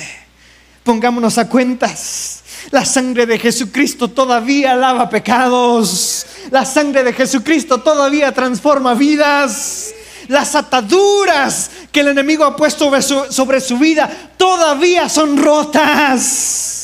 pongámonos 0.82 1.38
a 1.38 1.48
cuentas. 1.48 2.42
La 2.70 2.84
sangre 2.84 3.24
de 3.24 3.38
Jesucristo 3.38 4.08
todavía 4.08 4.74
lava 4.74 5.08
pecados. 5.08 6.26
La 6.50 6.64
sangre 6.64 7.04
de 7.04 7.12
Jesucristo 7.12 7.78
todavía 7.78 8.32
transforma 8.32 8.94
vidas. 8.94 9.94
Las 10.28 10.54
ataduras 10.54 11.70
que 11.92 12.00
el 12.00 12.08
enemigo 12.08 12.44
ha 12.44 12.56
puesto 12.56 12.90
sobre 13.30 13.60
su, 13.60 13.78
vida 13.78 14.10
todavía 14.36 15.08
son 15.08 15.36
rotas. 15.36 16.78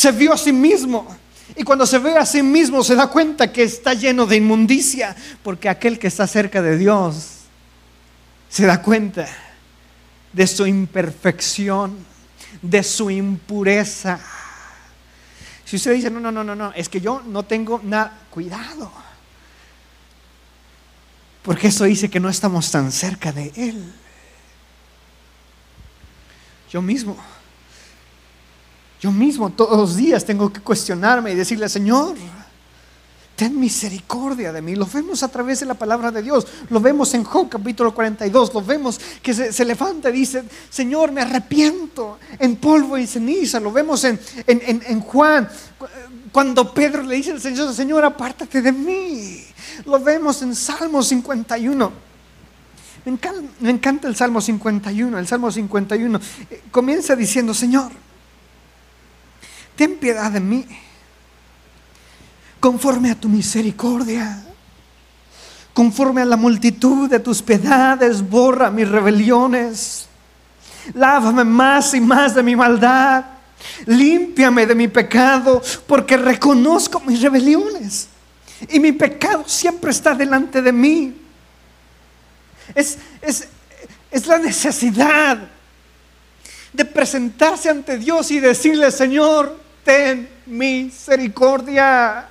se 0.00 0.12
vio 0.12 0.32
a 0.32 0.38
sí 0.38 0.50
mismo. 0.50 1.14
Y 1.56 1.62
cuando 1.62 1.84
se 1.84 1.98
ve 1.98 2.16
a 2.16 2.24
sí 2.24 2.42
mismo 2.42 2.82
se 2.82 2.94
da 2.94 3.08
cuenta 3.08 3.52
que 3.52 3.64
está 3.64 3.92
lleno 3.92 4.24
de 4.24 4.36
inmundicia, 4.36 5.14
porque 5.42 5.68
aquel 5.68 5.98
que 5.98 6.06
está 6.06 6.26
cerca 6.26 6.62
de 6.62 6.78
Dios 6.78 7.40
se 8.48 8.64
da 8.64 8.80
cuenta 8.80 9.28
de 10.32 10.46
su 10.46 10.66
imperfección, 10.66 11.98
de 12.62 12.82
su 12.82 13.10
impureza. 13.10 14.18
Si 15.66 15.76
usted 15.76 15.92
dice, 15.92 16.10
no, 16.10 16.18
no, 16.18 16.32
no, 16.32 16.42
no, 16.44 16.54
no, 16.54 16.72
es 16.72 16.88
que 16.88 17.02
yo 17.02 17.20
no 17.26 17.42
tengo 17.42 17.80
nada, 17.84 18.20
cuidado. 18.30 18.90
Porque 21.42 21.68
eso 21.68 21.84
dice 21.84 22.10
que 22.10 22.20
no 22.20 22.28
estamos 22.28 22.70
tan 22.70 22.92
cerca 22.92 23.32
de 23.32 23.52
Él. 23.56 23.92
Yo 26.70 26.80
mismo 26.82 27.16
yo 29.00 29.10
mismo 29.10 29.50
todos 29.50 29.78
los 29.78 29.96
días 29.96 30.24
tengo 30.24 30.52
que 30.52 30.60
cuestionarme 30.60 31.32
y 31.32 31.34
decirle, 31.34 31.70
Señor, 31.70 32.16
ten 33.34 33.58
misericordia 33.58 34.52
de 34.52 34.60
mí. 34.60 34.76
Lo 34.76 34.84
vemos 34.84 35.22
a 35.22 35.28
través 35.28 35.60
de 35.60 35.66
la 35.66 35.72
palabra 35.72 36.10
de 36.10 36.22
Dios. 36.22 36.46
Lo 36.68 36.80
vemos 36.80 37.14
en 37.14 37.24
Job 37.24 37.48
capítulo 37.48 37.94
42. 37.94 38.52
Lo 38.52 38.62
vemos 38.62 39.00
que 39.22 39.32
se, 39.32 39.64
levanta 39.64 40.10
y 40.10 40.12
dice, 40.12 40.44
Señor, 40.68 41.12
me 41.12 41.22
arrepiento 41.22 42.18
en 42.38 42.56
polvo 42.56 42.98
y 42.98 43.06
ceniza. 43.06 43.58
Lo 43.58 43.72
vemos 43.72 44.04
en, 44.04 44.20
en, 44.46 45.00
Juan. 45.00 45.48
Cuando 46.30 46.74
Pedro 46.74 47.02
le 47.02 47.16
dice 47.16 47.32
al 47.32 47.40
Señor, 47.40 47.72
Señor, 47.72 48.04
apártate 48.04 48.60
de 48.60 48.70
mí. 48.70 49.46
Lo 49.86 49.98
vemos 50.00 50.42
en 50.42 50.54
Salmo 50.54 51.02
51. 51.02 51.92
Me 53.04 53.12
encanta, 53.12 53.52
me 53.60 53.70
encanta 53.70 54.08
el 54.08 54.16
Salmo 54.16 54.40
51. 54.40 55.18
El 55.18 55.26
Salmo 55.26 55.50
51 55.50 56.20
eh, 56.50 56.62
comienza 56.70 57.16
diciendo, 57.16 57.54
Señor, 57.54 57.90
ten 59.76 59.96
piedad 59.96 60.30
de 60.30 60.40
mí, 60.40 60.66
conforme 62.58 63.10
a 63.10 63.14
tu 63.14 63.28
misericordia, 63.28 64.44
conforme 65.72 66.20
a 66.20 66.26
la 66.26 66.36
multitud 66.36 67.08
de 67.08 67.20
tus 67.20 67.40
piedades, 67.40 68.28
borra 68.28 68.70
mis 68.70 68.88
rebeliones, 68.88 70.06
lávame 70.92 71.44
más 71.44 71.94
y 71.94 72.00
más 72.00 72.34
de 72.34 72.42
mi 72.42 72.54
maldad, 72.54 73.24
límpiame 73.86 74.66
de 74.66 74.74
mi 74.74 74.88
pecado, 74.88 75.62
porque 75.86 76.18
reconozco 76.18 77.00
mis 77.00 77.22
rebeliones. 77.22 78.08
Y 78.68 78.80
mi 78.80 78.92
pecado 78.92 79.44
siempre 79.46 79.90
está 79.90 80.14
delante 80.14 80.60
de 80.60 80.72
mí. 80.72 81.14
Es, 82.74 82.98
es, 83.22 83.48
es 84.10 84.26
la 84.26 84.38
necesidad 84.38 85.38
de 86.72 86.84
presentarse 86.84 87.68
ante 87.68 87.98
Dios 87.98 88.30
y 88.30 88.40
decirle, 88.40 88.90
Señor, 88.90 89.58
ten 89.84 90.28
misericordia. 90.46 92.28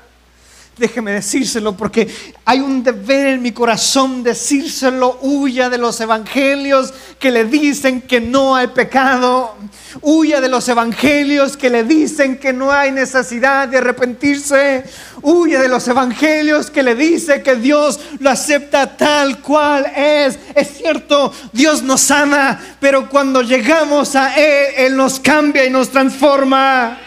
Déjeme 0.80 1.12
decírselo 1.12 1.76
porque 1.76 2.08
hay 2.46 2.62
un 2.62 2.82
deber 2.82 3.28
en 3.28 3.42
mi 3.42 3.52
corazón 3.52 4.24
decírselo. 4.24 5.20
Huya 5.22 5.70
de 5.70 5.78
los 5.78 6.00
evangelios 6.00 6.94
que 7.20 7.32
le 7.32 7.44
dicen 7.44 8.02
que 8.02 8.22
no 8.22 8.56
hay 8.56 8.68
pecado. 8.68 9.58
Huya 10.02 10.40
de 10.40 10.48
los 10.48 10.70
evangelios 10.70 11.58
que 11.58 11.70
le 11.70 11.84
dicen 11.84 12.38
que 12.38 12.54
no 12.54 12.72
hay 12.72 12.94
necesidad 12.94 13.68
de 13.68 13.80
arrepentirse. 13.80 14.86
Huya 15.22 15.60
de 15.60 15.68
los 15.68 15.86
evangelios 15.90 16.72
que 16.72 16.82
le 16.82 16.96
dice 16.96 17.44
que 17.44 17.58
Dios 17.58 18.00
lo 18.20 18.30
acepta 18.30 18.96
tal 18.96 19.42
cual 19.42 19.86
es. 19.94 20.40
Es 20.56 20.78
cierto, 20.78 21.34
Dios 21.52 21.84
nos 21.84 22.10
ama, 22.10 22.58
pero 22.80 23.10
cuando 23.10 23.42
llegamos 23.42 24.16
a 24.16 24.34
Él, 24.36 24.68
Él 24.78 24.96
nos 24.96 25.20
cambia 25.20 25.66
y 25.66 25.70
nos 25.70 25.90
transforma. 25.90 27.00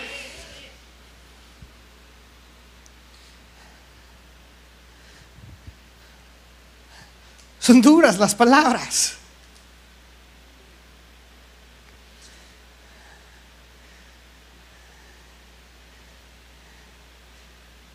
Son 7.63 7.81
duras 7.81 8.19
las 8.19 8.35
palabras. 8.35 9.15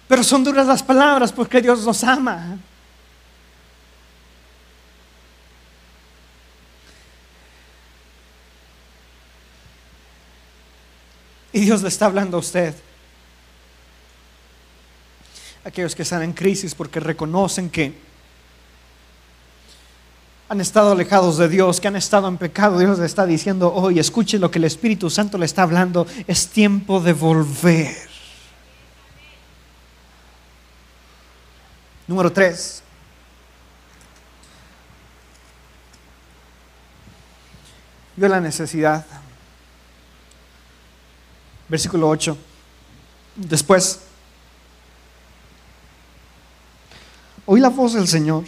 Pero 0.07 0.24
son 0.24 0.45
duras 0.45 0.65
las 0.68 0.82
palabras 0.82 1.34
porque 1.34 1.61
Dios 1.61 1.84
nos 1.84 2.01
ama. 2.05 2.57
Y 11.51 11.59
Dios 11.59 11.82
le 11.82 11.89
está 11.89 12.05
hablando 12.05 12.38
a 12.38 12.39
usted. 12.39 12.74
Aquellos 15.65 15.93
que 15.93 16.03
están 16.03 16.24
en 16.24 16.32
crisis 16.32 16.74
porque 16.74 17.01
reconocen 17.01 17.70
que 17.70 18.06
han 20.49 20.61
estado 20.61 20.93
alejados 20.93 21.37
de 21.37 21.49
Dios, 21.49 21.81
que 21.81 21.87
han 21.87 21.95
estado 21.95 22.27
en 22.27 22.37
pecado, 22.37 22.79
Dios 22.79 22.99
le 22.99 23.05
está 23.05 23.25
diciendo 23.25 23.73
hoy, 23.73 23.99
escuche 23.99 24.39
lo 24.39 24.49
que 24.49 24.59
el 24.59 24.65
Espíritu 24.65 25.09
Santo 25.09 25.37
le 25.37 25.45
está 25.45 25.63
hablando, 25.63 26.07
es 26.25 26.47
tiempo 26.47 27.01
de 27.01 27.13
volver. 27.13 27.95
Número 32.07 32.31
tres. 32.31 32.81
Vio 38.15 38.29
la 38.29 38.39
necesidad. 38.39 39.05
Versículo 41.67 42.07
8. 42.07 42.37
Después, 43.35 43.99
oí 47.45 47.59
la 47.59 47.69
voz 47.69 47.93
del 47.93 48.07
Señor 48.07 48.45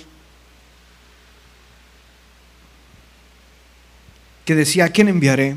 que 4.50 4.56
decía, 4.56 4.86
¿a 4.86 4.90
quién 4.90 5.08
enviaré? 5.10 5.56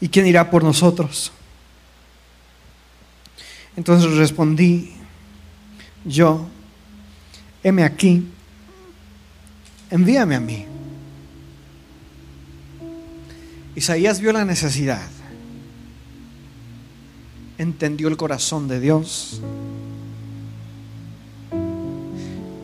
¿Y 0.00 0.08
quién 0.08 0.28
irá 0.28 0.48
por 0.48 0.62
nosotros? 0.62 1.32
Entonces 3.76 4.12
respondí, 4.12 4.92
yo, 6.04 6.46
heme 7.64 7.82
aquí, 7.82 8.28
envíame 9.90 10.36
a 10.36 10.40
mí. 10.40 10.66
Isaías 13.74 14.20
vio 14.20 14.32
la 14.32 14.44
necesidad, 14.44 15.02
entendió 17.58 18.06
el 18.06 18.16
corazón 18.16 18.68
de 18.68 18.78
Dios. 18.78 19.40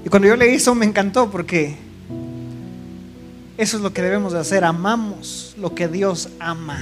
Y 0.04 0.08
cuando 0.08 0.28
yo 0.28 0.36
leí 0.36 0.54
eso 0.54 0.72
me 0.76 0.86
encantó 0.86 1.32
porque 1.32 1.90
eso 3.62 3.76
es 3.76 3.82
lo 3.84 3.92
que 3.92 4.02
debemos 4.02 4.32
de 4.32 4.40
hacer. 4.40 4.64
Amamos 4.64 5.54
lo 5.56 5.72
que 5.72 5.86
Dios 5.86 6.28
ama. 6.40 6.80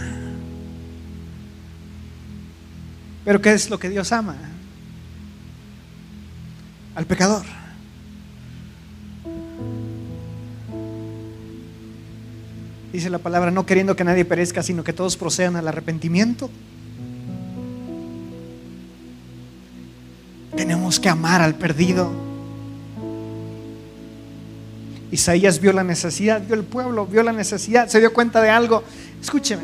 Pero 3.23 3.43
¿qué 3.43 3.53
es 3.53 3.69
lo 3.69 3.79
que 3.79 3.91
Dios 3.91 4.13
ama? 4.13 4.35
Al 6.95 7.05
pecador. 7.05 7.45
Dice 12.95 13.11
la 13.11 13.19
palabra, 13.19 13.51
no 13.51 13.67
queriendo 13.67 13.95
que 13.95 14.03
nadie 14.03 14.25
perezca, 14.25 14.63
sino 14.63 14.83
que 14.83 14.95
todos 14.95 15.19
procedan 15.19 15.57
al 15.57 15.69
arrepentimiento. 15.69 16.51
Tenemos 20.57 20.99
que 20.99 21.11
amar 21.11 21.43
al 21.43 21.57
perdido. 21.57 22.30
Isaías 25.11 25.61
vio 25.61 25.73
la 25.73 25.83
necesidad, 25.83 26.41
vio 26.41 26.55
el 26.55 26.63
pueblo, 26.63 27.07
vio 27.07 27.23
la 27.23 27.33
necesidad, 27.33 27.89
se 27.89 27.99
dio 27.99 28.13
cuenta 28.13 28.41
de 28.41 28.51
algo. 28.51 28.85
Escúcheme, 29.21 29.63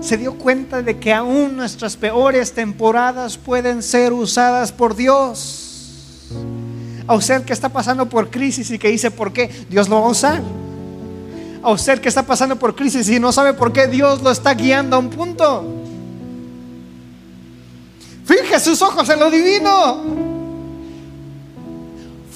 se 0.00 0.16
dio 0.16 0.34
cuenta 0.34 0.82
de 0.82 0.98
que 0.98 1.12
aún 1.12 1.56
nuestras 1.56 1.96
peores 1.96 2.52
temporadas 2.52 3.36
pueden 3.36 3.82
ser 3.82 4.12
usadas 4.12 4.70
por 4.70 4.94
Dios. 4.94 6.22
A 7.08 7.14
usted 7.14 7.42
que 7.44 7.52
está 7.52 7.68
pasando 7.68 8.08
por 8.08 8.30
crisis 8.30 8.70
y 8.70 8.78
que 8.78 8.88
dice 8.88 9.10
por 9.10 9.32
qué, 9.32 9.50
Dios 9.68 9.88
lo 9.88 10.00
va 10.00 10.06
a 10.06 10.10
usar. 10.10 10.42
A 11.62 11.70
usted 11.70 12.00
que 12.00 12.08
está 12.08 12.22
pasando 12.22 12.56
por 12.56 12.76
crisis 12.76 13.08
y 13.08 13.18
no 13.18 13.32
sabe 13.32 13.54
por 13.54 13.72
qué, 13.72 13.88
Dios 13.88 14.22
lo 14.22 14.30
está 14.30 14.54
guiando 14.54 14.96
a 14.96 14.98
un 15.00 15.10
punto. 15.10 15.64
Fije 18.24 18.60
sus 18.60 18.80
ojos 18.82 19.08
en 19.08 19.18
lo 19.18 19.30
divino. 19.30 20.35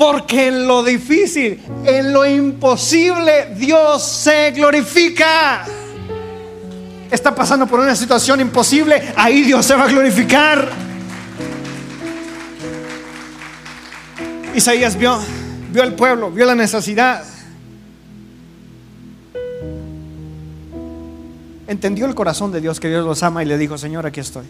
Porque 0.01 0.48
en 0.48 0.66
lo 0.66 0.82
difícil, 0.82 1.61
en 1.84 2.11
lo 2.11 2.24
imposible, 2.24 3.55
Dios 3.55 4.03
se 4.03 4.51
glorifica. 4.53 5.66
Está 7.11 7.34
pasando 7.34 7.66
por 7.66 7.80
una 7.80 7.94
situación 7.94 8.40
imposible, 8.40 9.12
ahí 9.14 9.42
Dios 9.42 9.66
se 9.66 9.74
va 9.74 9.84
a 9.84 9.88
glorificar. 9.88 10.70
Isaías 14.55 14.96
vio, 14.96 15.18
vio 15.70 15.82
al 15.82 15.92
pueblo, 15.92 16.30
vio 16.30 16.46
la 16.46 16.55
necesidad. 16.55 17.22
Entendió 21.66 22.07
el 22.07 22.14
corazón 22.14 22.51
de 22.53 22.62
Dios 22.62 22.80
que 22.80 22.88
Dios 22.88 23.05
los 23.05 23.22
ama 23.22 23.42
y 23.42 23.46
le 23.46 23.59
dijo, 23.59 23.76
Señor, 23.76 24.07
aquí 24.07 24.20
estoy. 24.20 24.46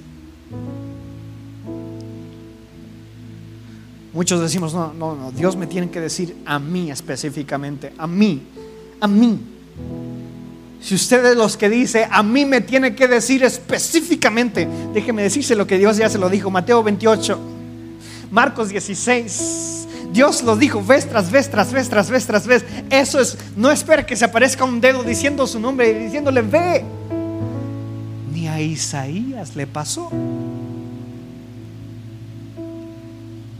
Muchos 4.13 4.41
decimos, 4.41 4.75
no, 4.75 4.93
no, 4.93 5.15
no, 5.15 5.31
Dios 5.31 5.57
me 5.57 5.67
tiene 5.67 5.91
que 5.91 6.01
decir 6.01 6.37
a 6.45 6.59
mí 6.59 6.91
específicamente, 6.91 7.93
a 7.97 8.07
mí, 8.07 8.43
a 9.01 9.07
mí. 9.07 9.39
Si 10.83 10.95
usted 10.95 11.25
es 11.27 11.37
los 11.37 11.57
que 11.57 11.69
dice, 11.69 12.09
a 12.11 12.23
mí 12.23 12.45
me 12.45 12.61
tiene 12.61 12.95
que 12.95 13.07
decir 13.07 13.45
específicamente, 13.45 14.67
déjeme 14.93 15.23
decirse 15.23 15.55
lo 15.55 15.67
que 15.67 15.79
Dios 15.79 15.97
ya 15.97 16.09
se 16.09 16.19
lo 16.19 16.29
dijo, 16.29 16.51
Mateo 16.51 16.83
28, 16.83 17.39
Marcos 18.31 18.71
16. 18.71 19.87
Dios 20.13 20.43
lo 20.43 20.57
dijo 20.57 20.83
vez 20.83 21.09
tras 21.09 21.31
vez, 21.31 21.49
tras 21.49 21.73
vez, 21.73 21.89
tras 21.89 22.11
vez, 22.11 22.27
tras 22.27 22.47
vez. 22.47 22.65
Eso 22.91 23.21
es, 23.21 23.39
no 23.57 23.71
espera 23.71 24.05
que 24.05 24.17
se 24.17 24.25
aparezca 24.25 24.65
un 24.65 24.81
dedo 24.81 25.05
diciendo 25.05 25.47
su 25.47 25.61
nombre 25.61 25.91
y 25.91 25.95
diciéndole, 26.05 26.43
ve. 26.43 26.85
Ni 28.33 28.49
a 28.49 28.61
Isaías 28.61 29.55
le 29.55 29.67
pasó. 29.69 30.11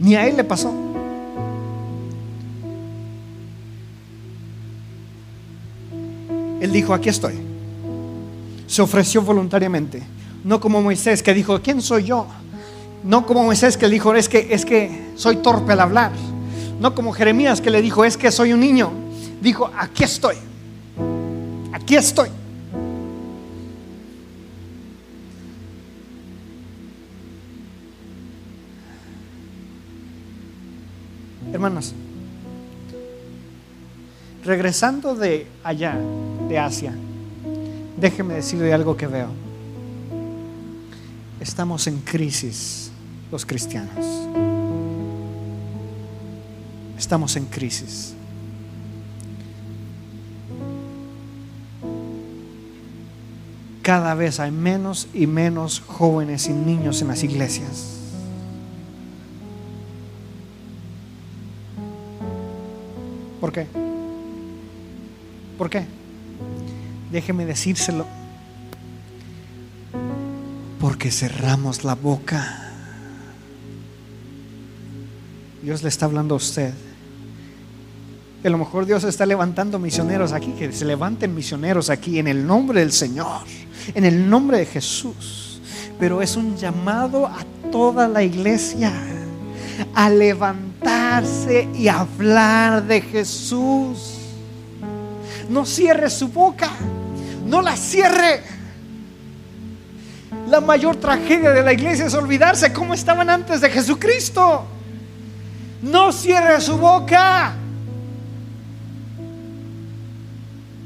Ni 0.01 0.15
a 0.15 0.27
él 0.27 0.35
le 0.35 0.43
pasó. 0.43 0.73
Él 6.59 6.71
dijo, 6.71 6.93
aquí 6.95 7.09
estoy. 7.09 7.35
Se 8.65 8.81
ofreció 8.81 9.21
voluntariamente. 9.21 10.01
No 10.43 10.59
como 10.59 10.81
Moisés 10.81 11.21
que 11.21 11.35
dijo, 11.35 11.61
¿quién 11.61 11.83
soy 11.83 12.05
yo? 12.05 12.25
No 13.03 13.27
como 13.27 13.43
Moisés 13.43 13.77
que 13.77 13.87
dijo, 13.87 14.15
es 14.15 14.27
que, 14.27 14.47
es 14.49 14.65
que 14.65 15.11
soy 15.15 15.35
torpe 15.37 15.73
al 15.73 15.79
hablar. 15.81 16.11
No 16.79 16.95
como 16.95 17.11
Jeremías 17.13 17.61
que 17.61 17.69
le 17.69 17.79
dijo, 17.79 18.03
es 18.03 18.17
que 18.17 18.31
soy 18.31 18.53
un 18.53 18.59
niño. 18.59 18.91
Dijo, 19.39 19.69
aquí 19.77 20.03
estoy. 20.03 20.35
Aquí 21.73 21.95
estoy. 21.95 22.29
Hermanos, 31.61 31.93
regresando 34.43 35.13
de 35.13 35.45
allá, 35.63 35.95
de 36.49 36.57
Asia, 36.57 36.91
déjeme 37.97 38.33
decirle 38.33 38.73
algo 38.73 38.97
que 38.97 39.05
veo. 39.05 39.27
Estamos 41.39 41.85
en 41.85 41.99
crisis 41.99 42.89
los 43.31 43.45
cristianos. 43.45 44.03
estamos 46.97 47.35
en 47.35 47.45
crisis. 47.45 48.15
Cada 53.83 54.15
vez 54.15 54.39
hay 54.39 54.49
menos 54.49 55.07
y 55.13 55.27
menos 55.27 55.79
jóvenes 55.79 56.47
y 56.47 56.53
niños 56.53 57.03
en 57.03 57.09
las 57.09 57.23
iglesias. 57.23 58.00
¿Por 63.51 63.63
qué? 63.63 63.67
¿Por 65.57 65.69
qué? 65.69 65.85
Déjeme 67.11 67.45
decírselo. 67.45 68.05
Porque 70.79 71.11
cerramos 71.11 71.83
la 71.83 71.95
boca. 71.95 72.71
Dios 75.61 75.83
le 75.83 75.89
está 75.89 76.05
hablando 76.05 76.35
a 76.35 76.37
usted. 76.37 76.73
A 78.41 78.49
lo 78.49 78.57
mejor 78.57 78.85
Dios 78.85 79.03
está 79.03 79.25
levantando 79.25 79.79
misioneros 79.79 80.31
aquí, 80.31 80.53
que 80.53 80.71
se 80.71 80.85
levanten 80.85 81.35
misioneros 81.35 81.89
aquí 81.89 82.19
en 82.19 82.29
el 82.29 82.47
nombre 82.47 82.79
del 82.79 82.93
Señor, 82.93 83.41
en 83.93 84.05
el 84.05 84.29
nombre 84.29 84.59
de 84.59 84.65
Jesús. 84.65 85.61
Pero 85.99 86.21
es 86.21 86.37
un 86.37 86.55
llamado 86.55 87.27
a 87.27 87.43
toda 87.69 88.07
la 88.07 88.23
iglesia 88.23 88.93
a 89.93 90.09
levantarse 90.09 91.67
y 91.73 91.87
hablar 91.87 92.83
de 92.83 93.01
Jesús. 93.01 94.17
No 95.49 95.65
cierre 95.65 96.09
su 96.09 96.29
boca, 96.29 96.69
no 97.45 97.61
la 97.61 97.75
cierre. 97.75 98.41
La 100.49 100.61
mayor 100.61 100.95
tragedia 100.97 101.51
de 101.51 101.63
la 101.63 101.73
iglesia 101.73 102.05
es 102.05 102.13
olvidarse 102.13 102.71
cómo 102.73 102.93
estaban 102.93 103.29
antes 103.29 103.61
de 103.61 103.69
Jesucristo. 103.69 104.65
No 105.81 106.11
cierre 106.11 106.61
su 106.61 106.77
boca. 106.77 107.53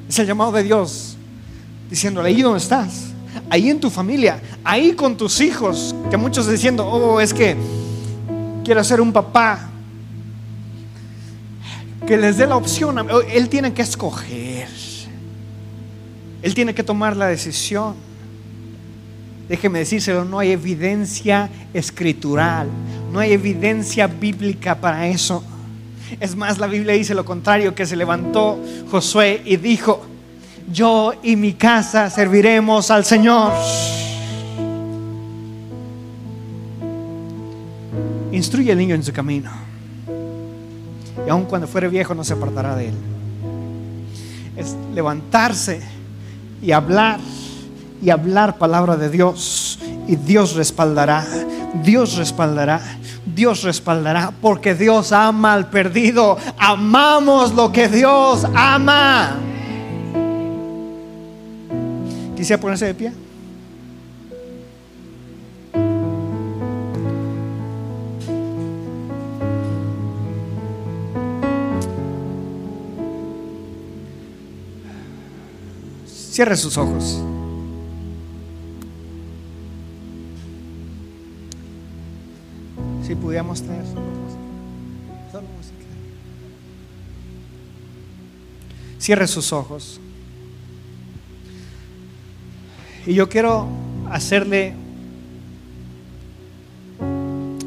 Es 0.08 0.20
el 0.20 0.28
llamado 0.28 0.52
de 0.54 0.64
Dios 0.64 1.16
diciéndole, 1.90 2.30
ahí 2.30 2.42
donde 2.42 2.60
estás, 2.60 3.08
ahí 3.50 3.70
en 3.70 3.80
tu 3.80 3.90
familia, 3.90 4.42
ahí 4.64 4.94
con 4.94 5.16
tus 5.16 5.40
hijos, 5.42 5.96
que 6.10 6.18
muchos 6.18 6.48
diciendo, 6.48 6.86
oh, 6.86 7.20
es 7.20 7.34
que 7.34 7.56
quiero 8.66 8.84
ser 8.84 9.00
un 9.00 9.14
papá. 9.14 9.70
Que 12.06 12.18
les 12.18 12.38
dé 12.38 12.46
la 12.46 12.58
opción, 12.58 13.08
él 13.32 13.50
tiene 13.50 13.74
que 13.74 13.82
escoger, 13.82 14.68
él 16.42 16.54
tiene 16.54 16.76
que 16.76 16.84
tomar 16.84 17.16
la 17.16 17.28
decisión. 17.28 17.96
Déjeme 19.48 19.80
decírselo, 19.80 20.26
no 20.26 20.40
hay 20.40 20.52
evidencia 20.52 21.50
escritural, 21.74 22.68
no 23.12 23.20
hay 23.20 23.32
evidencia 23.32 24.06
bíblica 24.08 24.76
para 24.76 25.08
eso. 25.08 25.44
Es 26.20 26.36
más, 26.36 26.60
la 26.60 26.68
Biblia 26.68 26.94
dice 26.94 27.16
lo 27.16 27.26
contrario, 27.26 27.74
que 27.74 27.86
se 27.88 27.96
levantó 27.96 28.60
Josué 28.92 29.42
y 29.44 29.58
dijo, 29.58 30.06
yo 30.72 31.14
y 31.24 31.36
mi 31.36 31.54
casa 31.54 32.12
serviremos 32.12 32.92
al 32.92 33.04
Señor. 33.04 33.52
Instruye 38.46 38.72
al 38.72 38.78
niño 38.78 38.94
en 38.94 39.04
su 39.04 39.12
camino. 39.12 39.50
Y 41.26 41.30
aun 41.32 41.46
cuando 41.46 41.68
fuere 41.68 41.88
viejo 41.88 42.14
no 42.14 42.24
se 42.24 42.34
apartará 42.34 42.76
de 42.76 42.90
él. 42.90 42.94
Es 44.56 44.76
levantarse 44.94 45.82
y 46.62 46.72
hablar 46.72 47.20
y 48.04 48.12
hablar 48.12 48.60
palabra 48.60 48.98
de 48.98 49.10
Dios. 49.10 49.80
Y 50.08 50.16
Dios 50.16 50.54
respaldará, 50.56 51.26
Dios 51.84 52.18
respaldará, 52.18 52.82
Dios 53.26 53.64
respaldará, 53.64 54.32
porque 54.40 54.76
Dios 54.76 55.12
ama 55.12 55.56
al 55.56 55.72
perdido. 55.72 56.38
Amamos 56.60 57.52
lo 57.52 57.72
que 57.72 57.88
Dios 57.88 58.46
ama. 58.54 59.38
Quisiera 62.38 62.62
ponerse 62.62 62.86
de 62.86 62.94
pie. 62.94 63.25
Cierre 76.36 76.58
sus 76.58 76.78
ojos. 76.78 77.22
Si 83.08 83.16
pudiéramos 83.16 83.62
tener 83.62 83.86
solo 83.86 84.04
música. 85.32 85.86
Cierre 89.00 89.28
sus 89.28 89.54
ojos. 89.54 90.02
Y 93.08 93.14
yo 93.14 93.30
quiero 93.30 93.70
hacerle 94.12 94.74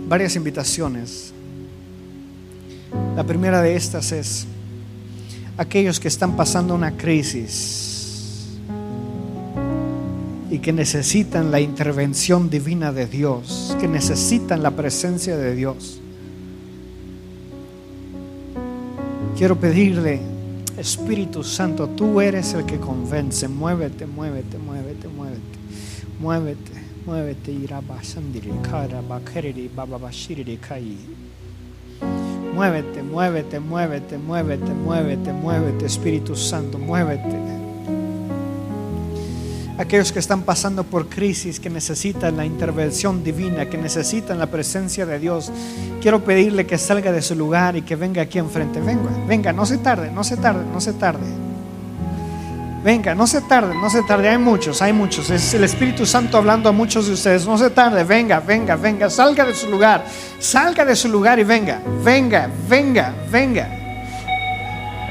varias 0.09 0.37
invitaciones. 0.37 1.33
La 3.17 3.25
primera 3.25 3.63
de 3.63 3.77
estas 3.77 4.13
es 4.13 4.47
aquellos 5.57 5.99
que 5.99 6.09
están 6.09 6.37
pasando 6.37 6.75
una 6.75 6.95
crisis 6.99 7.98
y 10.51 10.59
que 10.61 10.73
necesitan 10.73 11.51
la 11.51 11.61
intervención 11.61 12.49
divina 12.49 12.93
de 12.93 13.07
Dios, 13.07 13.77
que 13.81 13.89
necesitan 13.89 14.63
la 14.63 14.71
presencia 14.71 15.37
de 15.37 15.55
Dios. 15.55 16.01
Quiero 19.37 19.57
pedirle, 19.57 20.21
Espíritu 20.77 21.45
Santo, 21.45 21.89
tú 21.89 22.21
eres 22.21 22.55
el 22.55 22.65
que 22.65 22.79
convence, 22.79 23.47
muévete, 23.47 24.07
muévete, 24.07 24.59
muévete, 24.59 25.09
muévete, 25.09 25.39
muévete, 26.21 26.73
muévete, 27.09 27.59
Muévete, 32.55 33.03
muévete, 33.03 33.61
muévete, 33.61 34.19
muévete, 34.19 34.75
muévete, 34.75 35.33
muévete, 35.33 35.87
Espíritu 35.87 36.35
Santo, 36.35 36.79
muévete 36.79 37.58
aquellos 39.79 40.13
que 40.13 40.19
están 40.19 40.43
pasando 40.43 40.85
por 40.85 41.09
crisis, 41.09 41.61
que 41.61 41.71
necesitan 41.71 42.37
la 42.37 42.45
intervención 42.45 43.23
divina, 43.23 43.67
que 43.67 43.79
necesitan 43.79 44.39
la 44.39 44.47
presencia 44.47 45.07
de 45.07 45.19
Dios, 45.19 45.51
quiero 46.03 46.25
pedirle 46.25 46.67
que 46.67 46.77
salga 46.77 47.13
de 47.13 47.23
su 47.23 47.37
lugar 47.37 47.77
y 47.77 47.83
que 47.83 47.97
venga 47.97 48.23
aquí 48.23 48.39
enfrente. 48.39 48.81
Venga, 48.81 49.11
venga, 49.27 49.53
no 49.53 49.65
se 49.65 49.79
tarde, 49.79 50.11
no 50.11 50.25
se 50.25 50.37
tarde, 50.37 50.65
no 50.73 50.81
se 50.81 50.93
tarde. 50.93 51.27
Venga, 52.85 53.15
no 53.15 53.27
se 53.27 53.41
tarde, 53.43 53.75
no 53.75 53.91
se 53.91 54.03
tarde. 54.03 54.29
Hay 54.29 54.39
muchos, 54.39 54.83
hay 54.83 54.93
muchos. 54.93 55.31
Es 55.31 55.55
el 55.55 55.65
Espíritu 55.65 56.07
Santo 56.07 56.39
hablando 56.39 56.69
a 56.69 56.73
muchos 56.73 57.07
de 57.07 57.13
ustedes. 57.13 57.47
No 57.47 57.57
se 57.59 57.71
tarde, 57.71 58.03
venga, 58.05 58.41
venga, 58.41 58.77
venga. 58.77 59.11
Salga 59.11 59.45
de 59.45 59.55
su 59.55 59.69
lugar, 59.69 60.05
salga 60.39 60.85
de 60.85 60.97
su 60.97 61.09
lugar 61.09 61.39
y 61.39 61.45
venga, 61.45 61.81
venga, 62.05 62.51
venga, 62.69 63.15
venga 63.31 63.78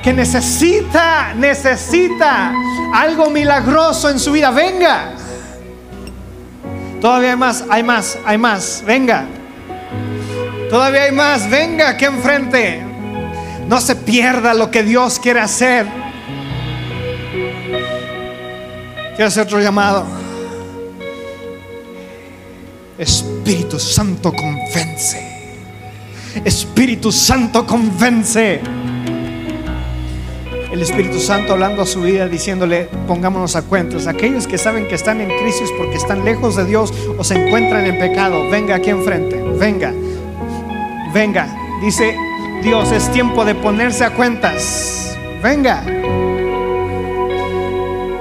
que 0.07 0.13
necesita, 0.13 1.33
necesita 1.33 2.53
algo 2.93 3.29
milagroso 3.29 4.09
en 4.09 4.19
su 4.19 4.31
vida, 4.31 4.51
venga. 4.51 5.11
Todavía 7.01 7.31
hay 7.31 7.35
más, 7.35 7.65
hay 7.69 7.83
más, 7.83 8.17
hay 8.23 8.37
más, 8.37 8.83
venga. 8.87 9.25
Todavía 10.69 11.03
hay 11.03 11.11
más, 11.11 11.49
venga 11.49 11.89
aquí 11.89 12.05
enfrente. 12.05 12.81
No 13.67 13.81
se 13.81 13.97
pierda 13.97 14.53
lo 14.53 14.71
que 14.71 14.81
Dios 14.81 15.19
quiere 15.19 15.41
hacer. 15.41 15.85
Quiero 19.17 19.27
hacer 19.27 19.43
otro 19.43 19.59
llamado. 19.59 20.05
Espíritu 22.97 23.77
Santo 23.77 24.31
convence. 24.31 25.19
Espíritu 26.45 27.11
Santo 27.11 27.67
convence 27.67 28.61
el 30.71 30.81
Espíritu 30.81 31.19
Santo 31.19 31.53
hablando 31.53 31.81
a 31.81 31.85
su 31.85 32.01
vida, 32.01 32.27
diciéndole, 32.27 32.89
pongámonos 33.07 33.55
a 33.55 33.61
cuentas. 33.61 34.07
Aquellos 34.07 34.47
que 34.47 34.57
saben 34.57 34.87
que 34.87 34.95
están 34.95 35.21
en 35.21 35.29
crisis 35.39 35.69
porque 35.77 35.95
están 35.95 36.25
lejos 36.25 36.55
de 36.55 36.65
Dios 36.65 36.93
o 37.17 37.23
se 37.23 37.35
encuentran 37.35 37.85
en 37.85 37.97
pecado, 37.97 38.49
venga 38.49 38.75
aquí 38.75 38.89
enfrente, 38.89 39.41
venga, 39.57 39.93
venga. 41.13 41.47
Dice 41.81 42.15
Dios, 42.63 42.91
es 42.91 43.09
tiempo 43.11 43.45
de 43.45 43.55
ponerse 43.55 44.03
a 44.03 44.13
cuentas, 44.13 45.17
venga. 45.41 45.83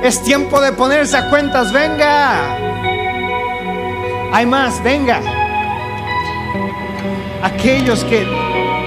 Es 0.03 0.23
tiempo 0.23 0.61
de 0.61 0.73
ponerse 0.73 1.17
a 1.17 1.29
cuentas, 1.31 1.73
venga. 1.73 2.57
Hay 4.33 4.47
más, 4.47 4.83
venga. 4.85 5.21
Aquellos 7.43 8.05
que 8.05 8.25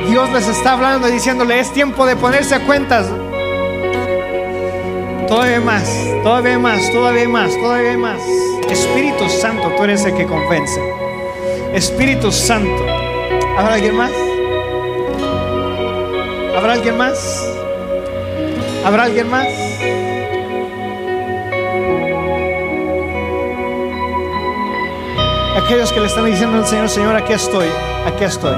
Dios 0.08 0.30
les 0.32 0.48
está 0.48 0.74
hablando 0.74 1.10
y 1.10 1.12
diciéndole, 1.12 1.60
es 1.60 1.74
tiempo 1.74 2.06
de 2.06 2.16
ponerse 2.16 2.56
a 2.56 2.66
cuentas. 2.66 3.08
Todavía 5.30 5.62
más, 5.62 5.88
todavía 6.24 6.58
más, 6.58 6.92
todavía 6.92 7.30
más, 7.30 7.56
todavía 7.56 7.96
más. 8.00 8.20
Espíritu 8.68 9.30
Santo, 9.30 9.72
tú 9.78 9.84
eres 9.84 10.04
el 10.04 10.16
que 10.16 10.26
convence. 10.26 10.82
Espíritu 11.72 12.32
Santo. 12.32 12.84
¿Habrá 13.56 13.76
alguien 13.76 13.96
más? 13.96 14.12
¿Habrá 16.58 16.74
alguien 16.74 16.98
más? 16.98 17.48
¿Habrá 18.84 19.04
alguien 19.04 19.30
más? 19.30 19.48
Aquellos 25.64 25.94
que 25.94 26.00
le 26.00 26.08
están 26.08 26.26
diciendo 26.26 26.58
al 26.58 26.66
Señor, 26.66 26.90
Señor, 26.90 27.16
aquí 27.16 27.34
estoy, 27.34 27.68
aquí 28.08 28.24
estoy. 28.24 28.56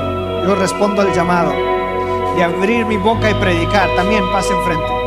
Yo 0.47 0.55
respondo 0.55 1.01
al 1.01 1.13
llamado 1.13 1.51
de 2.37 2.43
abrir 2.43 2.85
mi 2.85 2.95
boca 2.95 3.29
y 3.29 3.33
predicar. 3.33 3.89
También 3.97 4.23
pase 4.31 4.53
enfrente. 4.53 5.00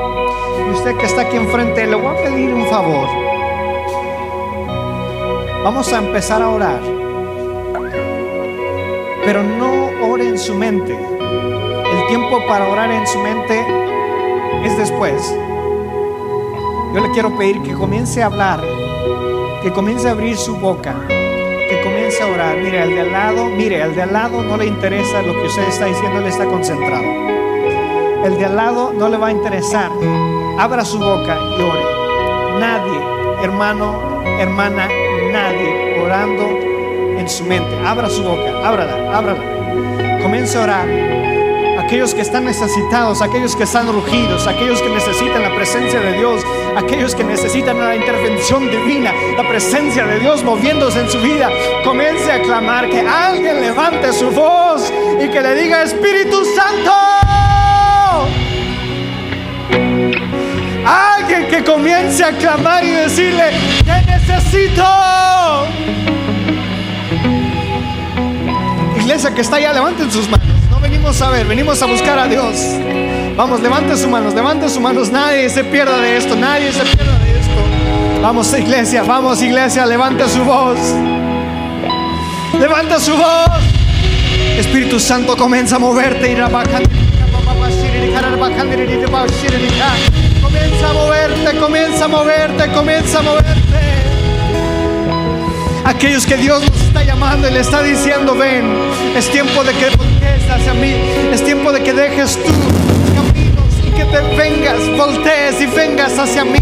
Y 0.67 0.71
usted 0.71 0.97
que 0.97 1.07
está 1.07 1.23
aquí 1.23 1.37
enfrente, 1.37 1.87
le 1.87 1.95
voy 1.95 2.17
a 2.17 2.23
pedir 2.23 2.55
un 2.55 2.67
favor. 2.67 3.09
Vamos 5.62 5.93
a 5.93 5.99
empezar 5.99 6.43
a 6.43 6.49
orar. 6.51 6.81
Pero 9.25 9.43
no 9.43 9.91
ore 10.11 10.29
en 10.29 10.39
su 10.39 10.55
mente. 10.55 10.93
El 10.93 12.07
tiempo 12.09 12.39
para 12.47 12.69
orar 12.69 12.91
en 12.91 13.07
su 13.07 13.19
mente 13.19 13.65
es 14.65 14.77
después. 14.77 15.35
Yo 16.95 17.01
le 17.01 17.11
quiero 17.12 17.37
pedir 17.37 17.61
que 17.62 17.73
comience 17.73 18.23
a 18.23 18.27
hablar, 18.27 18.61
que 19.62 19.73
comience 19.73 20.07
a 20.09 20.12
abrir 20.12 20.37
su 20.37 20.57
boca, 20.57 20.95
que 21.09 21.81
comience 21.83 22.23
a 22.23 22.27
orar. 22.27 22.57
Mire, 22.59 22.81
al 22.83 22.91
de 22.91 23.01
al 23.01 23.12
lado, 23.12 23.47
mire, 23.47 23.83
al 23.83 23.95
de 23.95 24.03
al 24.03 24.12
lado 24.12 24.43
no 24.43 24.57
le 24.57 24.67
interesa 24.67 25.23
lo 25.23 25.33
que 25.33 25.47
usted 25.47 25.69
está 25.69 25.87
diciendo, 25.87 26.19
él 26.19 26.27
está 26.27 26.45
concentrado. 26.45 27.43
El 28.25 28.39
de 28.39 28.47
al 28.47 28.57
lado 28.57 28.91
no 28.97 29.11
le 29.11 29.18
va 29.18 29.27
a 29.27 29.31
interesar. 29.31 29.91
Abra 30.59 30.83
su 30.83 30.99
boca 30.99 31.39
y 31.59 31.62
ore. 31.62 31.85
Nadie, 32.59 32.99
hermano, 33.43 34.22
hermana, 34.39 34.89
nadie 35.31 36.01
orando 36.03 36.45
en 37.18 37.29
su 37.29 37.45
mente. 37.45 37.79
Abra 37.87 38.09
su 38.09 38.22
boca, 38.22 38.66
ábrala, 38.66 39.14
ábrala. 39.14 40.22
Comience 40.22 40.57
a 40.57 40.62
orar 40.62 40.89
aquellos 41.79 42.14
que 42.14 42.22
están 42.22 42.47
necesitados, 42.47 43.20
aquellos 43.20 43.55
que 43.55 43.64
están 43.64 43.93
rugidos, 43.93 44.47
aquellos 44.47 44.81
que 44.81 44.89
necesitan 44.89 45.43
la 45.43 45.55
presencia 45.55 46.01
de 46.01 46.14
Dios, 46.14 46.43
aquellos 46.77 47.14
que 47.14 47.25
necesitan 47.25 47.79
la 47.79 47.95
intervención 47.95 48.70
divina, 48.70 49.12
la 49.37 49.47
presencia 49.47 50.07
de 50.07 50.18
Dios 50.20 50.43
moviéndose 50.43 51.01
en 51.01 51.11
su 51.11 51.20
vida, 51.20 51.51
comience 51.85 52.33
a 52.33 52.41
clamar, 52.41 52.89
que 52.89 53.01
alguien 53.01 53.61
levante 53.61 54.14
su 54.14 54.31
voz 54.31 54.91
y 55.22 55.29
que 55.29 55.43
le 55.43 55.55
diga, 55.57 55.83
Espíritu 55.83 56.43
Santo. 56.57 57.24
Alguien 60.87 61.49
que 61.49 61.64
comience 61.64 62.24
a 62.24 62.32
clamar 62.32 62.85
y 62.85 62.91
decirle, 62.91 63.53
te 63.85 64.03
necesito. 64.07 64.85
Iglesia 68.97 69.35
que 69.35 69.41
está 69.41 69.57
allá, 69.57 69.72
levanten 69.72 70.11
sus 70.11 70.28
manos 70.28 70.55
venimos 71.05 71.22
a 71.22 71.30
ver, 71.30 71.47
venimos 71.47 71.82
a 71.82 71.87
buscar 71.87 72.18
a 72.18 72.26
Dios. 72.26 72.57
Vamos, 73.37 73.61
levante 73.61 73.97
sus 73.97 74.07
manos, 74.07 74.35
levante 74.35 74.68
sus 74.68 74.80
manos. 74.80 75.11
Nadie 75.11 75.51
se 75.51 75.64
pierda 75.64 75.99
de 75.99 76.16
esto, 76.16 76.37
nadie 76.37 76.72
se 76.72 76.82
pierda 76.82 77.18
de 77.18 77.41
esto. 77.41 78.20
Vamos, 78.22 78.59
iglesia, 78.59 79.03
vamos, 79.03 79.43
iglesia, 79.43 79.87
levante 79.87 80.28
su 80.28 80.45
voz. 80.45 80.78
Levanta 82.59 82.99
su 83.01 83.16
voz. 83.16 83.61
Espíritu 84.59 84.99
Santo 85.01 85.37
comienza 85.37 85.76
a 85.76 85.78
moverte. 85.78 86.32
Comienza 90.45 90.90
a 90.90 90.92
moverte, 90.92 91.59
comienza 91.59 92.05
a 92.05 92.09
moverte, 92.09 92.68
comienza 92.72 93.18
a 93.18 93.22
moverte. 93.22 93.55
Aquellos 95.86 96.26
que 96.26 96.36
Dios 96.36 96.62
nos 96.62 96.82
está 96.82 97.03
llamando 97.03 97.49
y 97.49 97.53
le 97.53 97.61
está 97.61 97.82
diciendo, 97.82 98.34
ven, 98.34 98.64
es 99.16 99.30
tiempo 99.30 99.64
de 99.64 99.72
que 99.72 99.88
voltees 99.97 100.51
hacia 100.51 100.74
mí, 100.74 100.95
es 101.32 101.42
tiempo 101.42 101.72
de 101.72 101.82
que 101.82 101.92
dejes 101.95 102.36
tus 102.36 102.53
caminos 103.14 103.64
y 103.86 103.90
que 103.90 104.05
te 104.05 104.20
vengas, 104.36 104.97
voltees 104.99 105.61
y 105.62 105.66
vengas 105.66 106.18
hacia 106.18 106.45
mí. 106.45 106.61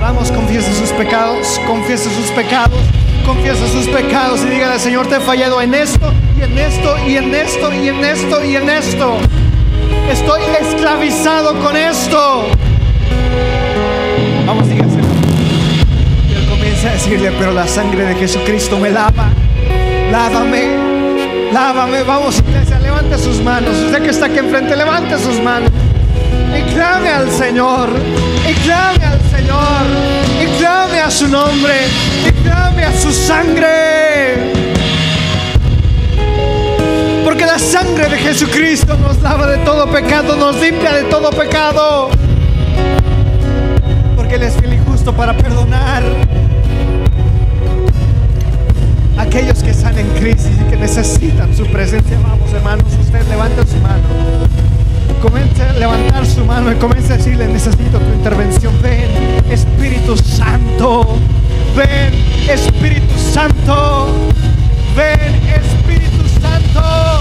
Vamos, 0.00 0.30
confiesa 0.32 0.72
sus 0.74 0.90
pecados, 0.90 1.60
confiesa 1.66 2.08
sus 2.10 2.30
pecados, 2.30 2.80
confiesa 3.26 3.68
sus 3.68 3.86
pecados 3.88 4.40
y 4.42 4.48
dígale, 4.48 4.78
Señor, 4.78 5.06
te 5.06 5.16
he 5.16 5.20
fallado 5.20 5.60
en 5.60 5.74
esto 5.74 6.12
y 6.38 6.44
en 6.44 6.58
esto 6.58 6.96
y 7.06 7.16
en 7.16 7.34
esto 7.34 7.72
y 7.74 7.88
en 7.88 8.04
esto 8.04 8.44
y 8.44 8.56
en 8.56 8.70
esto. 8.70 9.18
Estoy 10.10 10.42
esclavizado 10.60 11.58
con 11.60 11.76
esto. 11.76 12.46
Vamos, 14.46 14.68
dígase 14.68 14.98
a 16.86 16.92
decirle, 16.92 17.32
pero 17.38 17.52
la 17.52 17.66
sangre 17.66 18.04
de 18.04 18.14
Jesucristo 18.14 18.78
me 18.78 18.90
lava. 18.90 19.28
Lávame, 20.12 20.68
lávame. 21.52 22.02
Vamos, 22.04 22.38
iglesia, 22.38 22.78
levante 22.78 23.18
sus 23.18 23.40
manos. 23.42 23.76
Usted 23.76 24.02
que 24.02 24.10
está 24.10 24.26
aquí 24.26 24.38
enfrente, 24.38 24.76
levante 24.76 25.18
sus 25.18 25.40
manos. 25.40 25.70
Y 26.56 26.72
clame 26.72 27.08
al 27.08 27.30
Señor. 27.30 27.88
Y 28.48 28.54
clame 28.60 29.04
al 29.04 29.20
Señor. 29.30 29.86
Y 30.40 30.58
clame 30.58 31.00
a 31.00 31.10
su 31.10 31.26
nombre. 31.26 31.74
Y 32.26 32.32
clame 32.46 32.84
a 32.84 32.92
su 32.92 33.12
sangre. 33.12 34.52
Porque 37.24 37.44
la 37.44 37.58
sangre 37.58 38.08
de 38.08 38.18
Jesucristo 38.18 38.96
nos 38.96 39.20
lava 39.20 39.48
de 39.48 39.58
todo 39.58 39.90
pecado, 39.90 40.36
nos 40.36 40.56
limpia 40.60 40.92
de 40.92 41.04
todo 41.04 41.30
pecado. 41.30 42.10
Porque 44.28 44.44
Él 44.44 44.52
es 44.52 44.60
fiel 44.60 44.74
y 44.74 44.90
justo 44.90 45.10
para 45.14 45.34
perdonar 45.34 46.02
aquellos 49.16 49.62
que 49.62 49.70
están 49.70 49.98
en 49.98 50.06
crisis 50.08 50.50
y 50.60 50.70
que 50.70 50.76
necesitan 50.76 51.56
su 51.56 51.64
presencia. 51.68 52.18
Vamos, 52.22 52.52
hermanos, 52.52 52.84
usted 53.00 53.26
levanta 53.30 53.64
su 53.64 53.78
mano. 53.78 54.02
Comience 55.22 55.62
a 55.62 55.72
levantar 55.72 56.26
su 56.26 56.44
mano 56.44 56.70
y 56.70 56.74
comience 56.74 57.14
a 57.14 57.16
decirle, 57.16 57.48
necesito 57.48 57.98
tu 57.98 58.12
intervención. 58.12 58.74
Ven, 58.82 59.08
Espíritu 59.50 60.14
Santo. 60.18 61.16
Ven, 61.74 62.12
Espíritu 62.50 63.18
Santo. 63.32 64.08
Ven, 64.94 65.36
Espíritu 65.54 66.28
Santo. 66.42 67.18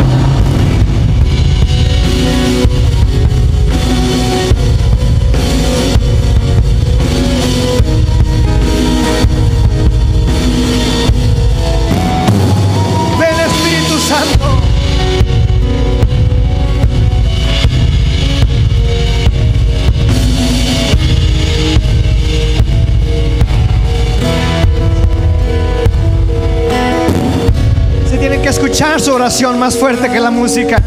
Escuchar 28.77 29.01
su 29.01 29.13
oración 29.13 29.57
más 29.57 29.77
fuerte 29.77 30.09
que 30.09 30.19
la 30.19 30.29
música. 30.29 30.77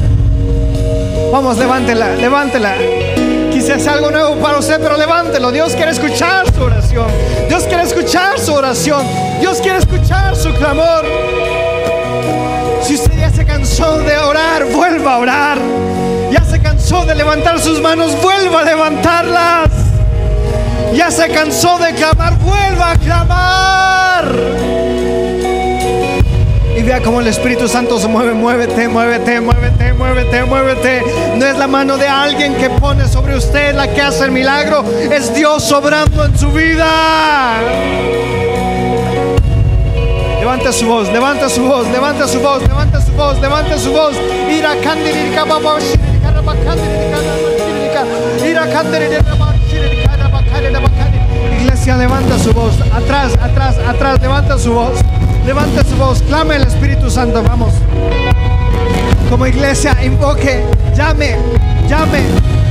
Vamos, 1.33 1.59
levántela, 1.59 2.15
levántela. 2.15 2.77
Quizás 3.53 3.87
algo 3.87 4.11
nuevo 4.11 4.37
para 4.37 4.59
usted, 4.59 4.81
pero 4.81 4.97
levántelo. 4.97 5.51
Dios 5.51 5.75
quiere 5.75 5.91
escuchar 5.91 6.47
su 6.55 6.63
oración. 6.63 7.07
Dios 7.49 7.65
quiere 7.65 7.83
escuchar 7.83 8.39
su 8.39 8.53
oración. 8.53 9.05
Dios 9.41 9.61
quiere 9.61 9.79
escuchar 9.79 10.37
su 10.37 10.53
clamor. 10.55 11.40
Cansó 13.61 13.99
de 13.99 14.17
orar, 14.17 14.65
vuelva 14.73 15.15
a 15.15 15.19
orar. 15.19 15.59
Ya 16.33 16.43
se 16.43 16.59
cansó 16.61 17.05
de 17.05 17.15
levantar 17.15 17.61
sus 17.61 17.79
manos, 17.79 18.17
vuelva 18.23 18.61
a 18.61 18.65
levantarlas. 18.65 19.69
Ya 20.95 21.11
se 21.11 21.29
cansó 21.29 21.79
de 21.79 21.93
clamar, 21.95 22.39
vuelva 22.39 22.93
a 22.93 22.97
clamar 22.97 24.35
y 26.77 26.83
vea 26.83 27.03
cómo 27.03 27.21
el 27.21 27.27
Espíritu 27.27 27.69
Santo 27.69 28.01
se 28.01 28.09
mueve, 28.09 28.33
muévete, 28.33 28.89
muévete, 28.89 29.41
muévete, 29.43 29.93
muévete, 29.93 30.45
muévete. 30.45 31.03
No 31.37 31.45
es 31.45 31.59
la 31.59 31.67
mano 31.67 31.99
de 31.99 32.09
alguien 32.09 32.55
que 32.55 32.71
pone 32.71 33.07
sobre 33.07 33.37
usted 33.37 33.75
la 33.75 33.89
que 33.89 34.01
hace 34.01 34.25
el 34.25 34.31
milagro, 34.31 34.83
es 35.13 35.35
Dios 35.35 35.63
sobrando 35.63 36.25
en 36.25 36.39
su 36.39 36.51
vida. 36.51 37.59
Levanta 40.41 40.73
su 40.73 40.87
voz, 40.87 41.13
levanta 41.13 41.51
su 41.51 41.63
voz, 41.63 41.87
levanta 41.89 42.27
su 42.27 42.41
voz, 42.41 42.63
levanta 42.63 42.90
voz, 43.21 43.41
levanta 43.41 43.79
su 43.79 43.93
voz. 43.93 44.17
Ira 44.51 44.75
Iglesia, 51.61 51.97
levanta 51.97 52.39
su 52.39 52.53
voz. 52.53 52.75
Atrás, 52.95 53.33
atrás, 53.43 53.77
atrás, 53.87 54.21
levanta 54.23 54.59
su 54.59 54.73
voz. 54.73 54.99
Levante 55.45 55.85
su 55.85 55.97
voz, 55.97 56.23
clame 56.23 56.55
al 56.55 56.63
Espíritu 56.63 57.11
Santo, 57.11 57.43
vamos. 57.43 57.75
Como 59.29 59.47
iglesia, 59.47 59.97
invoque, 60.03 60.65
llame, 60.97 61.37
llame. 61.89 62.23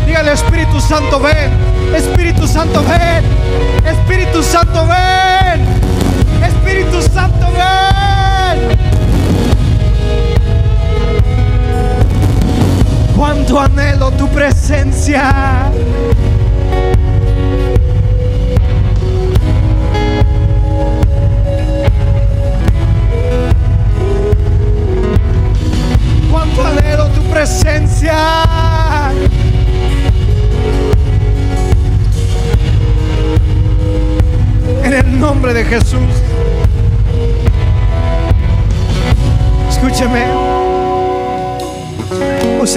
Dígale 0.07 0.33
Espíritu 0.33 0.79
Santo, 0.81 1.19
ven. 1.19 1.51
Espíritu 1.95 2.47
Santo, 2.47 2.83
ven. 2.83 3.23
Espíritu 3.85 4.41
Santo, 4.41 4.85
ven. 4.87 5.63
Espíritu 6.43 7.01
Santo, 7.13 7.47
ven. 7.51 8.18
cuánto 13.19 13.59
anhelo 13.59 14.11
tu 14.11 14.29
presencia. 14.29 15.69
Cuánto 26.31 26.65
anhelo 26.65 27.07
tu 27.09 27.21
presencia. 27.23 28.43
En 34.85 34.93
el 34.93 35.19
nombre 35.19 35.53
de 35.53 35.65
Jesús. 35.65 36.08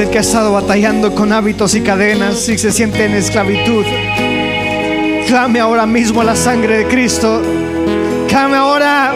Usted 0.03 0.11
que 0.11 0.19
ha 0.19 0.23
estado 0.23 0.53
batallando 0.53 1.15
con 1.15 1.33
hábitos 1.33 1.77
y 1.77 1.81
cadenas 1.81 2.49
y 2.49 2.59
se 2.59 2.73
siente 2.73 3.05
en 3.05 3.13
esclavitud. 3.13 3.85
Clame 5.29 5.61
ahora 5.61 5.87
mismo 5.87 6.25
la 6.25 6.35
sangre 6.35 6.79
de 6.79 6.89
Cristo. 6.89 7.41
Clame 8.27 8.57
ahora. 8.57 9.15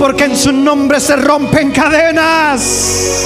Porque 0.00 0.24
en 0.24 0.36
su 0.36 0.50
nombre 0.50 0.98
se 0.98 1.14
rompen 1.14 1.70
cadenas. 1.70 3.22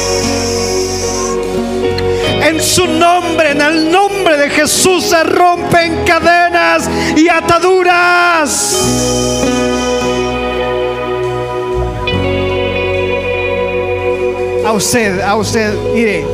En 2.43 2.61
su 2.61 2.87
nombre, 2.87 3.53
en 3.53 3.63
el 3.63 3.91
nombre 3.91 4.37
de 4.37 4.51
Jesús 4.51 5.05
se 5.05 5.25
rompen 5.25 6.05
cadenas 6.05 6.87
y 7.17 7.31
ataduras. 7.31 8.77
A 14.71 14.73
usted, 14.73 15.21
a 15.21 15.35
usted, 15.35 15.75
mire, 15.93 16.25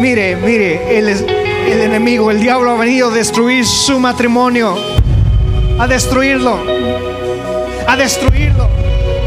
mire, 0.00 0.34
mire, 0.34 0.98
el, 0.98 1.08
el 1.08 1.80
enemigo, 1.82 2.32
el 2.32 2.40
diablo 2.40 2.72
ha 2.72 2.76
venido 2.76 3.10
a 3.10 3.14
destruir 3.14 3.64
su 3.64 4.00
matrimonio, 4.00 4.74
a 5.78 5.86
destruirlo, 5.86 6.58
a 7.86 7.96
destruirlo. 7.96 8.68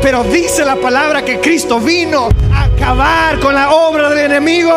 Pero 0.01 0.25
dice 0.25 0.65
la 0.65 0.75
palabra 0.75 1.23
que 1.23 1.39
Cristo 1.39 1.79
vino 1.79 2.27
a 2.53 2.63
acabar 2.63 3.39
con 3.39 3.55
la 3.55 3.71
obra 3.71 4.09
del 4.09 4.29
enemigo. 4.29 4.73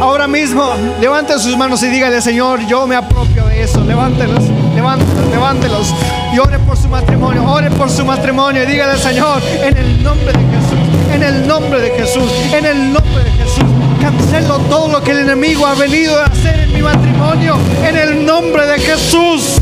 Ahora 0.00 0.26
mismo, 0.26 0.72
levante 0.98 1.38
sus 1.40 1.54
manos 1.58 1.82
y 1.82 1.88
dígale, 1.88 2.22
Señor, 2.22 2.66
yo 2.66 2.86
me 2.86 2.96
apropio 2.96 3.44
de 3.48 3.64
eso. 3.64 3.84
Levántelos, 3.84 4.44
levántelos, 4.74 5.28
levántelos. 5.30 5.94
Y 6.32 6.38
ore 6.38 6.58
por 6.60 6.78
su 6.78 6.88
matrimonio, 6.88 7.44
ore 7.44 7.70
por 7.70 7.90
su 7.90 8.02
matrimonio 8.02 8.62
y 8.62 8.66
dígale, 8.66 8.98
Señor, 8.98 9.42
en 9.62 9.76
el 9.76 10.02
nombre 10.02 10.32
de 10.32 10.38
Jesús, 10.38 11.01
en 11.12 11.22
el 11.22 11.46
nombre 11.46 11.80
de 11.80 11.90
Jesús, 11.90 12.30
en 12.52 12.64
el 12.64 12.92
nombre 12.92 13.24
de 13.24 13.30
Jesús. 13.32 13.64
Cancelo 14.00 14.58
todo 14.70 14.88
lo 14.88 15.02
que 15.02 15.12
el 15.12 15.18
enemigo 15.18 15.66
ha 15.66 15.74
venido 15.74 16.18
a 16.18 16.24
hacer 16.24 16.60
en 16.60 16.72
mi 16.72 16.82
matrimonio, 16.82 17.56
en 17.86 17.96
el 17.96 18.26
nombre 18.26 18.66
de 18.66 18.78
Jesús. 18.78 19.58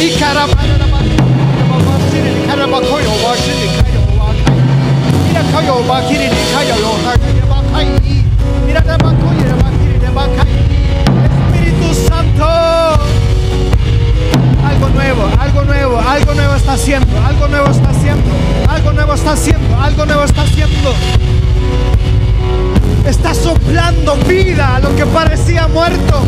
Y 0.00 0.10
Espíritu 11.24 11.94
Santo, 12.08 13.02
algo 14.82 14.94
nuevo, 14.98 15.28
algo 15.38 15.62
nuevo, 15.62 16.00
algo 16.00 16.34
nuevo 16.34 16.54
está 16.56 16.72
haciendo, 16.72 17.24
algo 17.24 17.46
nuevo 17.46 17.70
está 17.70 17.90
haciendo, 17.90 18.30
algo 18.68 18.92
nuevo 18.92 19.14
está 19.14 19.32
haciendo, 19.32 19.80
algo 19.80 20.06
nuevo 20.06 20.24
está 20.24 20.42
haciendo. 20.42 20.94
Está 23.06 23.32
soplando 23.32 24.16
vida 24.28 24.76
a 24.76 24.80
lo 24.80 24.94
que 24.96 25.06
parecía 25.06 25.68
muerto. 25.68 26.22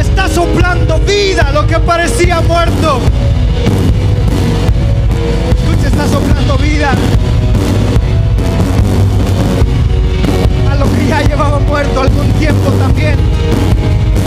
Está 0.00 0.28
soplando 0.28 0.98
vida 1.00 1.42
a 1.42 1.52
lo 1.52 1.66
que 1.66 1.78
parecía 1.78 2.40
muerto. 2.40 3.00
Escucha, 5.56 5.88
está 5.88 6.08
soplando 6.08 6.58
vida 6.58 6.92
a 10.70 10.74
lo 10.74 10.92
que 10.92 11.06
ya 11.06 11.22
llevaba 11.22 11.60
muerto 11.60 12.00
algún 12.00 12.32
tiempo 12.32 12.70
también. 12.72 13.16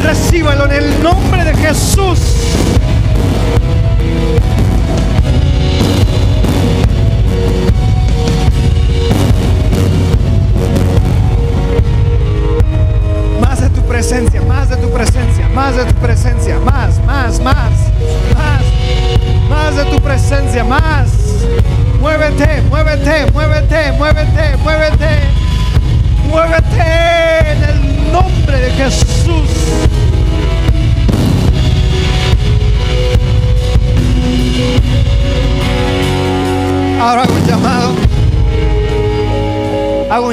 Recíbalo 0.02 0.66
en 0.66 0.72
el 0.72 1.04
nombre 1.04 1.44
de 1.44 1.54
Jesús. 1.56 2.20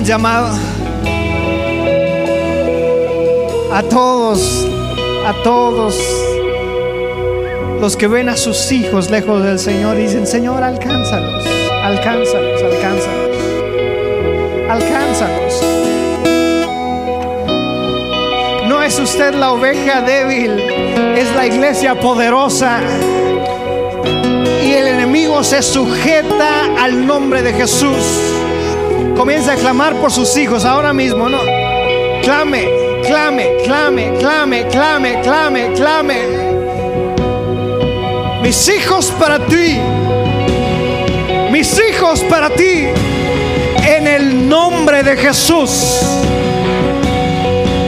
Llamado 0.04 0.56
a 3.72 3.82
todos, 3.82 4.66
a 5.26 5.34
todos 5.42 5.96
los 7.80 7.96
que 7.96 8.08
ven 8.08 8.28
a 8.28 8.36
sus 8.36 8.70
hijos 8.72 9.10
lejos 9.10 9.42
del 9.42 9.58
Señor 9.58 9.98
y 9.98 10.02
dicen, 10.02 10.26
Señor, 10.26 10.62
alcánzalos, 10.62 11.44
alcánzalos, 11.82 12.62
alcánzalos, 12.62 13.36
alcánzalos. 14.68 15.64
No 18.68 18.82
es 18.82 18.98
usted 18.98 19.34
la 19.34 19.52
oveja 19.52 20.02
débil, 20.02 20.58
es 21.16 21.34
la 21.36 21.46
iglesia 21.46 21.98
poderosa. 21.98 22.80
Y 24.62 24.72
el 24.72 24.88
enemigo 24.88 25.42
se 25.42 25.62
sujeta 25.62 26.66
al 26.78 27.06
nombre 27.06 27.42
de 27.42 27.52
Jesús. 27.52 28.39
Comienza 29.16 29.52
a 29.52 29.56
clamar 29.56 29.94
por 29.96 30.10
sus 30.10 30.36
hijos 30.36 30.64
ahora 30.64 30.92
mismo, 30.92 31.28
¿no? 31.28 31.40
Clame, 32.22 32.68
clame, 33.06 33.56
clame, 33.64 34.14
clame, 34.18 34.66
clame, 34.68 35.20
clame, 35.22 35.72
clame. 35.74 36.50
Mis 38.42 38.68
hijos 38.68 39.12
para 39.18 39.38
ti. 39.46 39.78
Mis 41.50 41.78
hijos 41.78 42.20
para 42.20 42.50
ti. 42.50 42.86
En 43.86 44.06
el 44.06 44.48
nombre 44.48 45.02
de 45.02 45.16
Jesús. 45.16 46.00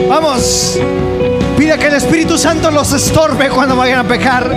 Vamos. 0.09 0.79
Pide 1.57 1.79
que 1.79 1.87
el 1.87 1.95
Espíritu 1.95 2.37
Santo 2.37 2.71
los 2.71 2.93
estorbe 2.93 3.49
cuando 3.49 3.77
vayan 3.77 4.01
a 4.01 4.05
pecar. 4.05 4.51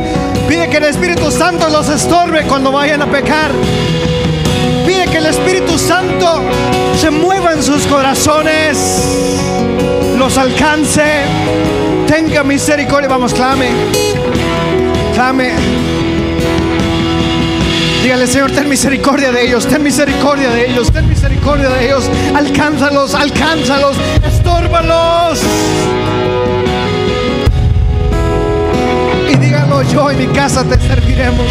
Pide 0.47 0.69
que 0.69 0.77
el 0.77 0.85
Espíritu 0.85 1.31
Santo 1.31 1.69
los 1.69 1.87
estorbe 1.89 2.43
cuando 2.43 2.71
vayan 2.71 3.01
a 3.01 3.05
pecar. 3.05 3.51
Que 5.11 5.17
el 5.17 5.27
Espíritu 5.27 5.77
Santo 5.77 6.41
se 6.99 7.09
mueva 7.09 7.53
en 7.53 7.63
sus 7.63 7.85
corazones. 7.85 8.77
Los 10.17 10.37
alcance. 10.37 11.03
Tenga 12.07 12.43
misericordia. 12.43 13.07
Vamos, 13.07 13.33
clame. 13.33 13.69
Clame. 15.13 15.53
Dígale, 18.03 18.27
Señor, 18.27 18.51
ten 18.51 18.69
misericordia 18.69 19.31
de 19.31 19.47
ellos, 19.47 19.65
ten 19.65 19.81
misericordia 19.81 20.49
de 20.49 20.69
ellos, 20.69 20.91
ten 20.91 21.07
misericordia 21.09 21.69
de 21.69 21.85
ellos. 21.85 22.09
Alcánzalos, 22.35 23.15
alcánzalos, 23.15 23.97
estórbalos. 24.23 25.41
Y 29.27 29.35
dígalo, 29.37 29.81
yo 29.83 30.11
y 30.11 30.15
mi 30.17 30.27
casa 30.27 30.63
te 30.63 30.79
serviremos. 30.79 31.47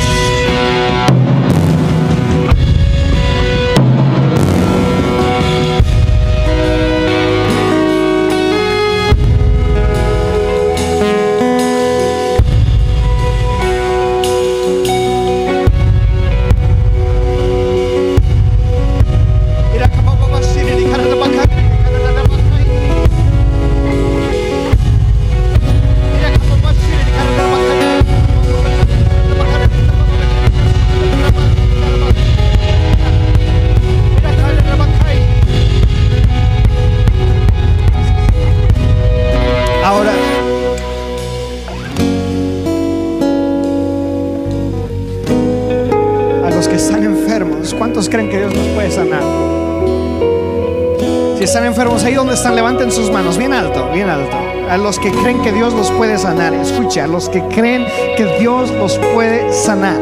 Los 54.84 54.98
que 54.98 55.10
creen 55.10 55.40
que 55.40 55.50
Dios 55.50 55.72
los 55.72 55.90
puede 55.92 56.18
sanar, 56.18 56.52
escucha, 56.52 57.06
los 57.06 57.30
que 57.30 57.40
creen 57.48 57.86
que 58.18 58.26
Dios 58.38 58.70
los 58.70 58.98
puede 59.14 59.50
sanar. 59.50 59.98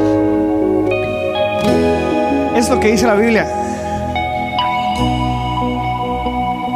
Es 2.56 2.68
lo 2.68 2.80
que 2.80 2.88
dice 2.90 3.06
la 3.06 3.14
Biblia. 3.14 3.46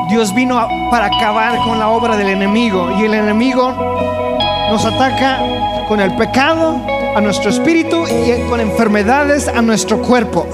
Dios 0.09 0.33
vino 0.37 0.69
para 0.89 1.07
acabar 1.07 1.59
con 1.65 1.81
la 1.81 1.89
obra 1.89 2.17
del 2.17 2.29
enemigo 2.29 2.93
y 2.97 3.07
el 3.07 3.15
enemigo 3.15 3.73
nos 4.71 4.85
ataca 4.85 5.41
con 5.89 5.99
el 5.99 6.15
pecado 6.15 6.81
a 7.17 7.21
nuestro 7.21 7.51
espíritu 7.51 8.05
y 8.07 8.49
con 8.49 8.61
enfermedades 8.61 9.49
a 9.49 9.61
nuestro 9.63 10.01
cuerpo. 10.01 10.47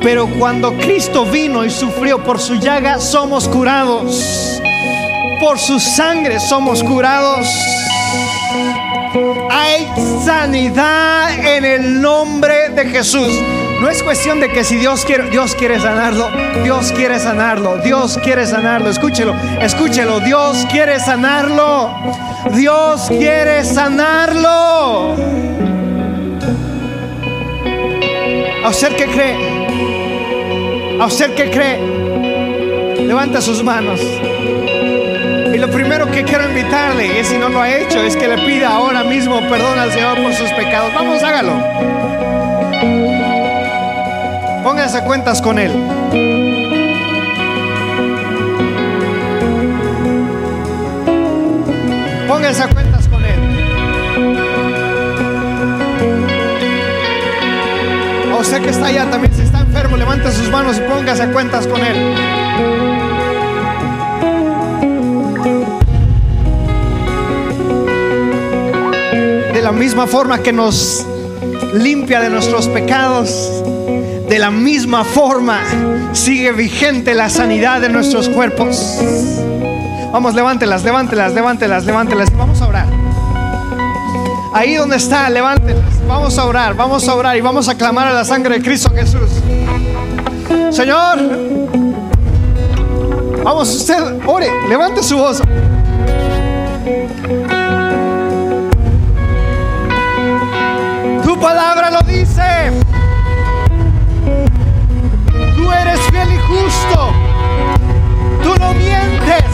Pero 0.00 0.26
cuando 0.38 0.72
Cristo 0.78 1.26
vino 1.26 1.62
y 1.62 1.68
sufrió 1.68 2.24
por 2.24 2.38
su 2.38 2.54
llaga, 2.54 2.98
somos 3.00 3.46
curados. 3.48 4.59
Por 5.40 5.58
su 5.58 5.80
sangre 5.80 6.38
somos 6.38 6.84
curados. 6.84 7.48
Hay 9.50 9.88
sanidad 10.22 11.32
en 11.32 11.64
el 11.64 12.00
nombre 12.02 12.68
de 12.68 12.84
Jesús. 12.84 13.32
No 13.80 13.88
es 13.88 14.02
cuestión 14.02 14.38
de 14.40 14.50
que 14.50 14.62
si 14.64 14.76
Dios 14.76 15.06
quiere, 15.06 15.30
Dios 15.30 15.54
quiere 15.54 15.80
sanarlo, 15.80 16.28
Dios 16.62 16.92
quiere 16.92 17.18
sanarlo, 17.18 17.78
Dios 17.78 18.18
quiere 18.22 18.46
sanarlo. 18.46 18.90
Escúchelo, 18.90 19.34
escúchelo. 19.60 20.20
Dios 20.20 20.66
quiere 20.70 21.00
sanarlo. 21.00 21.90
Dios 22.52 23.06
quiere 23.08 23.64
sanarlo. 23.64 25.16
¿A 28.62 28.68
usted 28.68 28.94
que 28.94 29.06
cree? 29.06 29.36
¿A 31.00 31.06
usted 31.06 31.34
que 31.34 31.50
cree? 31.50 33.06
Levanta 33.06 33.40
sus 33.40 33.62
manos. 33.64 34.00
Lo 35.60 35.70
primero 35.70 36.10
que 36.10 36.24
quiero 36.24 36.48
invitarle, 36.48 37.20
es 37.20 37.28
si 37.28 37.36
no 37.36 37.50
lo 37.50 37.60
ha 37.60 37.70
hecho, 37.70 38.02
es 38.02 38.16
que 38.16 38.26
le 38.26 38.38
pida 38.46 38.74
ahora 38.74 39.04
mismo 39.04 39.40
perdón 39.40 39.78
al 39.78 39.92
Señor 39.92 40.16
por 40.22 40.32
sus 40.32 40.50
pecados. 40.52 40.90
Vamos, 40.94 41.22
hágalo. 41.22 41.52
Póngase 44.64 44.96
a 44.96 45.04
cuentas 45.04 45.42
con 45.42 45.58
Él. 45.58 45.70
Póngase 52.26 52.62
a 52.62 52.68
cuentas 52.68 53.06
con 53.08 53.22
Él. 53.22 53.40
A 58.32 58.36
usted 58.36 58.62
que 58.62 58.70
está 58.70 58.86
allá 58.86 59.10
también, 59.10 59.34
si 59.34 59.42
está 59.42 59.60
enfermo, 59.60 59.98
levante 59.98 60.32
sus 60.32 60.48
manos 60.48 60.78
y 60.78 60.80
póngase 60.80 61.26
cuentas 61.32 61.66
con 61.66 61.84
Él. 61.84 62.89
De 69.60 69.66
la 69.66 69.72
misma 69.72 70.06
forma 70.06 70.38
que 70.38 70.54
nos 70.54 71.04
limpia 71.74 72.22
de 72.22 72.30
nuestros 72.30 72.66
pecados, 72.68 73.62
de 74.26 74.38
la 74.38 74.50
misma 74.50 75.04
forma 75.04 75.60
sigue 76.14 76.50
vigente 76.52 77.12
la 77.14 77.28
sanidad 77.28 77.82
de 77.82 77.90
nuestros 77.90 78.30
cuerpos. 78.30 78.96
Vamos, 80.12 80.34
levántelas, 80.34 80.82
levántelas, 80.82 81.34
levántelas, 81.34 81.84
levántelas 81.84 82.34
vamos 82.34 82.62
a 82.62 82.68
orar. 82.68 82.86
Ahí 84.54 84.76
donde 84.76 84.96
está, 84.96 85.28
levántelas. 85.28 85.84
Vamos 86.08 86.38
a 86.38 86.46
orar, 86.46 86.74
vamos 86.74 87.06
a 87.06 87.14
orar 87.14 87.36
y 87.36 87.42
vamos 87.42 87.68
a 87.68 87.74
clamar 87.74 88.08
a 88.08 88.14
la 88.14 88.24
sangre 88.24 88.60
de 88.60 88.64
Cristo 88.64 88.90
Jesús. 88.94 89.28
Señor, 90.70 91.18
vamos 93.44 93.68
usted, 93.74 94.26
ore, 94.26 94.48
levante 94.70 95.02
su 95.02 95.18
voz. 95.18 95.42
Palabra 101.40 101.90
lo 101.90 102.00
dice. 102.02 102.70
Tú 105.56 105.72
eres 105.72 105.98
fiel 106.10 106.28
y 106.32 106.38
justo. 106.38 107.12
Tú 108.42 108.54
no 108.58 108.74
mientes. 108.74 109.44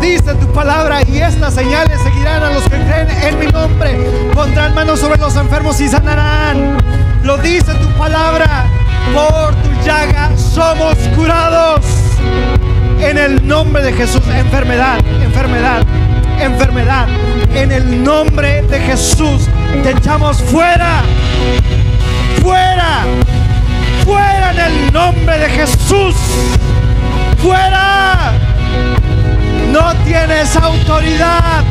Dice 0.00 0.34
tu 0.34 0.46
palabra 0.52 1.02
y 1.06 1.18
estas 1.18 1.54
señales 1.54 2.00
seguirán 2.00 2.42
a 2.42 2.50
los 2.50 2.62
que 2.64 2.76
creen 2.76 3.08
en 3.22 3.38
mi 3.38 3.46
nombre. 3.46 3.98
Pondrán 4.34 4.74
manos 4.74 5.00
sobre 5.00 5.18
los 5.18 5.36
enfermos 5.36 5.80
y 5.80 5.88
sanarán. 5.88 6.78
Lo 7.22 7.36
dice 7.38 7.74
tu 7.74 7.88
palabra. 7.98 8.66
Por 9.12 9.54
tu 9.56 9.70
llaga 9.84 10.30
somos 10.36 10.96
curados. 11.14 11.84
En 13.00 13.18
el 13.18 13.46
nombre 13.46 13.82
de 13.82 13.92
Jesús. 13.92 14.22
Enfermedad, 14.34 14.98
enfermedad, 15.22 15.82
enfermedad. 16.40 17.08
En 17.54 17.72
el 17.72 18.02
nombre 18.02 18.62
de 18.62 18.80
Jesús 18.80 19.48
te 19.82 19.90
echamos 19.90 20.42
fuera. 20.42 21.02
Fuera. 22.42 23.04
Fuera 24.04 24.50
en 24.52 24.60
el 24.60 24.92
nombre 24.92 25.38
de 25.38 25.48
Jesús. 25.50 26.14
Fuera. 27.42 28.32
No 29.72 29.94
tienes 30.04 30.56
autoridad. 30.56 31.64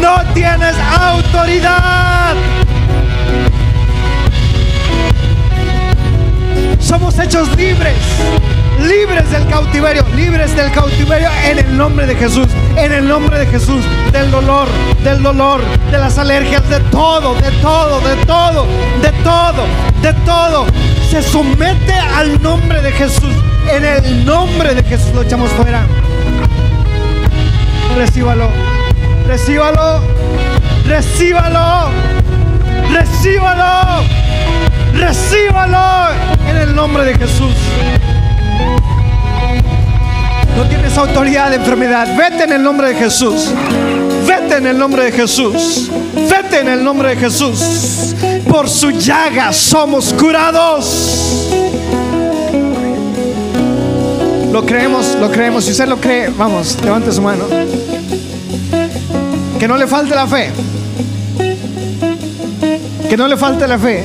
No 0.00 0.22
tienes 0.34 0.74
autoridad. 1.00 2.34
Somos 6.80 7.18
hechos 7.18 7.48
libres. 7.56 7.96
Libres 8.80 9.30
del 9.30 9.46
cautiverio. 9.48 10.04
Libres 10.14 10.54
del 10.56 10.70
cautiverio 10.72 11.28
en 11.46 11.58
el 11.58 11.76
nombre 11.76 12.06
de 12.06 12.14
Jesús. 12.14 12.48
En 12.76 12.92
el 12.92 13.06
nombre 13.06 13.38
de 13.38 13.46
Jesús. 13.46 13.84
Del 14.12 14.30
dolor. 14.30 14.68
Del 15.02 15.22
dolor. 15.22 15.60
De 15.90 15.98
las 15.98 16.18
alergias. 16.18 16.68
De 16.68 16.80
todo. 16.90 17.34
De 17.34 17.50
todo. 17.62 18.00
De 18.00 18.16
todo. 18.24 18.66
De 19.00 19.12
todo. 19.22 19.66
De 20.02 20.12
todo. 20.24 20.66
Se 21.10 21.22
somete 21.22 21.94
al 21.94 22.42
nombre 22.42 22.82
de 22.82 22.92
Jesús. 22.92 23.34
En 23.70 23.84
el 23.84 24.24
nombre 24.24 24.74
de 24.74 24.82
Jesús 24.82 25.14
lo 25.14 25.22
echamos 25.22 25.50
fuera. 25.50 25.86
Recíbalo. 27.96 28.48
Recíbalo. 29.26 30.00
Recíbalo. 30.86 31.90
Recíbalo. 32.92 34.04
Recíbalo 34.94 36.08
en 36.48 36.56
el 36.56 36.74
nombre 36.74 37.04
de 37.04 37.14
Jesús. 37.14 37.54
No 40.56 40.68
tienes 40.68 40.96
autoridad 40.96 41.50
de 41.50 41.56
enfermedad. 41.56 42.16
Vete 42.16 42.44
en 42.44 42.52
el 42.52 42.62
nombre 42.62 42.88
de 42.88 42.94
Jesús. 42.94 43.50
Vete 44.26 44.56
en 44.56 44.66
el 44.66 44.78
nombre 44.78 45.04
de 45.04 45.12
Jesús. 45.12 45.90
Vete 46.14 46.60
en 46.60 46.68
el 46.68 46.84
nombre 46.84 47.10
de 47.10 47.16
Jesús. 47.16 48.14
Por 48.48 48.68
su 48.68 48.90
llaga 48.90 49.52
somos 49.52 50.12
curados. 50.14 51.50
Lo 54.52 54.64
creemos, 54.64 55.16
lo 55.20 55.30
creemos. 55.32 55.64
Si 55.64 55.72
usted 55.72 55.88
lo 55.88 56.00
cree, 56.00 56.28
vamos, 56.28 56.78
levante 56.82 57.10
su 57.10 57.20
mano. 57.20 57.44
Que 59.58 59.66
no 59.66 59.76
le 59.76 59.86
falte 59.86 60.14
la 60.14 60.26
fe. 60.26 60.50
Que 63.08 63.16
no 63.16 63.26
le 63.26 63.36
falte 63.36 63.66
la 63.66 63.78
fe. 63.78 64.04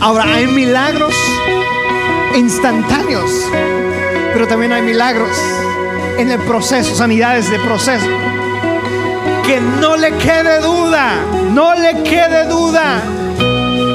Ahora, 0.00 0.24
hay 0.34 0.46
milagros 0.46 1.14
instantáneos, 2.36 3.30
pero 4.34 4.48
también 4.48 4.72
hay 4.72 4.82
milagros 4.82 5.30
en 6.18 6.28
el 6.28 6.40
proceso, 6.40 6.94
sanidades 6.94 7.48
de 7.50 7.58
proceso. 7.60 8.06
Que 9.46 9.60
no 9.60 9.96
le 9.96 10.10
quede 10.16 10.60
duda, 10.60 11.12
no 11.52 11.74
le 11.76 12.02
quede 12.02 12.44
duda 12.48 13.00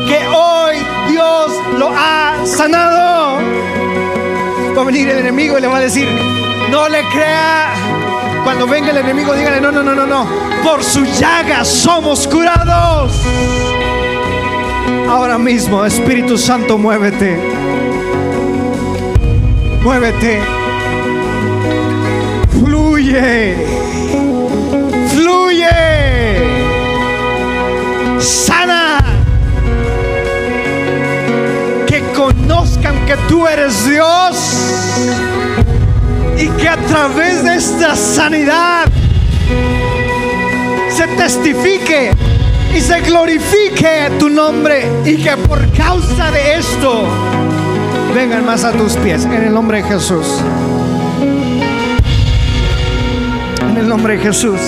que 0.08 0.26
hoy 0.28 0.78
Dios 1.10 1.52
lo 1.78 1.92
ha 1.94 2.36
sanado. 2.46 3.40
Va 4.78 4.82
a 4.82 4.86
venir 4.86 5.10
el 5.10 5.20
enemigo 5.20 5.58
y 5.58 5.62
le 5.62 5.68
va 5.68 5.78
a 5.78 5.82
decir, 5.82 6.08
no 6.72 6.88
le 6.88 7.04
crea. 7.10 7.74
Cuando 8.46 8.66
venga 8.66 8.92
el 8.92 8.98
enemigo, 8.98 9.34
dígale, 9.34 9.60
no, 9.60 9.74
no, 9.74 9.84
no, 9.84 9.94
no, 9.94 10.08
no. 10.08 10.26
Por 10.64 10.84
su 10.84 11.04
llaga 11.04 11.66
somos 11.66 12.26
curados. 12.28 13.12
Ahora 15.10 15.38
mismo, 15.38 15.86
Espíritu 15.86 16.38
Santo, 16.38 16.78
muévete. 16.78 17.69
Muévete. 19.82 20.42
Fluye. 22.52 23.56
Fluye. 25.14 25.68
Sana. 28.20 29.00
Que 31.88 32.02
conozcan 32.16 33.06
que 33.06 33.16
tú 33.30 33.48
eres 33.48 33.88
Dios. 33.88 34.36
Y 36.38 36.48
que 36.50 36.68
a 36.68 36.78
través 36.78 37.44
de 37.44 37.56
esta 37.56 37.96
sanidad 37.96 38.86
se 40.90 41.08
testifique 41.08 42.12
y 42.76 42.82
se 42.82 43.00
glorifique 43.02 44.12
tu 44.20 44.30
nombre 44.30 44.86
y 45.06 45.16
que 45.18 45.36
por 45.38 45.60
causa 45.74 46.32
de 46.32 46.56
esto 46.56 47.08
vengan 48.14 48.46
más 48.46 48.64
a 48.64 48.72
tus 48.72 48.96
pies 48.98 49.26
en 49.26 49.44
el 49.44 49.54
nombre 49.54 49.82
de 49.82 49.90
Jesús. 49.90 50.26
En 53.62 53.78
el 53.78 53.88
nombre 53.88 54.18
de 54.18 54.24
Jesús. 54.24 54.60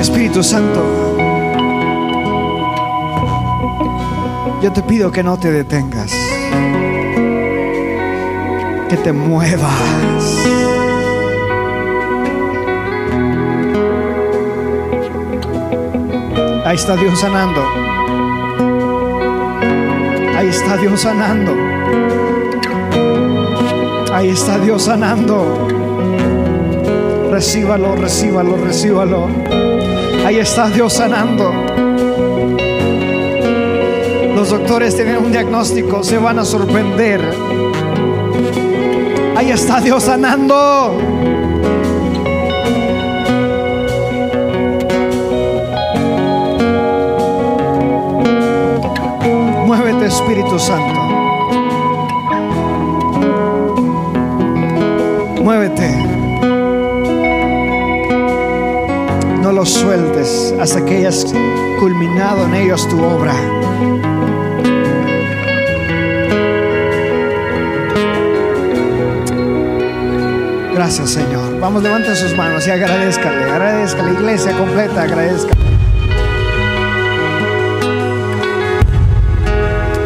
Espíritu 0.00 0.42
Santo, 0.42 1.16
yo 4.62 4.72
te 4.72 4.82
pido 4.82 5.10
que 5.10 5.22
no 5.22 5.38
te 5.38 5.50
detengas, 5.50 6.12
que 8.88 8.96
te 8.96 9.12
muevas. 9.12 10.61
Ahí 16.72 16.78
está 16.78 16.96
Dios 16.96 17.20
sanando. 17.20 17.60
Ahí 20.34 20.48
está 20.48 20.78
Dios 20.78 21.02
sanando. 21.02 21.54
Ahí 24.10 24.30
está 24.30 24.58
Dios 24.58 24.82
sanando. 24.84 25.68
Recíbalo, 27.30 27.94
recíbalo, 27.94 28.56
recíbalo. 28.56 29.28
Ahí 30.24 30.38
está 30.38 30.70
Dios 30.70 30.94
sanando. 30.94 31.52
Los 34.34 34.48
doctores 34.48 34.96
tienen 34.96 35.18
un 35.18 35.30
diagnóstico, 35.30 36.02
se 36.02 36.16
van 36.16 36.38
a 36.38 36.44
sorprender. 36.46 37.20
Ahí 39.36 39.50
está 39.50 39.78
Dios 39.82 40.04
sanando. 40.04 41.51
Espíritu 50.12 50.58
Santo. 50.58 51.00
Muévete. 55.42 55.88
No 59.40 59.52
los 59.52 59.70
sueltes 59.70 60.54
hasta 60.60 60.84
que 60.84 60.98
hayas 60.98 61.24
culminado 61.80 62.44
en 62.44 62.54
ellos 62.54 62.86
tu 62.88 63.02
obra. 63.02 63.32
Gracias 70.74 71.10
Señor. 71.10 71.58
Vamos, 71.58 71.82
levanten 71.82 72.14
sus 72.14 72.36
manos 72.36 72.66
y 72.66 72.70
agradezcale. 72.70 73.50
Agradezca 73.50 74.02
la 74.02 74.12
iglesia 74.12 74.52
completa, 74.58 75.04
agradezca. 75.04 75.54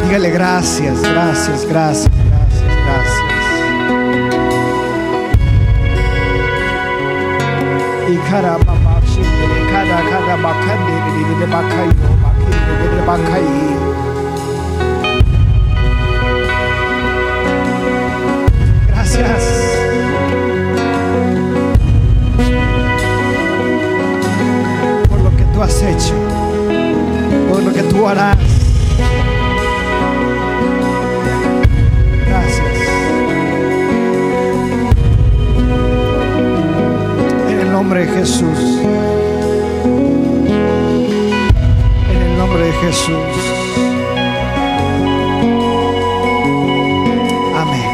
Dígale 0.07 0.29
gracias, 0.29 1.01
gracias, 1.01 1.65
gracias, 1.65 2.09
gracias, 2.29 2.63
gracias. 2.85 3.27
Y 8.07 8.15
cara 8.31 8.57
cara 9.75 10.35
bakandi, 10.37 10.93
de 11.39 11.45
bakindi, 11.45 11.97
de 12.95 13.05
bakayi. 13.05 13.75
Gracias. 18.87 19.43
Por 25.09 25.19
lo 25.19 25.31
que 25.35 25.43
tú 25.53 25.61
has 25.61 25.83
hecho, 25.83 26.15
por 27.49 27.61
lo 27.61 27.73
que 27.73 27.83
tú 27.83 28.07
harás. 28.07 28.46
Nombre 37.87 38.05
de 38.05 38.11
Jesús. 38.19 38.59
En 42.11 42.21
el 42.21 42.37
nombre 42.37 42.65
de 42.65 42.71
Jesús. 42.73 43.15
Amén. 47.55 47.89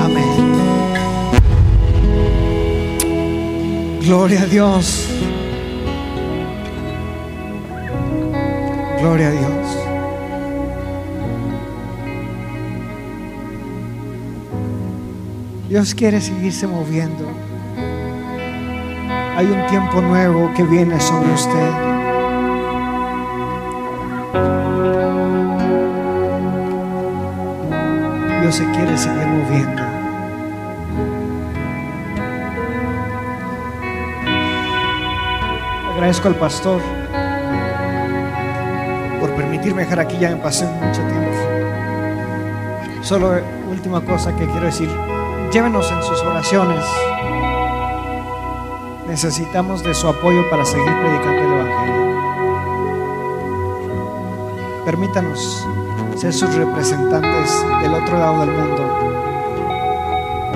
Amén. 0.00 0.34
Gloria 4.00 4.42
a 4.42 4.46
Dios. 4.46 5.06
Gloria 8.98 9.28
a 9.28 9.30
Dios. 9.30 9.52
Dios 15.68 15.94
quiere 15.94 16.20
seguirse 16.20 16.66
moviendo. 16.66 17.46
Hay 19.36 19.44
un 19.50 19.66
tiempo 19.66 20.00
nuevo 20.00 20.50
que 20.54 20.62
viene 20.62 20.98
sobre 20.98 21.30
usted. 21.34 21.70
Dios 28.40 28.54
se 28.54 28.64
quiere 28.70 28.96
seguir 28.96 29.26
moviendo. 29.26 29.82
Agradezco 35.92 36.28
al 36.28 36.36
pastor 36.36 36.80
por 39.20 39.30
permitirme 39.32 39.82
dejar 39.82 40.00
aquí. 40.00 40.16
Ya 40.18 40.30
me 40.30 40.36
pasé 40.36 40.64
mucho 40.64 41.02
tiempo. 41.02 41.26
Solo 43.02 43.38
última 43.68 44.00
cosa 44.00 44.34
que 44.34 44.46
quiero 44.46 44.64
decir. 44.64 44.88
Llévenos 45.52 45.92
en 45.92 46.02
sus 46.02 46.22
oraciones. 46.22 46.82
Necesitamos 49.06 49.82
de 49.82 49.94
su 49.94 50.08
apoyo 50.08 50.48
para 50.50 50.64
seguir 50.64 50.92
predicando 51.00 51.42
el 51.42 51.52
Evangelio. 51.52 52.06
Permítanos 54.84 55.66
ser 56.16 56.32
sus 56.32 56.54
representantes 56.54 57.64
del 57.82 57.94
otro 57.94 58.18
lado 58.18 58.40
del 58.40 58.50
mundo 58.50 58.82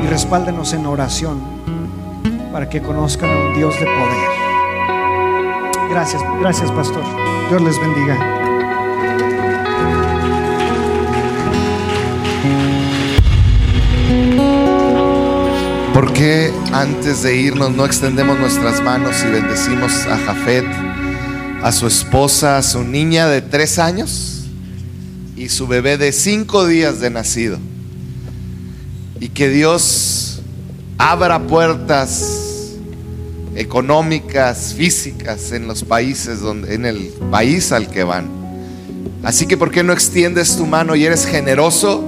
y 0.02 0.06
respáldenos 0.06 0.72
en 0.72 0.86
oración 0.86 1.40
para 2.52 2.68
que 2.68 2.82
conozcan 2.82 3.30
a 3.30 3.36
un 3.46 3.54
Dios 3.54 3.78
de 3.78 3.86
poder. 3.86 4.30
Gracias, 5.90 6.22
gracias 6.40 6.70
pastor. 6.72 7.04
Dios 7.50 7.62
les 7.62 7.80
bendiga. 7.80 8.39
¿Por 16.00 16.14
qué 16.14 16.50
antes 16.72 17.22
de 17.22 17.36
irnos 17.36 17.72
no 17.72 17.84
extendemos 17.84 18.38
nuestras 18.38 18.82
manos 18.82 19.22
y 19.22 19.30
bendecimos 19.30 20.06
a 20.06 20.16
Jafet, 20.16 20.64
a 21.62 21.70
su 21.72 21.86
esposa, 21.86 22.56
a 22.56 22.62
su 22.62 22.82
niña 22.82 23.28
de 23.28 23.42
tres 23.42 23.78
años 23.78 24.44
y 25.36 25.50
su 25.50 25.66
bebé 25.66 25.98
de 25.98 26.12
cinco 26.12 26.66
días 26.66 27.00
de 27.00 27.10
nacido? 27.10 27.58
Y 29.20 29.28
que 29.28 29.50
Dios 29.50 30.40
abra 30.96 31.38
puertas 31.38 32.70
económicas, 33.54 34.72
físicas 34.72 35.52
en 35.52 35.66
los 35.66 35.84
países 35.84 36.40
donde, 36.40 36.72
en 36.72 36.86
el 36.86 37.12
país 37.30 37.72
al 37.72 37.90
que 37.90 38.04
van. 38.04 38.26
Así 39.22 39.44
que 39.44 39.58
¿por 39.58 39.70
qué 39.70 39.82
no 39.82 39.92
extiendes 39.92 40.56
tu 40.56 40.64
mano 40.64 40.96
y 40.96 41.04
eres 41.04 41.26
generoso 41.26 42.02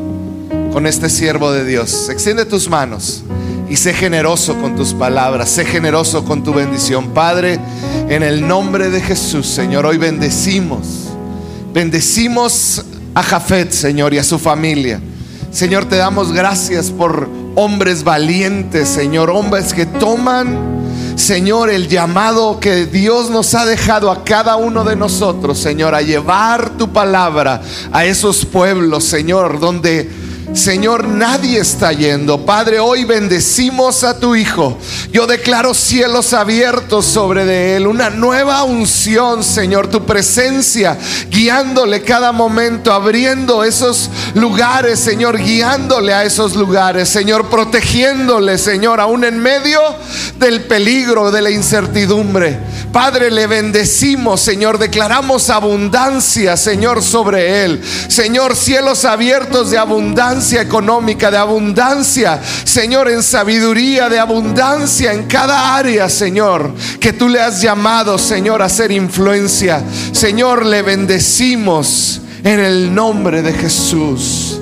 con 0.73 0.87
este 0.87 1.11
siervo 1.11 1.53
de 1.53 1.67
Dios? 1.67 2.09
Extiende 2.09 2.47
tus 2.47 2.71
manos 2.71 3.23
y 3.73 3.77
sé 3.79 3.95
generoso 3.95 4.61
con 4.61 4.77
tus 4.77 4.93
palabras, 4.93 5.49
sé 5.49 5.65
generoso 5.65 6.27
con 6.27 6.45
tu 6.45 6.53
bendición. 6.53 7.09
Padre, 7.15 7.59
en 8.07 8.23
el 8.23 8.47
nombre 8.47 8.91
de 8.91 9.01
Jesús, 9.01 9.47
Señor, 9.47 9.87
hoy 9.87 9.97
bendecimos, 9.97 11.09
bendecimos 11.73 12.85
a 13.15 13.23
Jafet, 13.23 13.71
Señor, 13.71 14.13
y 14.13 14.19
a 14.19 14.25
su 14.25 14.39
familia. 14.39 15.01
Señor, 15.51 15.87
te 15.87 15.97
damos 15.97 16.33
gracias 16.33 16.91
por 16.91 17.27
hombres 17.55 18.05
valientes, 18.05 18.91
Señor, 18.91 19.31
hombres 19.31 19.73
que 19.73 19.87
toman, 19.87 21.15
Señor, 21.17 21.71
el 21.71 21.89
llamado 21.89 22.61
que 22.61 22.85
Dios 22.85 23.31
nos 23.31 23.55
ha 23.55 23.65
dejado 23.65 24.11
a 24.11 24.23
cada 24.23 24.57
uno 24.57 24.85
de 24.85 24.97
nosotros, 24.97 25.59
Señor, 25.59 25.95
a 25.95 26.03
llevar 26.03 26.77
tu 26.77 26.93
palabra 26.93 27.63
a 27.91 28.05
esos 28.05 28.45
pueblos, 28.45 29.05
Señor, 29.05 29.61
donde... 29.61 30.22
Señor, 30.55 31.09
nadie 31.09 31.61
está 31.61 31.93
yendo. 31.93 32.45
Padre, 32.45 32.79
hoy 32.79 33.05
bendecimos 33.05 34.05
a 34.05 34.19
tu 34.19 34.37
Hijo. 34.37 34.79
Yo 35.11 35.27
declaro 35.27 35.73
cielos 35.73 36.35
abiertos 36.35 37.07
sobre 37.07 37.47
de 37.47 37.77
Él. 37.77 37.87
Una 37.87 38.11
nueva 38.11 38.63
unción, 38.65 39.43
Señor. 39.43 39.89
Tu 39.89 40.05
presencia 40.05 40.99
guiándole 41.31 42.03
cada 42.03 42.33
momento, 42.33 42.93
abriendo 42.93 43.65
esos 43.65 44.11
lugares, 44.35 45.01
Señor. 45.01 45.39
Guiándole 45.39 46.13
a 46.13 46.25
esos 46.25 46.55
lugares, 46.55 47.09
Señor. 47.09 47.49
Protegiéndole, 47.49 48.59
Señor, 48.59 49.01
aún 49.01 49.25
en 49.25 49.39
medio 49.39 49.81
del 50.39 50.65
peligro, 50.65 51.31
de 51.31 51.43
la 51.43 51.51
incertidumbre. 51.51 52.59
Padre, 52.93 53.31
le 53.31 53.47
bendecimos, 53.47 54.43
Señor. 54.43 54.79
Declaramos 54.79 55.49
abundancia, 55.49 56.59
Señor, 56.59 57.03
sobre 57.03 57.65
él. 57.65 57.83
Señor, 58.09 58.55
cielos 58.55 59.07
abiertos 59.07 59.71
de 59.71 59.79
económica, 60.51 61.31
de 61.31 61.37
abundancia, 61.37 62.41
Señor, 62.65 63.09
en 63.09 63.23
sabiduría, 63.23 64.09
de 64.09 64.19
abundancia 64.19 65.13
en 65.13 65.25
cada 65.25 65.77
área, 65.77 66.09
Señor, 66.09 66.73
que 66.99 67.13
tú 67.13 67.29
le 67.29 67.41
has 67.41 67.63
llamado, 67.63 68.19
Señor, 68.19 68.63
a 68.63 68.69
ser 68.69 68.91
influencia. 68.91 69.83
Señor, 70.13 70.67
le 70.67 70.83
bendecimos 70.83 72.21
en 72.43 72.61
el 72.61 72.95
nombre 72.95 73.43
de 73.43 73.53
Jesús. 73.53 74.61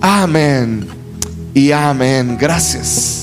Amén 0.00 0.88
y 1.54 1.72
amén. 1.72 2.36
Gracias. 2.38 3.15